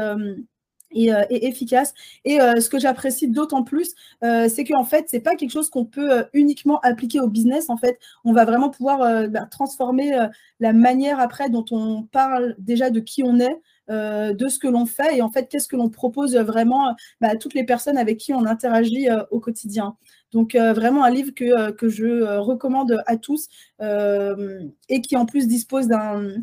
euh, 0.97 1.25
et, 1.31 1.47
efficace. 1.47 1.95
Et 2.25 2.41
euh, 2.41 2.61
ce 2.61 2.69
que 2.69 2.79
j'apprécie 2.79 3.29
d'autant 3.29 3.63
plus, 3.63 3.95
euh, 4.25 4.49
c'est 4.49 4.65
qu'en 4.65 4.85
fait, 4.85 5.09
ce 5.11 5.17
n'est 5.17 5.23
pas 5.23 5.35
quelque 5.35 5.51
chose 5.51 5.71
qu'on 5.71 5.85
peut 5.85 6.25
uniquement 6.33 6.81
appliquer 6.81 7.21
au 7.21 7.29
business. 7.29 7.71
En 7.71 7.77
fait, 7.77 7.99
on 8.25 8.33
va 8.33 8.45
vraiment 8.45 8.71
pouvoir 8.71 9.29
bah, 9.29 9.47
transformer 9.51 10.17
la 10.61 10.73
manière 10.73 11.21
après 11.21 11.51
dont 11.51 11.65
on 11.71 12.05
parle 12.05 12.55
déjà 12.59 12.91
de 12.91 13.01
qui 13.01 13.23
on 13.23 13.39
est. 13.41 13.61
de 13.89 14.49
ce 14.49 14.59
que 14.59 14.67
l'on 14.69 14.87
fait 14.87 15.17
et 15.17 15.23
en 15.23 15.31
fait 15.31 15.49
qu'est-ce 15.49 15.69
que 15.69 15.77
l'on 15.77 15.91
propose 15.91 16.35
vraiment 16.37 16.95
bah, 17.21 17.29
à 17.31 17.37
toutes 17.37 17.55
les 17.55 17.63
personnes 17.65 17.99
avec 17.99 18.19
qui 18.19 18.35
on 18.35 18.45
interagit 18.45 19.09
au 19.31 19.41
quotidien. 19.41 19.97
Donc 20.33 20.57
vraiment 20.57 21.05
un 21.05 21.11
livre 21.11 21.33
que, 21.35 21.71
que 21.71 21.89
je 21.89 22.39
recommande 22.39 22.97
à 23.07 23.17
tous 23.17 23.49
et 23.81 25.01
qui 25.03 25.17
en 25.17 25.27
plus 25.27 25.47
dispose 25.47 25.87
d'un 25.87 26.43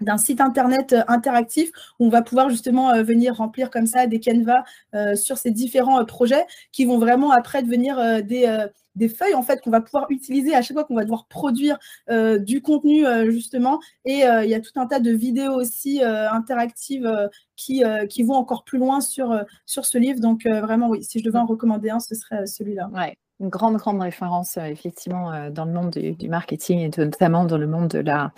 d'un 0.00 0.18
site 0.18 0.40
internet 0.40 0.92
euh, 0.92 1.02
interactif 1.08 1.70
où 1.98 2.06
on 2.06 2.08
va 2.08 2.22
pouvoir 2.22 2.50
justement 2.50 2.90
euh, 2.90 3.02
venir 3.02 3.36
remplir 3.36 3.70
comme 3.70 3.86
ça 3.86 4.06
des 4.06 4.20
canevas 4.20 4.64
euh, 4.94 5.14
sur 5.14 5.38
ces 5.38 5.50
différents 5.50 6.04
projets 6.04 6.46
qui 6.72 6.84
vont 6.84 6.98
vraiment 6.98 7.30
après 7.30 7.62
devenir 7.62 7.96
des, 8.24 9.08
feuilles 9.08 9.34
en 9.34 9.42
fait 9.42 9.60
qu'on 9.60 9.70
va 9.70 9.80
pouvoir 9.80 10.06
utiliser 10.10 10.54
à 10.54 10.62
chaque 10.62 10.76
fois 10.76 10.84
qu'on 10.84 10.94
va 10.94 11.02
devoir 11.04 11.26
produire 11.26 11.78
du 12.38 12.62
contenu 12.62 13.04
justement. 13.30 13.80
Et 14.04 14.22
il 14.22 14.48
y 14.48 14.54
a 14.54 14.60
tout 14.60 14.72
un 14.76 14.86
tas 14.86 15.00
de 15.00 15.10
vidéos 15.10 15.54
aussi 15.54 16.02
interactives 16.02 17.30
qui, 17.56 17.82
vont 18.22 18.34
encore 18.34 18.64
plus 18.64 18.78
loin 18.78 19.00
sur, 19.00 19.44
sur 19.66 19.84
ce 19.84 19.98
livre. 19.98 20.20
Donc 20.20 20.46
vraiment 20.46 20.88
oui 20.88 21.02
si 21.02 21.18
je 21.18 21.24
devais 21.24 21.38
en 21.38 21.46
recommander 21.46 21.90
un 21.90 22.00
ce 22.00 22.14
serait 22.14 22.46
celui-là. 22.46 22.88
Une 23.40 23.48
grande, 23.48 23.76
grande 23.76 24.00
référence, 24.00 24.56
effectivement, 24.58 25.50
dans 25.50 25.64
le 25.64 25.72
monde 25.72 25.90
du, 25.90 26.28
marketing 26.28 26.78
et 26.80 26.90
notamment 27.00 27.44
dans 27.44 27.58
le 27.58 27.66
monde 27.66 27.88
de 27.88 27.98
la, 27.98 28.32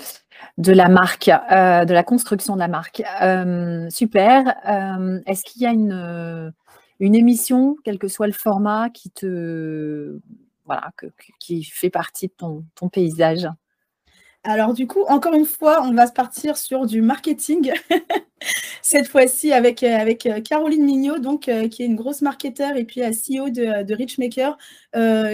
de 0.58 0.72
la 0.72 0.88
marque, 0.88 1.28
euh, 1.28 1.84
de 1.84 1.92
la 1.92 2.02
construction 2.02 2.54
de 2.54 2.60
la 2.60 2.68
marque. 2.68 3.02
Euh, 3.22 3.88
super. 3.90 4.54
Euh, 4.68 5.20
est-ce 5.26 5.44
qu'il 5.44 5.62
y 5.62 5.66
a 5.66 5.70
une, 5.70 6.52
une 7.00 7.14
émission, 7.14 7.76
quel 7.84 7.98
que 7.98 8.08
soit 8.08 8.26
le 8.26 8.32
format, 8.32 8.90
qui 8.90 9.10
te 9.10 10.18
voilà, 10.64 10.90
qui 11.38 11.62
fait 11.62 11.90
partie 11.90 12.28
de 12.28 12.32
ton 12.32 12.88
paysage? 12.88 13.48
Alors 14.46 14.74
du 14.74 14.86
coup, 14.86 15.02
encore 15.08 15.34
une 15.34 15.44
fois, 15.44 15.82
on 15.82 15.92
va 15.92 16.06
se 16.06 16.12
partir 16.12 16.56
sur 16.56 16.86
du 16.86 17.02
marketing. 17.02 17.72
Cette 18.82 19.08
fois-ci 19.08 19.52
avec, 19.52 19.82
euh, 19.82 20.14
euh, 20.26 20.40
Caroline 20.40 20.84
Mignot, 20.84 21.16
euh, 21.48 21.68
qui 21.68 21.82
est 21.82 21.86
une 21.86 21.96
grosse 21.96 22.22
marketeur 22.22 22.76
et 22.76 22.84
puis 22.84 23.00
CEO 23.00 23.50
de, 23.50 23.82
de 23.82 23.94
Richmaker, 23.94 24.56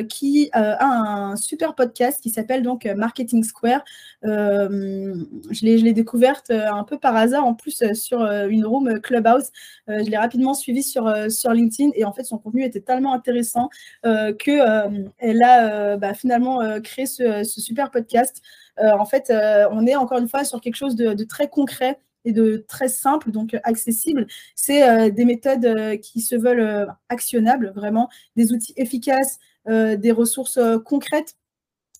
qui 0.09 0.51
a 0.53 0.85
un 0.85 1.37
super 1.37 1.75
podcast 1.75 2.21
qui 2.21 2.31
s'appelle 2.31 2.63
donc 2.63 2.87
Marketing 2.87 3.45
Square. 3.45 3.85
je 4.23 5.65
l'ai 5.65 5.93
découverte 5.93 6.51
un 6.51 6.83
peu 6.83 6.99
par 6.99 7.15
hasard, 7.15 7.45
en 7.45 7.55
plus 7.55 7.85
sur 7.93 8.23
une 8.23 8.67
room 8.67 8.99
Clubhouse. 9.01 9.53
je 9.87 10.11
l'ai 10.11 10.17
rapidement 10.17 10.55
suivie 10.55 10.83
sur, 10.83 11.15
sur 11.31 11.53
LinkedIn 11.53 11.91
et 11.95 12.05
en 12.05 12.13
fait, 12.13 12.25
son 12.25 12.39
contenu 12.39 12.65
était 12.65 12.81
tellement 12.81 13.15
intéressant 13.15 13.69
qu'elle 14.03 15.43
a 15.45 15.97
bah, 15.97 16.15
finalement 16.15 16.81
créé 16.81 17.07
ce, 17.07 17.45
super 17.45 17.93
podcast. 17.93 18.43
En 18.79 19.05
fait, 19.05 19.33
on 19.71 19.87
est 19.87 19.97
encore 19.97 20.19
une 20.19 20.29
fois 20.29 20.45
sur 20.45 20.61
quelque 20.61 20.77
chose 20.77 20.97
de 20.97 21.25
très 21.25 21.49
concret 21.49 21.99
et 22.25 22.33
de 22.33 22.65
très 22.69 22.89
simple, 22.89 23.31
donc 23.31 23.57
accessible. 23.65 24.27
C'est 24.55 24.89
euh, 24.89 25.11
des 25.11 25.25
méthodes 25.25 25.65
euh, 25.65 25.97
qui 25.97 26.21
se 26.21 26.37
veulent 26.37 26.61
euh, 26.61 26.87
actionnables, 27.09 27.73
vraiment, 27.75 28.09
des 28.37 28.53
outils 28.53 28.75
efficaces, 28.77 29.39
des 29.65 30.11
ressources 30.11 30.59
concrètes 30.85 31.37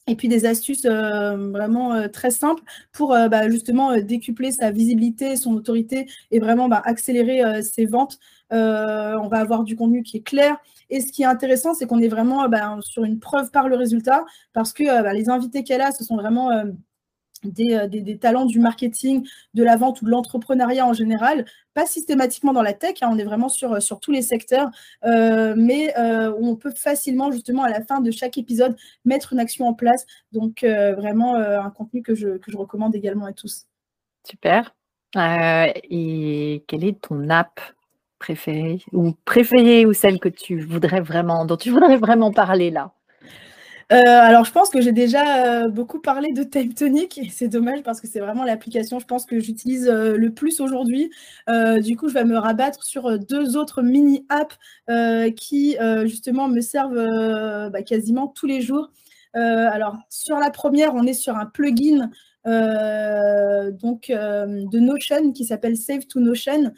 et 0.09 0.17
puis 0.17 0.27
des 0.27 0.47
astuces 0.47 0.85
vraiment 0.85 2.09
très 2.09 2.33
simples 2.33 2.65
pour 2.91 3.11
bah, 3.11 3.49
justement 3.49 3.97
décupler 4.01 4.51
sa 4.51 4.73
visibilité, 4.73 5.37
son 5.37 5.55
autorité 5.55 6.09
et 6.33 6.41
vraiment 6.41 6.69
bah, 6.69 6.83
accélérer 6.85 7.63
ses 7.63 7.87
ventes. 7.87 8.19
on 8.51 9.29
va 9.29 9.39
avoir 9.39 9.63
du 9.63 9.77
contenu 9.77 10.03
qui 10.03 10.17
est 10.17 10.23
clair. 10.23 10.57
Et 10.91 11.01
ce 11.01 11.13
qui 11.13 11.23
est 11.23 11.27
intéressant, 11.27 11.75
c'est 11.75 11.87
qu'on 11.87 12.01
est 12.01 12.09
vraiment 12.09 12.49
bah, 12.49 12.79
sur 12.81 13.05
une 13.05 13.21
preuve 13.21 13.51
par 13.51 13.69
le 13.69 13.77
résultat 13.77 14.25
parce 14.53 14.73
que 14.73 15.13
les 15.15 15.29
invités 15.29 15.65
qu'elle 15.65 15.81
a, 15.81 15.93
ce 15.93 16.05
sont 16.05 16.17
vraiment 16.17 16.51
euh, 17.47 17.89
des, 17.89 18.19
talents 18.19 18.47
du 18.47 18.61
marketing, 18.61 19.27
de 19.55 19.65
la 19.65 19.77
vente 19.77 20.01
ou 20.01 20.05
de 20.05 20.11
l'entrepreneuriat 20.11 20.87
en 20.87 20.93
général, 20.93 21.45
pas 21.75 21.87
systématiquement 21.87 22.53
dans 22.53 22.63
la 22.63 22.73
tech, 22.73 22.99
hein, 23.03 23.09
on 23.11 23.19
est 23.19 23.25
vraiment 23.25 23.49
sur, 23.49 23.73
euh, 23.73 23.81
sur 23.81 23.99
tous 23.99 24.13
les 24.13 24.23
secteurs, 24.23 24.71
euh, 25.05 25.55
mais 25.57 25.93
on 25.97 26.57
peut 26.57 26.73
facilement 26.75 27.33
justement 27.33 27.65
à 27.65 27.71
la 27.71 27.83
fin 27.83 28.01
de 28.01 28.11
chaque 28.11 28.39
épisode 28.39 28.77
mettre 29.05 29.33
une 29.33 29.41
action 29.41 29.67
en 29.67 29.75
place. 29.75 30.07
Donc 30.33 30.63
vraiment 30.63 31.35
un 31.37 31.71
contenu 31.71 32.03
que 32.03 32.15
je, 32.15 32.39
que 32.39 32.51
je, 32.51 32.57
recommande 32.57 32.95
également 32.95 33.27
à 33.27 33.33
tous. 33.33 33.67
Super. 34.25 34.75
et 35.17 36.65
quelle 36.67 36.85
est 36.85 37.01
ton 37.01 37.29
app? 37.29 37.61
Préférée 38.23 38.81
ou 38.93 39.13
préférée 39.25 39.85
ou 39.85 39.93
celle 39.93 40.21
que 40.21 40.29
tu 40.29 40.61
voudrais 40.61 41.01
vraiment, 41.01 41.45
dont 41.45 41.57
tu 41.57 41.71
voudrais 41.71 41.97
vraiment 41.97 42.33
parler 42.33 42.71
là? 42.71 42.93
Euh, 43.93 43.97
alors, 43.97 44.45
je 44.45 44.53
pense 44.53 44.71
que 44.71 44.81
j'ai 44.81 44.93
déjà 44.93 45.65
euh, 45.65 45.69
beaucoup 45.69 46.01
parlé 46.01 46.33
de 46.33 46.43
Type 46.45 46.75
Tonic 46.75 47.19
et 47.19 47.29
c'est 47.29 47.49
dommage 47.49 47.83
parce 47.83 48.01
que 48.01 48.07
c'est 48.07 48.21
vraiment 48.21 48.45
l'application, 48.45 48.99
je 48.99 49.05
pense, 49.05 49.27
que 49.27 49.39
j'utilise 49.39 49.87
euh, 49.87 50.17
le 50.17 50.33
plus 50.33 50.61
aujourd'hui. 50.61 51.11
du 51.83 51.97
coup, 51.97 52.09
je 52.09 52.15
vais 52.15 52.25
me 52.25 52.39
rabattre 52.39 52.85
sur 52.85 53.19
deux 53.19 53.57
autres 53.57 53.83
mini-apps 53.83 54.57
qui, 55.37 55.77
justement, 56.05 56.49
me 56.49 56.61
servent 56.61 57.71
bah, 57.71 57.83
quasiment 57.83 58.29
tous 58.29 58.47
les 58.47 58.63
jours. 58.63 58.91
alors, 59.35 59.97
sur 60.09 60.39
la 60.39 60.51
première, 60.51 60.95
on 60.95 61.05
est 61.07 61.15
sur 61.15 61.37
un 61.37 61.47
plugin 61.47 62.11
donc, 62.47 64.07
de 64.09 64.79
Notion 64.79 65.33
qui 65.33 65.45
s'appelle 65.45 65.77
Save 65.77 66.07
to 66.07 66.21
Notion 66.21 66.73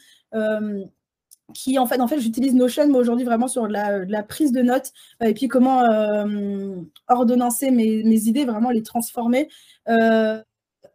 qui 1.54 1.78
en 1.78 1.86
fait, 1.86 2.00
en 2.00 2.08
fait 2.08 2.20
j'utilise 2.20 2.54
Notion 2.54 2.88
mais 2.88 2.98
aujourd'hui 2.98 3.24
vraiment 3.24 3.48
sur 3.48 3.66
la, 3.66 4.04
la, 4.04 4.22
prise 4.22 4.52
de 4.52 4.60
notes 4.60 4.92
euh, 5.22 5.28
et 5.28 5.34
puis 5.34 5.48
comment 5.48 5.82
euh, 5.84 6.76
ordonnancer 7.08 7.70
mes, 7.70 8.02
idées, 8.28 8.44
vraiment 8.44 8.70
les 8.70 8.82
transformer. 8.82 9.48
Euh, 9.88 10.42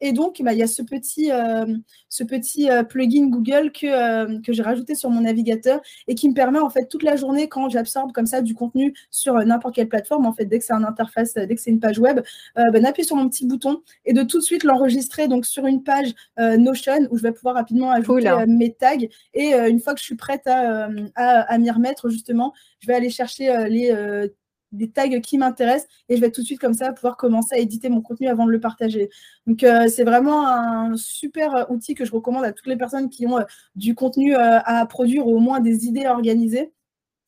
et 0.01 0.13
donc, 0.13 0.41
bah, 0.41 0.53
il 0.53 0.59
y 0.59 0.63
a 0.63 0.67
ce 0.67 0.81
petit, 0.81 1.31
euh, 1.31 1.65
ce 2.09 2.23
petit 2.23 2.69
euh, 2.69 2.83
plugin 2.83 3.27
Google 3.27 3.71
que, 3.71 3.85
euh, 3.85 4.39
que 4.41 4.53
j'ai 4.53 4.63
rajouté 4.63 4.95
sur 4.95 5.09
mon 5.09 5.21
navigateur 5.21 5.81
et 6.07 6.15
qui 6.15 6.29
me 6.29 6.33
permet, 6.33 6.59
en 6.59 6.69
fait, 6.69 6.85
toute 6.87 7.03
la 7.03 7.15
journée, 7.15 7.47
quand 7.49 7.69
j'absorbe 7.69 8.11
comme 8.11 8.25
ça 8.25 8.41
du 8.41 8.53
contenu 8.53 8.93
sur 9.11 9.33
n'importe 9.45 9.75
quelle 9.75 9.89
plateforme, 9.89 10.25
en 10.25 10.33
fait, 10.33 10.45
dès 10.45 10.59
que 10.59 10.65
c'est 10.65 10.73
une 10.73 10.85
interface, 10.85 11.33
dès 11.33 11.53
que 11.53 11.61
c'est 11.61 11.71
une 11.71 11.79
page 11.79 11.99
web, 11.99 12.21
bah, 12.55 12.79
d'appuyer 12.79 13.05
sur 13.05 13.15
mon 13.15 13.29
petit 13.29 13.45
bouton 13.45 13.81
et 14.05 14.13
de 14.13 14.23
tout 14.23 14.39
de 14.39 14.43
suite 14.43 14.63
l'enregistrer 14.63 15.27
donc 15.27 15.45
sur 15.45 15.65
une 15.65 15.83
page 15.83 16.13
Notion 16.37 17.07
où 17.11 17.17
je 17.17 17.23
vais 17.23 17.31
pouvoir 17.31 17.55
rapidement 17.55 17.91
ajouter 17.91 18.31
mes 18.47 18.73
tags. 18.73 18.95
Et 19.33 19.53
une 19.53 19.79
fois 19.79 19.93
que 19.93 19.99
je 19.99 20.05
suis 20.05 20.15
prête 20.15 20.47
à, 20.47 20.89
à, 21.15 21.53
à 21.53 21.57
m'y 21.57 21.69
remettre, 21.69 22.09
justement, 22.09 22.53
je 22.79 22.87
vais 22.87 22.93
aller 22.93 23.09
chercher 23.09 23.67
les 23.69 23.91
des 24.71 24.89
tags 24.89 25.19
qui 25.19 25.37
m'intéressent 25.37 25.87
et 26.09 26.15
je 26.15 26.21
vais 26.21 26.31
tout 26.31 26.41
de 26.41 26.45
suite 26.45 26.59
comme 26.59 26.73
ça 26.73 26.93
pouvoir 26.93 27.17
commencer 27.17 27.55
à 27.55 27.57
éditer 27.57 27.89
mon 27.89 28.01
contenu 28.01 28.27
avant 28.27 28.45
de 28.45 28.51
le 28.51 28.59
partager. 28.59 29.09
Donc 29.47 29.63
euh, 29.63 29.87
c'est 29.87 30.03
vraiment 30.03 30.47
un 30.47 30.95
super 30.97 31.55
euh, 31.55 31.63
outil 31.69 31.95
que 31.95 32.05
je 32.05 32.11
recommande 32.11 32.45
à 32.45 32.51
toutes 32.51 32.67
les 32.67 32.77
personnes 32.77 33.09
qui 33.09 33.25
ont 33.27 33.39
euh, 33.39 33.43
du 33.75 33.95
contenu 33.95 34.35
à 34.35 34.85
produire 34.85 35.27
ou 35.27 35.35
au 35.37 35.39
moins 35.39 35.59
des 35.59 35.85
idées 35.85 36.07
organisées. 36.07 36.71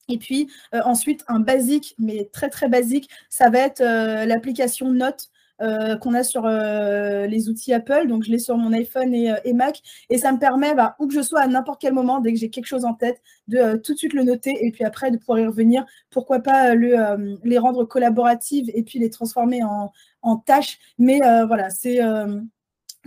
Et 0.09 0.17
puis 0.17 0.49
ensuite, 0.73 1.23
un 1.27 1.39
basique, 1.39 1.95
mais 1.97 2.29
très 2.33 2.49
très 2.49 2.67
basique, 2.67 3.09
ça 3.29 3.49
va 3.49 3.59
être 3.59 3.81
l'application 4.25 4.91
Note 4.91 5.30
euh, 5.61 5.95
qu'on 5.95 6.15
a 6.15 6.23
sur 6.23 6.45
euh, 6.45 7.27
les 7.27 7.47
outils 7.47 7.71
Apple. 7.73 8.07
Donc, 8.07 8.23
je 8.23 8.31
l'ai 8.31 8.39
sur 8.39 8.57
mon 8.57 8.73
iPhone 8.73 9.13
et, 9.13 9.31
euh, 9.31 9.53
Mac. 9.53 9.81
Et 10.09 10.17
ça 10.17 10.31
me 10.31 10.39
permet, 10.39 10.73
bah, 10.73 10.95
où 10.99 11.07
que 11.07 11.13
je 11.13 11.21
sois, 11.21 11.41
à 11.41 11.47
n'importe 11.47 11.79
quel 11.79 11.93
moment, 11.93 12.19
dès 12.19 12.33
que 12.33 12.39
j'ai 12.39 12.49
quelque 12.49 12.65
chose 12.65 12.83
en 12.83 12.95
tête, 12.95 13.21
de 13.47 13.77
tout 13.77 13.93
de 13.93 13.97
suite 13.97 14.13
le 14.13 14.23
noter 14.23 14.53
et 14.65 14.71
puis 14.71 14.83
après 14.83 15.11
de 15.11 15.17
pouvoir 15.17 15.39
y 15.39 15.45
revenir. 15.45 15.85
Pourquoi 16.09 16.39
pas 16.39 16.73
les 16.73 17.57
rendre 17.57 17.85
collaboratives 17.85 18.71
et 18.73 18.83
puis 18.83 18.97
les 18.99 19.09
transformer 19.09 19.61
en, 19.63 20.37
tâches. 20.37 20.79
Mais 20.97 21.19
voilà, 21.47 21.69
c'est 21.69 21.99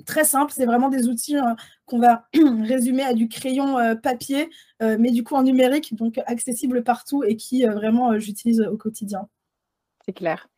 très 0.07 0.25
simple. 0.25 0.53
C'est 0.55 0.67
vraiment 0.67 0.91
des 0.91 1.09
outils 1.09 1.37
qu'on 1.87 1.99
va 1.99 2.29
résumer 2.63 3.03
à 3.03 3.15
du 3.15 3.29
crayon 3.29 3.97
papier, 4.03 4.51
mais 4.81 5.11
du 5.11 5.25
coup 5.25 5.35
en 5.35 5.43
numérique, 5.43 5.95
donc 5.95 6.21
accessible 6.27 6.85
partout 6.85 7.25
et 7.25 7.37
qui 7.37 7.65
vraiment 7.65 8.19
j'utilise 8.19 8.61
au 8.61 8.77
quotidien. 8.77 9.29
C'est 10.05 10.13
clair. 10.13 10.49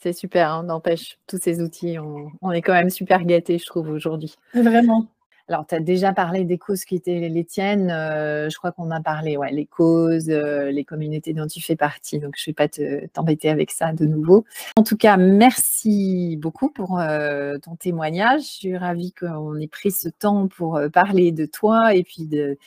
C'est 0.00 0.12
super, 0.12 0.52
hein, 0.52 0.62
n'empêche, 0.62 1.18
tous 1.26 1.38
ces 1.42 1.60
outils, 1.60 1.96
on, 1.98 2.52
est 2.52 2.62
quand 2.62 2.72
même 2.72 2.90
super 2.90 3.24
gâtés, 3.24 3.58
je 3.58 3.66
trouve, 3.66 3.88
aujourd'hui. 3.90 4.36
Vraiment. 4.54 5.06
Alors, 5.48 5.66
tu 5.66 5.74
as 5.74 5.80
déjà 5.80 6.12
parlé 6.12 6.44
des 6.44 6.58
causes 6.58 6.84
qui 6.84 6.94
étaient 6.94 7.28
les 7.28 7.44
tiennes. 7.44 7.90
Euh, 7.90 8.50
je 8.50 8.56
crois 8.58 8.70
qu'on 8.70 8.90
a 8.90 9.00
parlé, 9.00 9.38
ouais, 9.38 9.50
les 9.50 9.64
causes, 9.64 10.28
euh, 10.28 10.70
les 10.70 10.84
communautés 10.84 11.32
dont 11.32 11.46
tu 11.46 11.62
fais 11.62 11.74
partie. 11.74 12.18
Donc, 12.18 12.34
je 12.36 12.48
ne 12.48 12.52
vais 12.52 12.54
pas 12.54 12.68
t'embêter 13.12 13.48
avec 13.48 13.70
ça 13.70 13.92
de 13.92 14.04
nouveau. 14.04 14.44
En 14.76 14.82
tout 14.82 14.98
cas, 14.98 15.16
merci 15.16 16.36
beaucoup 16.36 16.68
pour 16.68 17.00
euh, 17.00 17.56
ton 17.58 17.76
témoignage. 17.76 18.42
Je 18.42 18.46
suis 18.46 18.76
ravie 18.76 19.12
qu'on 19.12 19.56
ait 19.56 19.68
pris 19.68 19.90
ce 19.90 20.10
temps 20.10 20.48
pour 20.48 20.78
parler 20.92 21.32
de 21.32 21.46
toi 21.46 21.94
et 21.94 22.02
puis 22.02 22.26
de 22.26 22.58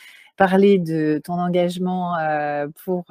parler 0.41 0.79
de 0.79 1.21
ton 1.23 1.33
engagement 1.33 2.15
pour 2.83 3.05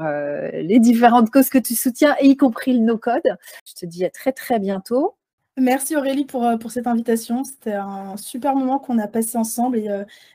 les 0.53 0.81
différentes 0.81 1.31
causes 1.31 1.49
que 1.49 1.59
tu 1.59 1.77
soutiens, 1.77 2.17
y 2.21 2.37
compris 2.37 2.73
le 2.73 2.81
no-code. 2.81 3.37
Je 3.65 3.75
te 3.75 3.87
dis 3.87 4.05
à 4.05 4.11
très, 4.11 4.33
très 4.33 4.59
bientôt. 4.59 5.15
Merci 5.57 5.95
Aurélie 5.95 6.25
pour, 6.25 6.45
pour 6.59 6.73
cette 6.73 6.89
invitation. 6.89 7.45
C'était 7.45 7.75
un 7.75 8.17
super 8.17 8.57
moment 8.57 8.81
qu'on 8.81 8.99
a 8.99 9.07
passé 9.07 9.39
ensemble 9.39 9.79
et 9.79 9.89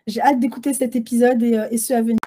j'ai 0.08 0.22
hâte 0.22 0.40
d'écouter 0.40 0.74
cet 0.74 0.96
épisode 0.96 1.44
et, 1.44 1.68
et 1.70 1.78
ceux 1.78 1.96
à 1.96 2.02
venir. 2.02 2.18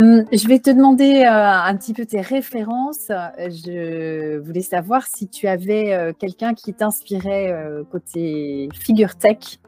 Hum, 0.00 0.24
je 0.32 0.48
vais 0.48 0.58
te 0.58 0.70
demander 0.70 1.24
un 1.24 1.76
petit 1.76 1.92
peu 1.92 2.06
tes 2.06 2.22
références. 2.22 3.08
Je 3.08 4.38
voulais 4.38 4.62
savoir 4.62 5.06
si 5.06 5.28
tu 5.28 5.48
avais 5.48 6.14
quelqu'un 6.18 6.54
qui 6.54 6.72
t'inspirait 6.72 7.54
côté 7.90 8.70
figure 8.72 9.16
tech 9.16 9.58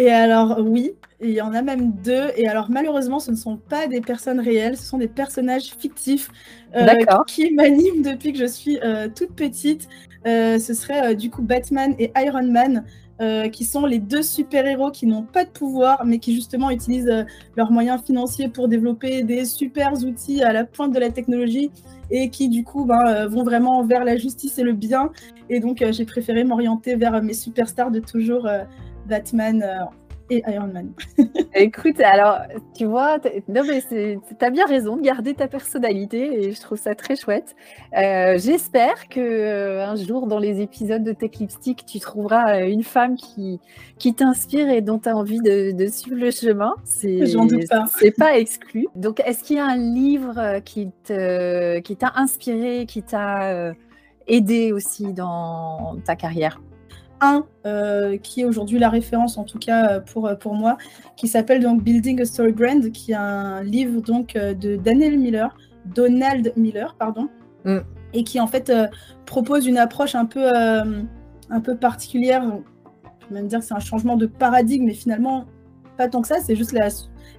et 0.00 0.10
alors, 0.10 0.60
oui, 0.60 0.94
il 1.20 1.28
y 1.28 1.42
en 1.42 1.52
a 1.52 1.60
même 1.60 1.92
deux. 1.92 2.30
Et 2.34 2.48
alors, 2.48 2.70
malheureusement, 2.70 3.18
ce 3.18 3.30
ne 3.30 3.36
sont 3.36 3.58
pas 3.58 3.86
des 3.86 4.00
personnes 4.00 4.40
réelles, 4.40 4.78
ce 4.78 4.84
sont 4.84 4.96
des 4.96 5.08
personnages 5.08 5.74
fictifs 5.78 6.30
euh, 6.74 6.86
qui 7.26 7.52
m'animent 7.52 8.00
depuis 8.00 8.32
que 8.32 8.38
je 8.38 8.46
suis 8.46 8.78
euh, 8.82 9.08
toute 9.14 9.34
petite. 9.34 9.90
Euh, 10.26 10.58
ce 10.58 10.72
serait 10.72 11.14
du 11.14 11.28
coup 11.28 11.42
Batman 11.42 11.94
et 11.98 12.12
Iron 12.16 12.50
Man. 12.50 12.84
qui 13.52 13.66
sont 13.66 13.84
les 13.84 13.98
deux 13.98 14.22
super-héros 14.22 14.90
qui 14.90 15.04
n'ont 15.04 15.24
pas 15.24 15.44
de 15.44 15.50
pouvoir, 15.50 16.06
mais 16.06 16.18
qui 16.18 16.34
justement 16.34 16.70
utilisent 16.70 17.26
leurs 17.54 17.70
moyens 17.70 18.02
financiers 18.02 18.48
pour 18.48 18.66
développer 18.66 19.22
des 19.24 19.44
super 19.44 19.92
outils 19.92 20.42
à 20.42 20.54
la 20.54 20.64
pointe 20.64 20.94
de 20.94 20.98
la 20.98 21.10
technologie 21.10 21.70
et 22.10 22.30
qui 22.30 22.48
du 22.48 22.64
coup 22.64 22.86
ben, 22.86 23.26
vont 23.26 23.44
vraiment 23.44 23.84
vers 23.84 24.04
la 24.04 24.16
justice 24.16 24.58
et 24.58 24.62
le 24.62 24.72
bien. 24.72 25.10
Et 25.50 25.60
donc 25.60 25.84
j'ai 25.90 26.06
préféré 26.06 26.44
m'orienter 26.44 26.96
vers 26.96 27.22
mes 27.22 27.34
superstars 27.34 27.90
de 27.90 28.00
toujours, 28.00 28.48
Batman 29.10 29.62
euh, 29.62 29.84
et 30.30 30.42
Iron 30.46 30.68
Man. 30.68 30.92
Écoute, 31.54 32.00
alors, 32.00 32.38
tu 32.74 32.84
vois, 32.84 33.18
non 33.48 33.62
mais 33.66 33.82
tu 33.90 34.44
as 34.44 34.50
bien 34.50 34.64
raison 34.64 34.96
de 34.96 35.02
garder 35.02 35.34
ta 35.34 35.48
personnalité 35.48 36.44
et 36.44 36.52
je 36.52 36.60
trouve 36.60 36.78
ça 36.78 36.94
très 36.94 37.16
chouette. 37.16 37.56
Euh, 37.98 38.38
j'espère 38.38 39.08
que 39.08 39.18
euh, 39.18 39.84
un 39.84 39.96
jour 39.96 40.28
dans 40.28 40.38
les 40.38 40.60
épisodes 40.60 41.02
de 41.02 41.12
Tech 41.12 41.32
Lipstick, 41.40 41.84
tu 41.84 41.98
trouveras 41.98 42.64
une 42.64 42.84
femme 42.84 43.16
qui, 43.16 43.58
qui 43.98 44.14
t'inspire 44.14 44.70
et 44.70 44.82
dont 44.82 45.00
tu 45.00 45.08
as 45.08 45.16
envie 45.16 45.40
de, 45.40 45.86
suivre 45.88 46.20
le 46.20 46.30
chemin. 46.30 46.74
J'en 47.02 47.46
doute 47.46 47.68
pas. 47.68 47.86
C'est 47.98 48.16
pas 48.16 48.38
exclu. 48.38 48.86
Donc, 48.94 49.20
est-ce 49.26 49.42
qu'il 49.42 49.56
y 49.56 49.60
a 49.60 49.66
un 49.66 49.76
livre 49.76 50.60
qui 50.64 50.90
t'a 51.02 51.80
qui 51.80 51.98
inspiré, 52.14 52.86
qui 52.86 53.02
t'a 53.02 53.74
aidé 54.28 54.70
aussi 54.70 55.12
dans 55.12 55.96
ta 56.04 56.14
carrière? 56.14 56.60
Un 57.20 57.44
euh, 57.66 58.16
qui 58.18 58.40
est 58.40 58.44
aujourd'hui 58.44 58.78
la 58.78 58.88
référence 58.88 59.38
en 59.38 59.44
tout 59.44 59.58
cas 59.58 59.90
euh, 59.90 60.00
pour, 60.00 60.26
euh, 60.26 60.34
pour 60.34 60.54
moi, 60.54 60.78
qui 61.16 61.28
s'appelle 61.28 61.62
donc 61.62 61.82
Building 61.82 62.20
a 62.20 62.24
Story 62.24 62.52
Brand, 62.52 62.90
qui 62.92 63.12
est 63.12 63.16
un 63.16 63.62
livre 63.62 64.00
donc 64.00 64.34
de 64.34 64.76
Daniel 64.76 65.18
Miller, 65.18 65.56
Donald 65.86 66.52
Miller, 66.56 66.94
pardon, 66.98 67.28
mm. 67.64 67.78
et 68.14 68.24
qui 68.24 68.40
en 68.40 68.46
fait 68.46 68.72
propose 69.26 69.66
une 69.66 69.78
approche 69.78 70.14
un 70.14 70.26
peu, 70.26 70.46
un 70.46 71.60
peu 71.62 71.76
particulière. 71.76 72.42
Je 72.42 73.26
vais 73.28 73.40
même 73.40 73.48
dire 73.48 73.60
que 73.60 73.64
c'est 73.64 73.74
un 73.74 73.80
changement 73.80 74.16
de 74.16 74.26
paradigme, 74.26 74.86
mais 74.86 74.94
finalement 74.94 75.46
pas 76.00 76.08
tant 76.08 76.22
que 76.22 76.28
ça, 76.28 76.40
c'est 76.40 76.56
juste 76.56 76.72
la 76.72 76.88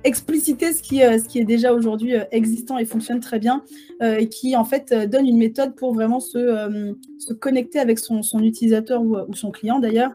expliciter 0.04 0.72
ce 0.72 0.84
qui, 0.84 1.02
euh, 1.04 1.18
ce 1.18 1.28
qui 1.28 1.40
est 1.40 1.46
déjà 1.46 1.74
aujourd'hui 1.74 2.16
euh, 2.16 2.26
existant 2.32 2.78
et 2.78 2.86
fonctionne 2.86 3.20
très 3.20 3.40
bien, 3.40 3.64
euh, 4.04 4.18
et 4.18 4.30
qui 4.30 4.56
en 4.56 4.64
fait 4.64 4.94
donne 4.94 5.26
une 5.26 5.38
méthode 5.38 5.74
pour 5.76 5.96
vraiment 5.96 6.20
se, 6.20 6.94
connecter 7.40 7.80
avec 7.80 7.98
son, 7.98 8.22
son 8.22 8.44
utilisateur 8.44 9.02
ou, 9.02 9.34
son 9.34 9.50
client 9.50 9.80
d'ailleurs. 9.80 10.12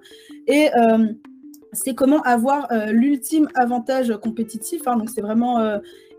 Et 0.46 0.68
c'est 1.72 1.94
comment 1.94 2.22
avoir 2.22 2.68
l'ultime 2.90 3.48
avantage 3.54 4.16
compétitif. 4.22 4.86
Hein. 4.86 4.96
donc 4.96 5.10
c'est 5.10 5.20
vraiment 5.20 5.58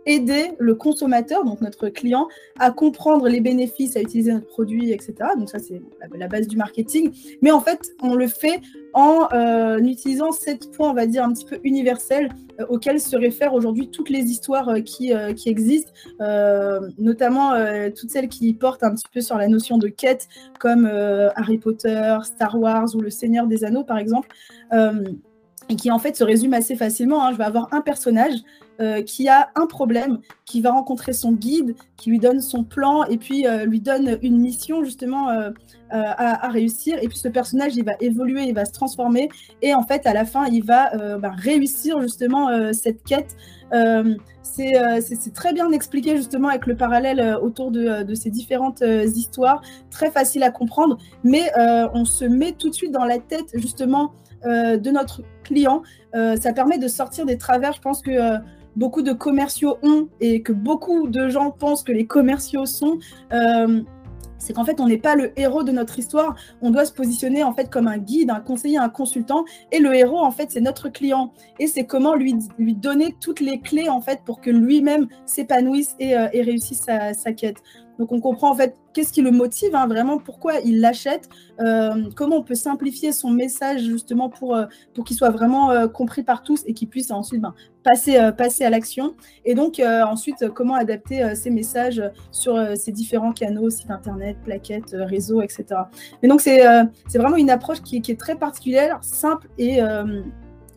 aider 0.08 0.54
le 0.58 0.74
consommateur, 0.74 1.44
donc 1.44 1.62
notre 1.62 1.90
client, 1.90 2.28
à 2.58 2.72
comprendre 2.72 3.28
les 3.28 3.42
bénéfices, 3.42 3.96
à 3.96 4.02
utiliser 4.02 4.34
notre 4.34 4.48
produit, 4.48 4.92
etc. 4.92 5.14
Donc 5.38 5.50
ça, 5.50 5.60
c'est 5.60 5.82
la 6.16 6.28
base 6.28 6.48
du 6.48 6.58
marketing. 6.58 7.12
Mais 7.42 7.52
en 7.52 7.60
fait, 7.60 7.92
on 8.02 8.16
le 8.16 8.28
fait 8.28 8.62
en 8.94 9.28
euh, 9.34 9.78
utilisant 9.80 10.32
sept 10.32 10.72
points, 10.72 10.90
on 10.90 10.94
va 10.94 11.06
dire, 11.06 11.24
un 11.24 11.34
petit 11.34 11.46
peu 11.46 11.60
universels 11.64 12.30
euh, 12.60 12.66
auxquels 12.70 13.00
se 13.00 13.16
réfèrent 13.16 13.54
aujourd'hui 13.54 13.90
toutes 13.90 14.10
les 14.10 14.24
histoires 14.24 14.70
euh, 14.70 14.80
qui, 14.80 15.12
qui, 15.36 15.50
existent, 15.50 15.92
notamment 16.98 17.54
toutes 17.96 18.10
celles 18.10 18.30
qui 18.30 18.54
portent 18.54 18.84
un 18.84 18.96
petit 18.96 19.08
peu 19.14 19.22
sur 19.22 19.38
la 19.38 19.48
notion 19.48 19.78
de 19.78 19.88
quête, 19.88 20.28
comme 20.60 20.86
Harry 21.36 21.58
Potter, 21.58 22.18
Star 22.24 22.60
Wars 22.60 22.96
ou 22.96 23.02
Le 23.02 23.10
Seigneur 23.10 23.48
des 23.48 23.64
Anneaux, 23.64 23.84
par 23.84 23.98
exemple 23.98 24.30
et 25.70 25.76
qui 25.76 25.92
en 25.92 26.00
fait 26.00 26.16
se 26.16 26.24
résume 26.24 26.54
assez 26.54 26.76
facilement. 26.76 27.26
Hein. 27.26 27.32
Je 27.34 27.38
vais 27.38 27.44
avoir 27.44 27.74
un 27.74 27.82
personnage 27.82 28.36
euh, 28.80 29.02
qui 29.02 29.28
a 29.28 29.50
un 29.56 29.66
problème, 29.66 30.20
qui 30.46 30.62
va 30.62 30.70
rencontrer 30.70 31.12
son 31.12 31.32
guide, 31.32 31.74
qui 31.96 32.12
lui 32.12 32.20
donne 32.20 32.42
son 32.42 32.64
plan 32.64 33.06
et 33.06 33.18
puis 33.18 33.48
euh, 33.48 33.66
lui 33.66 33.82
donne 33.82 34.20
une 34.22 34.38
mission 34.38 34.84
justement 34.84 35.32
euh, 35.32 35.50
à, 35.90 36.48
réussir. 36.50 37.00
Et 37.02 37.08
puis 37.08 37.18
ce 37.18 37.28
personnage, 37.28 37.76
il 37.76 37.84
va 37.84 37.94
évoluer, 38.02 38.44
il 38.44 38.54
va 38.54 38.66
se 38.66 38.74
transformer 38.74 39.30
et 39.64 39.74
en 39.74 39.82
fait 39.82 40.06
à 40.06 40.14
la 40.14 40.26
fin, 40.26 40.46
il 40.46 40.64
va 40.64 41.18
bah, 41.18 41.32
réussir 41.36 42.00
justement 42.02 42.50
cette 42.72 43.04
quête. 43.04 43.36
c'est 44.44 45.34
très 45.34 45.54
bien 45.54 45.72
expliqué 45.72 46.16
justement 46.16 46.50
avec 46.50 46.68
le 46.68 46.76
parallèle 46.76 47.38
autour 47.42 47.72
de, 47.72 48.04
de 48.04 48.14
ces 48.14 48.30
différentes 48.30 48.84
histoires, 49.16 49.64
très 49.90 50.12
facile 50.12 50.44
à 50.44 50.52
comprendre, 50.52 51.00
mais 51.24 51.52
on 51.94 52.06
se 52.06 52.26
met 52.26 52.52
tout 52.52 52.70
de 52.70 52.76
suite 52.76 52.92
dans 52.92 53.06
la 53.06 53.18
tête 53.18 53.50
justement 53.56 54.12
de 54.44 54.92
notre 54.92 55.24
client. 55.44 55.82
ça 56.14 56.54
permet 56.54 56.78
de 56.78 56.88
sortir 56.88 57.26
des 57.26 57.38
travers. 57.38 57.72
Je 57.74 57.82
pense 57.82 58.02
que 58.02 58.40
beaucoup 58.78 59.02
de 59.02 59.12
commerciaux 59.12 59.78
ont 59.82 60.08
et 60.22 60.42
que 60.42 60.54
beaucoup 60.54 61.08
de 61.08 61.28
gens 61.28 61.52
pensent 61.52 61.84
que 61.84 61.92
les 61.92 62.06
commerciaux 62.06 62.66
sont, 62.66 63.00
euh, 63.34 63.82
c'est 64.38 64.54
qu'en 64.54 64.64
fait, 64.64 64.80
on 64.80 64.88
n'est 64.88 65.00
pas 65.00 65.16
le 65.16 65.38
héros 65.38 65.64
de 65.64 65.72
notre 65.72 65.98
histoire. 65.98 66.36
On 66.62 66.70
doit 66.70 66.86
se 66.86 66.94
positionner 66.94 67.44
en 67.44 67.54
fait 67.54 67.70
comme 67.70 67.88
un 67.88 67.98
guide, 67.98 68.30
un 68.30 68.40
conseiller, 68.40 68.78
un 68.78 68.90
consultant. 68.90 69.46
Et 69.72 69.80
le 69.80 69.94
héros, 69.96 70.20
en 70.20 70.32
fait, 70.32 70.52
c'est 70.52 70.62
notre 70.62 70.90
client. 70.90 71.34
Et 71.60 71.68
c'est 71.68 71.86
comment 71.86 72.14
lui, 72.14 72.36
donner 72.60 73.16
toutes 73.20 73.40
les 73.40 73.60
clés 73.60 73.90
en 73.90 74.00
fait 74.00 74.22
pour 74.26 74.40
que 74.40 74.52
lui-même 74.52 75.08
s'épanouisse 75.26 75.96
et, 76.00 76.16
euh, 76.16 76.28
réussisse 76.34 76.82
sa, 76.82 77.34
quête. 77.34 77.58
Donc 78.00 78.12
on 78.12 78.20
comprend 78.20 78.52
en 78.52 78.56
fait 78.56 78.76
qu'est-ce 78.94 79.14
qui 79.14 79.22
le 79.22 79.32
motive, 79.32 79.76
hein, 79.76 79.88
vraiment 79.88 80.18
pourquoi 80.18 80.60
il 80.60 80.80
l'achète, 80.82 81.30
euh, 81.60 82.10
comment 82.16 82.38
on 82.38 82.44
peut 82.44 82.56
simplifier 82.56 83.12
son 83.12 83.30
message 83.30 83.82
justement 83.82 84.30
pour, 84.30 84.56
euh, 84.56 84.66
pour 84.94 85.04
qu'il 85.04 85.16
soit 85.16 85.30
vraiment 85.30 85.72
euh, 85.72 85.88
compris 85.88 86.24
par 86.24 86.44
tous 86.44 86.64
et 86.66 86.74
qu'il 86.74 86.88
puisse 86.90 87.12
ensuite 87.12 87.42
ben, 87.42 87.54
passer, 87.84 88.18
passer 88.38 88.66
à 88.66 88.70
l'action. 88.70 89.16
Et 89.46 89.56
donc 89.56 89.80
ensuite 89.80 90.50
comment 90.50 90.76
adapter 90.76 91.36
ces 91.36 91.50
messages 91.50 92.04
sur 92.32 92.60
ces 92.76 92.92
différents 92.92 93.32
canaux, 93.32 93.70
sites 93.70 93.92
internet, 93.92 94.36
plaquettes, 94.44 94.94
réseaux, 94.94 95.42
etc. 95.42 95.66
Et 96.22 96.28
donc 96.28 96.42
c'est 96.42 96.64
vraiment 97.16 97.38
une 97.38 97.50
approche 97.50 97.82
qui, 97.82 97.98
est 97.98 98.20
très 98.20 98.36
particulière, 98.36 99.00
simple 99.02 99.48
et 99.58 99.80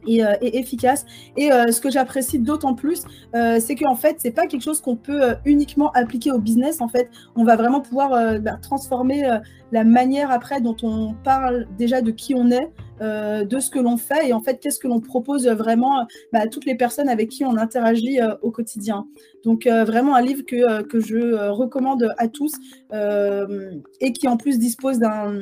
euh, 0.09 0.35
et, 0.41 0.59
efficace. 0.59 1.05
Et 1.37 1.53
euh, 1.53 1.71
ce 1.73 1.81
que 1.81 1.91
j'apprécie 1.91 2.39
d'autant 2.39 2.75
plus, 2.75 3.03
euh, 3.35 3.59
c'est 3.61 3.75
qu'en 3.75 3.95
fait, 3.95 4.17
c'est 4.19 4.31
pas 4.31 4.47
quelque 4.47 4.63
chose 4.63 4.81
qu'on 4.81 4.97
peut 4.97 5.21
uniquement 5.45 5.91
appliquer 5.93 6.33
au 6.33 6.39
business. 6.39 6.81
En 6.81 6.89
fait, 6.89 7.11
on 7.37 7.45
va 7.45 7.57
vraiment 7.57 7.81
pouvoir 7.81 8.41
bah, 8.41 8.57
transformer 8.61 9.29
la 9.73 9.85
manière 9.85 10.31
après 10.31 10.61
dont 10.61 10.77
on 10.83 11.15
parle 11.25 11.67
déjà 11.79 12.03
de 12.03 12.11
qui 12.11 12.35
on 12.35 12.51
est, 12.51 12.71
de 13.01 13.61
ce 13.61 13.71
que 13.71 13.79
l'on 13.79 13.97
fait 13.97 14.29
et 14.29 14.33
en 14.33 14.41
fait, 14.41 14.59
qu'est-ce 14.61 14.79
que 14.79 14.89
l'on 14.89 15.01
propose 15.01 15.47
vraiment 15.49 16.07
bah, 16.33 16.41
à 16.41 16.47
toutes 16.47 16.67
les 16.67 16.75
personnes 16.75 17.09
avec 17.09 17.29
qui 17.29 17.45
on 17.45 17.57
interagit 17.57 18.19
au 18.43 18.51
quotidien. 18.51 19.07
Donc, 19.45 19.67
vraiment 19.67 20.15
un 20.17 20.23
livre 20.23 20.43
que, 20.47 20.83
que 20.83 21.01
je 21.01 21.49
recommande 21.49 22.09
à 22.19 22.29
tous 22.29 22.53
et 22.93 24.13
qui 24.13 24.29
en 24.29 24.37
plus 24.37 24.59
dispose 24.59 24.99
d'un 24.99 25.41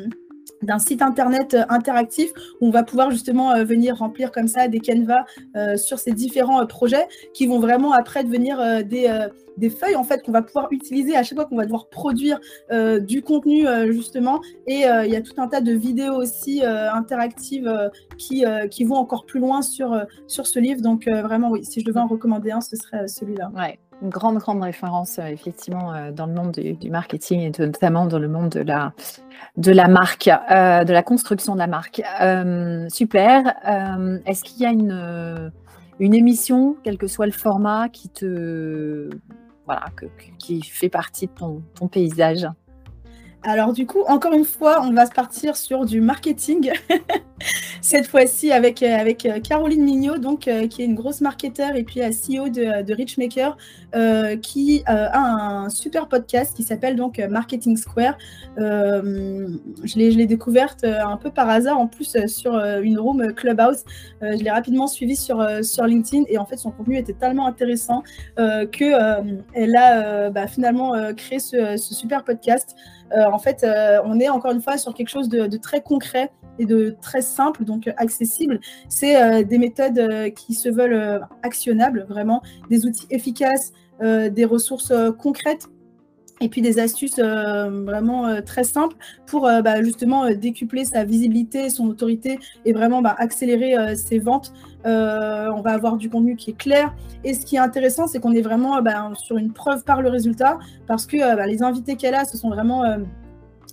d'un 0.63 0.79
site 0.79 1.03
internet 1.03 1.55
euh, 1.55 1.65
interactif 1.69 2.33
où 2.61 2.69
on 2.69 2.71
va 2.71 2.83
pouvoir 2.83 3.11
justement 3.11 3.53
euh, 3.53 3.65
venir 3.65 3.97
remplir 3.97 4.33
comme 4.33 4.49
ça 4.49 4.69
des 4.69 4.81
canevas 4.81 5.25
euh, 5.57 5.77
sur 5.77 5.99
ces 5.99 6.13
différents 6.13 6.65
projets 6.67 7.07
qui 7.35 7.47
vont 7.47 7.61
vraiment 7.61 7.93
après 7.93 8.25
devenir 8.25 8.59
des, 8.85 9.71
feuilles 9.71 9.97
en 9.97 10.05
fait 10.05 10.23
qu'on 10.23 10.33
va 10.33 10.43
pouvoir 10.43 10.69
utiliser 10.71 11.17
à 11.17 11.23
chaque 11.23 11.37
fois 11.37 11.45
qu'on 11.45 11.57
va 11.57 11.65
devoir 11.65 11.89
produire 11.89 12.41
du 13.01 13.23
contenu 13.23 13.67
justement. 13.89 14.41
Et 14.67 14.85
il 14.85 15.11
y 15.11 15.17
a 15.17 15.21
tout 15.21 15.35
un 15.39 15.49
tas 15.49 15.61
de 15.61 15.73
vidéos 15.73 16.15
aussi 16.15 16.63
interactives 16.65 17.91
qui, 18.17 18.45
vont 18.85 18.97
encore 18.97 19.27
plus 19.27 19.41
loin 19.41 19.63
sur, 19.63 20.01
sur 20.27 20.47
ce 20.47 20.59
livre. 20.59 20.81
Donc 20.81 21.07
vraiment 21.09 21.51
oui 21.51 21.65
si 21.65 21.81
je 21.81 21.85
devais 21.85 22.01
en 22.01 22.07
recommander 22.07 22.51
un 22.51 22.61
ce 22.61 22.77
serait 22.77 23.09
celui-là. 23.09 23.51
Une 24.03 24.11
grande, 24.11 24.39
grande 24.39 24.63
référence, 24.63 25.19
effectivement, 25.19 26.11
dans 26.13 26.27
le 26.27 26.33
monde 26.33 26.53
du, 26.53 26.91
marketing 26.91 27.41
et 27.41 27.53
notamment 27.59 28.07
dans 28.07 28.19
le 28.19 28.29
monde 28.29 28.51
de 28.51 28.61
la, 28.61 28.93
de 29.57 29.73
la 29.73 29.89
marque, 29.89 30.27
de 30.27 30.93
la 30.93 31.03
construction 31.03 31.55
de 31.55 31.59
la 31.59 31.67
marque. 31.67 32.03
super. 32.91 33.55
Est-ce 34.27 34.45
qu'il 34.45 34.63
y 34.63 34.67
a 34.67 34.71
une, 34.71 35.51
une 35.99 36.15
émission, 36.15 36.77
quel 36.85 36.97
que 36.97 37.07
soit 37.07 37.27
le 37.27 37.33
format, 37.33 37.89
qui 37.89 38.09
te 38.09 39.11
voilà, 39.67 39.87
qui 40.39 40.63
fait 40.63 40.89
partie 40.89 41.27
de 41.27 41.33
ton 41.33 41.89
paysage? 41.89 42.47
Alors 43.43 43.73
du 43.73 43.87
coup, 43.87 44.03
encore 44.09 44.33
une 44.33 44.45
fois, 44.45 44.83
on 44.83 44.93
va 44.93 45.07
se 45.07 45.13
partir 45.13 45.57
sur 45.57 45.85
du 45.85 46.01
marketing. 46.01 46.73
Cette 47.81 48.07
fois-ci 48.07 48.53
avec, 48.53 48.83
euh, 48.83 48.97
avec 48.97 49.25
euh, 49.25 49.41
Caroline 49.41 49.85
Mignot, 49.85 50.19
donc, 50.19 50.49
euh, 50.49 50.67
qui 50.67 50.83
est 50.83 50.85
une 50.85 50.95
grosse 50.95 51.21
marketeur 51.21 51.77
et 51.77 51.85
puis 51.85 52.01
CEO 52.01 52.49
de, 52.49 52.83
de 52.83 52.95
Richmaker, 52.95 53.57
qui 54.43 54.83
a 54.87 55.19
un 55.19 55.71
super 55.71 56.09
podcast 56.09 56.55
qui 56.55 56.63
s'appelle 56.63 56.97
donc 56.97 57.19
Marketing 57.19 57.77
Square. 57.77 58.19
je 58.59 59.97
l'ai 59.97 60.27
découverte 60.27 60.85
un 60.85 61.17
peu 61.17 61.31
par 61.31 61.49
hasard, 61.49 61.79
en 61.79 61.87
plus 61.87 62.27
sur 62.27 62.55
une 62.55 62.99
room 62.99 63.33
Clubhouse. 63.33 63.85
je 64.21 64.43
l'ai 64.43 64.51
rapidement 64.51 64.87
suivie 64.87 65.17
sur, 65.17 65.43
sur 65.63 65.85
LinkedIn 65.85 66.25
et 66.29 66.37
en 66.37 66.45
fait 66.45 66.59
son 66.59 66.71
contenu 66.71 66.99
était 66.99 67.15
tellement 67.15 67.47
intéressant 67.47 68.03
que 68.37 69.23
elle 69.55 69.77
a 69.77 70.29
bah, 70.29 70.47
finalement 70.47 70.93
créé 71.15 71.39
ce, 71.39 71.77
super 71.79 72.25
podcast. 72.25 72.77
En 73.15 73.39
fait, 73.39 73.67
on 74.05 74.21
est 74.21 74.29
encore 74.29 74.53
une 74.53 74.63
fois 74.63 74.77
sur 74.77 74.93
quelque 74.93 75.09
chose 75.09 75.31
de, 75.31 75.57
très 75.57 75.81
concret 75.81 76.31
et 76.59 76.67
de 76.67 76.97
très 77.01 77.23
simple, 77.29 77.65
donc 77.65 77.91
accessible. 77.97 78.61
C'est 78.89 79.23
euh, 79.23 79.43
des 79.45 79.59
méthodes 79.59 80.33
qui 80.35 80.55
se 80.55 80.69
veulent 80.69 81.21
actionnables, 81.43 82.07
vraiment, 82.09 82.43
des 82.71 82.87
outils 82.87 83.07
efficaces, 83.11 83.73
des 84.01 84.45
ressources 84.45 84.93
concrètes 85.19 85.69
et 86.41 86.49
puis 86.49 86.63
des 86.63 86.79
astuces 86.79 87.19
vraiment 87.19 88.41
très 88.43 88.63
simples 88.63 88.95
pour 89.27 89.41
bah, 89.41 89.83
justement 89.83 90.33
décupler 90.33 90.85
sa 90.85 91.03
visibilité, 91.03 91.69
son 91.69 91.89
autorité 91.89 92.39
et 92.65 92.73
vraiment 92.73 93.03
bah, 93.03 93.17
accélérer 93.19 93.97
ses 93.97 94.21
ventes. 94.21 94.53
on 94.85 95.61
va 95.61 95.71
avoir 95.73 95.97
du 95.97 96.09
contenu 96.09 96.37
qui 96.37 96.51
est 96.51 96.57
clair. 96.57 96.95
Et 97.25 97.35
ce 97.35 97.45
qui 97.45 97.57
est 97.57 97.61
intéressant, 97.61 98.07
c'est 98.07 98.21
qu'on 98.21 98.35
est 98.35 98.43
vraiment 98.43 98.81
bah, 98.83 99.11
sur 99.15 99.37
une 99.37 99.53
preuve 99.53 99.83
par 99.83 100.01
le 100.01 100.11
résultat 100.11 100.61
parce 100.87 101.05
que 101.05 101.47
les 101.49 101.65
invités 101.65 101.97
qu'elle 101.97 102.15
a, 102.15 102.25
ce 102.25 102.37
sont 102.37 102.51
vraiment 102.51 102.85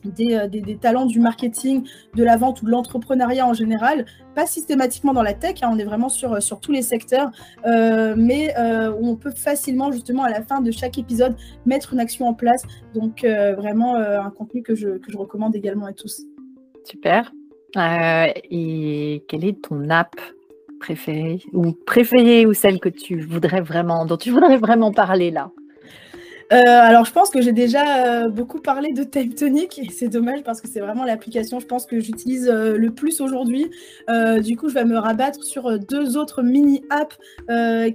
euh, 0.08 0.48
des, 0.48 0.78
talents 0.78 1.06
du 1.06 1.20
marketing, 1.20 1.88
de 2.16 2.24
la 2.24 2.38
vente 2.38 2.62
ou 2.62 2.66
de 2.66 2.72
l'entrepreneuriat 2.72 3.48
en 3.48 3.54
général, 3.54 4.06
pas 4.36 4.46
systématiquement 4.46 5.14
dans 5.14 5.24
la 5.24 5.34
tech, 5.34 5.56
hein, 5.62 5.70
on 5.72 5.78
est 5.78 5.84
vraiment 5.84 6.10
sur, 6.10 6.34
euh, 6.34 6.40
tous 6.62 6.72
les 6.72 6.82
secteurs, 6.82 7.32
euh, 7.66 8.16
mais 8.18 8.54
on 9.02 9.16
peut 9.16 9.32
facilement 9.32 9.92
justement 9.92 10.24
à 10.24 10.30
la 10.30 10.42
fin 10.42 10.62
de 10.62 10.72
chaque 10.72 10.98
épisode 10.98 11.36
mettre 11.66 11.94
une 11.94 12.00
action 12.00 12.28
en 12.28 12.34
place. 12.34 12.64
Donc 12.94 13.24
vraiment 13.24 13.96
un 13.96 14.30
contenu 14.30 14.64
que 14.64 14.76
je, 14.76 14.98
que 14.98 15.12
je 15.12 15.18
recommande 15.18 15.56
également 15.56 15.86
à 15.86 15.94
tous. 15.94 16.24
Super. 16.84 17.32
et 17.76 19.24
quelle 19.28 19.46
est 19.46 19.62
ton 19.62 19.90
app 19.90 20.16
préférée 20.80 21.42
ou 21.54 21.74
préférée 21.74 22.46
ou 22.46 22.54
celle 22.54 22.80
que 22.80 22.90
tu 22.90 23.20
voudrais 23.20 23.62
vraiment, 23.62 24.06
dont 24.06 24.18
tu 24.18 24.32
voudrais 24.32 24.58
vraiment 24.58 24.92
parler 24.92 25.32
là? 25.32 25.52
Euh, 26.54 26.58
alors, 26.64 27.06
je 27.06 27.12
pense 27.12 27.32
que 27.32 27.42
j'ai 27.42 27.54
déjà 27.54 28.26
euh, 28.26 28.30
beaucoup 28.30 28.60
parlé 28.60 28.94
de 28.94 29.04
Time 29.04 29.34
Tonic 29.34 29.80
et 29.80 29.90
c'est 29.90 30.10
dommage 30.10 30.44
parce 30.44 30.62
que 30.62 30.68
c'est 30.68 30.80
vraiment 30.80 31.04
l'application, 31.04 31.60
je 31.60 31.66
pense, 31.66 31.88
que 31.88 32.00
j'utilise 32.00 32.48
euh, 32.48 32.78
le 32.78 32.92
plus 32.92 33.20
aujourd'hui. 33.20 33.72
du 34.44 34.56
coup, 34.56 34.70
je 34.70 34.76
vais 34.76 34.86
me 34.86 34.98
rabattre 34.98 35.44
sur 35.44 35.80
deux 35.80 36.18
autres 36.18 36.44
mini-apps 36.44 37.18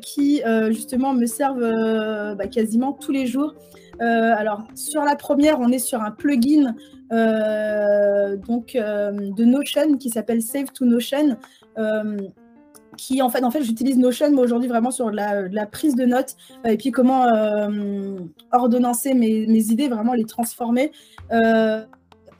qui, 0.02 0.42
justement, 0.70 1.14
me 1.14 1.26
servent 1.26 2.34
bah, 2.36 2.46
quasiment 2.48 2.92
tous 2.92 3.12
les 3.12 3.26
jours. 3.26 3.54
alors, 4.00 4.64
sur 4.74 5.02
la 5.02 5.14
première, 5.14 5.60
on 5.60 5.70
est 5.70 5.78
sur 5.78 6.02
un 6.02 6.10
plugin 6.10 6.74
donc, 7.10 8.74
de 8.74 9.44
Notion 9.44 9.96
qui 9.96 10.10
s'appelle 10.10 10.42
Save 10.42 10.72
to 10.72 10.84
Notion 10.84 11.36
qui 13.00 13.22
en 13.22 13.30
fait, 13.30 13.42
en 13.42 13.50
fait 13.50 13.62
j'utilise 13.62 13.96
Notion 13.96 14.36
aujourd'hui 14.36 14.68
vraiment 14.68 14.90
sur 14.90 15.10
la, 15.10 15.48
la, 15.48 15.64
prise 15.64 15.96
de 15.96 16.04
notes 16.04 16.36
euh, 16.66 16.70
et 16.70 16.76
puis 16.76 16.90
comment 16.90 17.24
euh, 17.24 18.18
ordonnancer 18.52 19.14
mes, 19.14 19.46
idées, 19.72 19.88
vraiment 19.88 20.12
les 20.12 20.26
transformer. 20.26 20.92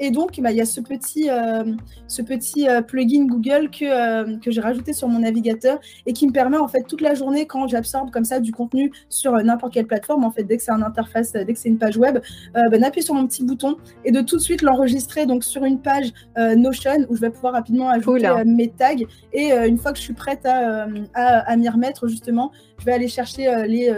Et 0.02 0.10
donc, 0.10 0.40
bah, 0.40 0.50
il 0.50 0.56
y 0.56 0.62
a 0.62 0.66
ce 0.66 0.80
petit, 0.80 1.28
euh, 1.28 1.62
ce 2.08 2.22
petit 2.22 2.68
euh, 2.68 2.80
plugin 2.80 3.26
Google 3.26 3.70
que, 3.70 3.84
euh, 3.84 4.38
que 4.38 4.50
j'ai 4.50 4.62
rajouté 4.62 4.94
sur 4.94 5.08
mon 5.08 5.20
navigateur 5.20 5.78
et 6.06 6.14
qui 6.14 6.26
me 6.26 6.32
permet, 6.32 6.56
en 6.56 6.68
fait, 6.68 6.84
toute 6.88 7.02
la 7.02 7.14
journée, 7.14 7.46
quand 7.46 7.68
j'absorbe 7.68 8.10
comme 8.10 8.24
ça 8.24 8.40
du 8.40 8.50
contenu 8.50 8.90
sur 9.10 9.32
n'importe 9.44 9.74
quelle 9.74 9.86
plateforme, 9.86 10.24
en 10.24 10.30
fait, 10.30 10.44
dès 10.44 10.56
que 10.56 10.62
c'est 10.62 10.72
une 10.72 10.82
interface, 10.82 11.34
dès 11.34 11.52
que 11.52 11.58
c'est 11.58 11.68
une 11.68 11.78
page 11.78 11.98
web, 11.98 12.18
bah, 12.54 12.78
d'appuyer 12.78 13.04
sur 13.04 13.14
mon 13.14 13.26
petit 13.26 13.44
bouton 13.44 13.76
et 14.06 14.10
de 14.10 14.22
tout 14.22 14.36
de 14.36 14.40
suite 14.40 14.62
l'enregistrer 14.62 15.26
donc 15.26 15.44
sur 15.44 15.64
une 15.64 15.78
page 15.80 16.12
Notion 16.56 17.04
où 17.10 17.16
je 17.16 17.20
vais 17.20 17.30
pouvoir 17.30 17.52
rapidement 17.52 17.90
ajouter 17.90 18.26
mes 18.46 18.68
tags. 18.68 18.94
Et 19.34 19.52
une 19.52 19.76
fois 19.76 19.92
que 19.92 19.98
je 19.98 20.02
suis 20.02 20.14
prête 20.14 20.46
à, 20.46 20.86
à, 21.14 21.50
à 21.50 21.56
m'y 21.56 21.68
remettre, 21.68 22.08
justement, 22.08 22.50
je 22.78 22.86
vais 22.86 22.92
aller 22.92 23.08
chercher 23.08 23.66
les 23.66 23.92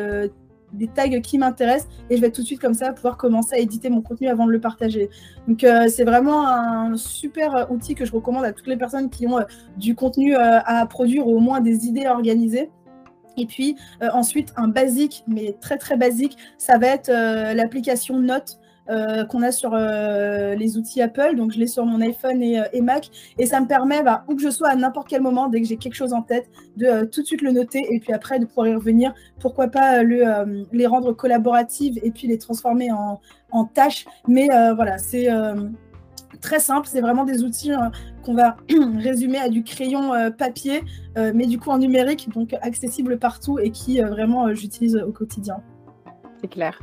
des 0.73 0.89
tags 0.89 1.21
qui 1.21 1.39
m'intéressent 1.39 1.89
et 2.11 2.17
je 2.17 2.21
vais 2.21 2.31
tout 2.31 2.43
de 2.43 2.47
suite 2.47 2.61
comme 2.61 2.75
ça 2.75 2.93
pouvoir 2.93 3.17
commencer 3.17 3.55
à 3.55 3.59
éditer 3.59 3.91
mon 3.91 4.03
contenu 4.03 4.29
avant 4.29 4.47
de 4.47 4.53
le 4.53 4.61
partager. 4.61 5.11
Donc 5.49 5.65
euh, 5.65 5.89
c'est 5.89 6.05
vraiment 6.05 6.47
un 6.47 6.97
super 6.97 7.71
outil 7.71 7.95
que 7.95 8.05
je 8.05 8.13
recommande 8.13 8.45
à 8.45 8.53
toutes 8.53 8.67
les 8.67 8.77
personnes 8.77 9.11
qui 9.11 9.27
ont 9.27 9.39
euh, 9.39 9.45
du 9.77 9.95
contenu 9.95 10.35
euh, 10.35 10.61
à 10.65 10.87
produire 10.87 11.27
ou 11.27 11.37
au 11.37 11.41
moins 11.41 11.61
des 11.61 11.87
idées 11.87 12.07
organisées. 12.07 12.71
Et 13.39 13.47
puis 13.47 13.77
ensuite 14.13 14.53
un 14.57 14.69
basique, 14.69 15.25
mais 15.27 15.57
très 15.59 15.79
très 15.79 15.97
basique, 15.97 16.37
ça 16.59 16.77
va 16.77 16.89
être 16.89 17.11
l'application 17.55 18.21
Note 18.21 18.59
euh, 18.91 19.25
qu'on 19.25 19.43
a 19.43 19.53
sur 19.53 19.75
euh, 19.75 20.57
les 20.57 20.77
outils 20.77 21.01
Apple. 21.01 21.37
Donc, 21.37 21.53
je 21.53 21.59
l'ai 21.59 21.69
sur 21.69 21.87
mon 21.87 22.01
iPhone 22.01 22.43
et, 22.43 22.59
euh, 22.59 22.83
Mac. 22.83 23.11
Et 23.39 23.47
ça 23.47 23.61
me 23.61 23.67
permet, 23.67 24.03
bah, 24.03 24.25
où 24.29 24.35
que 24.35 24.43
je 24.43 24.51
sois 24.51 24.71
à 24.71 24.75
n'importe 24.75 25.07
quel 25.09 25.23
moment, 25.23 25.49
dès 25.49 25.61
que 25.61 25.69
j'ai 25.69 25.77
quelque 25.77 25.95
chose 25.95 26.13
en 26.13 26.23
tête, 26.23 26.49
de 26.77 27.05
tout 27.05 27.23
de 27.23 27.27
suite 27.27 27.43
le 27.43 27.53
noter 27.53 27.81
et 27.91 28.01
puis 28.01 28.13
après 28.13 28.41
de 28.41 28.45
pouvoir 28.45 28.67
y 28.67 28.75
revenir. 28.75 29.15
Pourquoi 29.39 29.69
pas 29.69 30.03
le, 30.03 30.67
les 30.73 30.87
rendre 30.87 31.13
collaboratives 31.13 31.99
et 32.03 32.11
puis 32.11 32.27
les 32.27 32.39
transformer 32.39 32.91
en, 32.91 33.21
en 33.53 33.65
tâches. 33.67 34.05
Mais 34.27 34.49
voilà, 34.75 34.99
c'est 34.99 35.29
très 36.41 36.59
simple. 36.59 36.89
C'est 36.91 37.01
vraiment 37.01 37.25
des 37.25 37.45
outils 37.45 37.73
qu'on 38.25 38.35
va 38.35 38.57
résumer 38.99 39.39
à 39.39 39.49
du 39.49 39.63
crayon 39.63 40.13
papier, 40.37 40.83
mais 41.17 41.47
du 41.47 41.59
coup 41.59 41.71
en 41.71 41.79
numérique, 41.79 42.29
donc 42.35 42.55
accessible 42.63 43.19
partout 43.19 43.59
et 43.59 43.71
qui 43.71 44.01
vraiment 44.01 44.53
j'utilise 44.55 44.97
au 44.97 45.13
quotidien. 45.13 45.63
C'est 46.41 46.49
clair. 46.49 46.81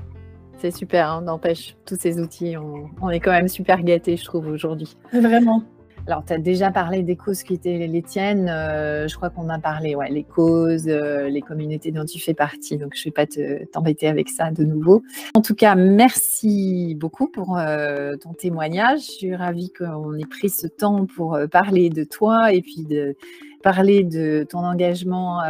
C'est 0.60 0.72
super, 0.72 1.10
hein, 1.10 1.22
n'empêche, 1.22 1.78
tous 1.86 1.96
ces 1.98 2.20
outils, 2.20 2.56
on, 2.58 3.10
est 3.10 3.22
quand 3.22 3.32
même 3.32 3.48
super 3.48 3.82
gâtés, 3.82 4.18
je 4.18 4.26
trouve, 4.26 4.48
aujourd'hui. 4.48 4.98
Vraiment. 5.14 5.64
Alors, 6.08 6.26
tu 6.26 6.34
as 6.34 6.38
déjà 6.38 6.72
parlé 6.72 7.04
des 7.04 7.16
causes 7.16 7.44
qui 7.44 7.54
étaient 7.54 7.88
les 7.88 8.02
tiennes. 8.02 8.50
Euh, 8.50 9.08
je 9.08 9.16
crois 9.16 9.30
qu'on 9.30 9.50
a 9.50 9.60
parlé, 9.60 9.96
ouais, 9.96 10.10
les 10.10 10.24
causes, 10.24 10.88
euh, 10.88 11.30
les 11.30 11.42
communautés 11.42 11.92
dont 11.92 12.06
tu 12.06 12.20
fais 12.20 12.34
partie. 12.34 12.78
Donc, 12.78 12.94
je 12.96 13.02
ne 13.02 13.06
vais 13.06 13.12
pas 13.12 13.26
t'embêter 13.72 14.08
avec 14.08 14.30
ça 14.30 14.52
de 14.52 14.64
nouveau. 14.64 15.04
En 15.36 15.42
tout 15.42 15.56
cas, 15.56 15.76
merci 15.76 16.96
beaucoup 16.96 17.28
pour 17.28 17.58
euh, 17.58 18.16
ton 18.18 18.34
témoignage. 18.34 19.02
Je 19.02 19.12
suis 19.12 19.36
ravie 19.36 19.72
qu'on 19.72 20.16
ait 20.16 20.26
pris 20.26 20.50
ce 20.50 20.68
temps 20.68 21.06
pour 21.06 21.38
parler 21.52 21.90
de 21.90 22.04
toi 22.04 22.54
et 22.54 22.62
puis 22.62 22.86
de, 22.86 23.16
parler 23.62 24.04
de 24.04 24.46
ton 24.50 24.60
engagement 24.60 25.42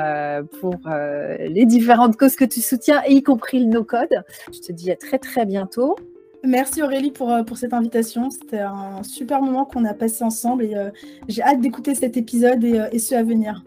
pour 0.60 0.76
les 0.88 1.66
différentes 1.66 2.18
causes 2.18 2.36
que 2.36 2.46
tu 2.46 2.60
soutiens, 2.60 3.02
y 3.08 3.22
compris 3.24 3.60
le 3.60 3.68
no-code. 3.68 4.24
Je 4.52 4.60
te 4.60 4.72
dis 4.72 4.92
à 4.92 4.96
très 4.96 5.20
très 5.20 5.46
bientôt. 5.46 5.96
Merci 6.44 6.82
Aurélie 6.82 7.12
pour, 7.12 7.32
euh, 7.32 7.44
pour 7.44 7.58
cette 7.58 7.74
invitation. 7.74 8.30
C'était 8.30 8.60
un 8.60 9.04
super 9.04 9.42
moment 9.42 9.66
qu'on 9.66 9.86
a 9.86 9.94
passé 9.94 10.24
ensemble 10.24 10.64
et 10.64 10.76
j'ai 11.28 11.42
hâte 11.42 11.62
d'écouter 11.62 11.96
cet 11.96 12.18
épisode 12.18 12.64
et, 12.64 12.88
et 12.92 13.00
ceux 13.00 13.18
à 13.18 13.24
venir. 13.24 13.64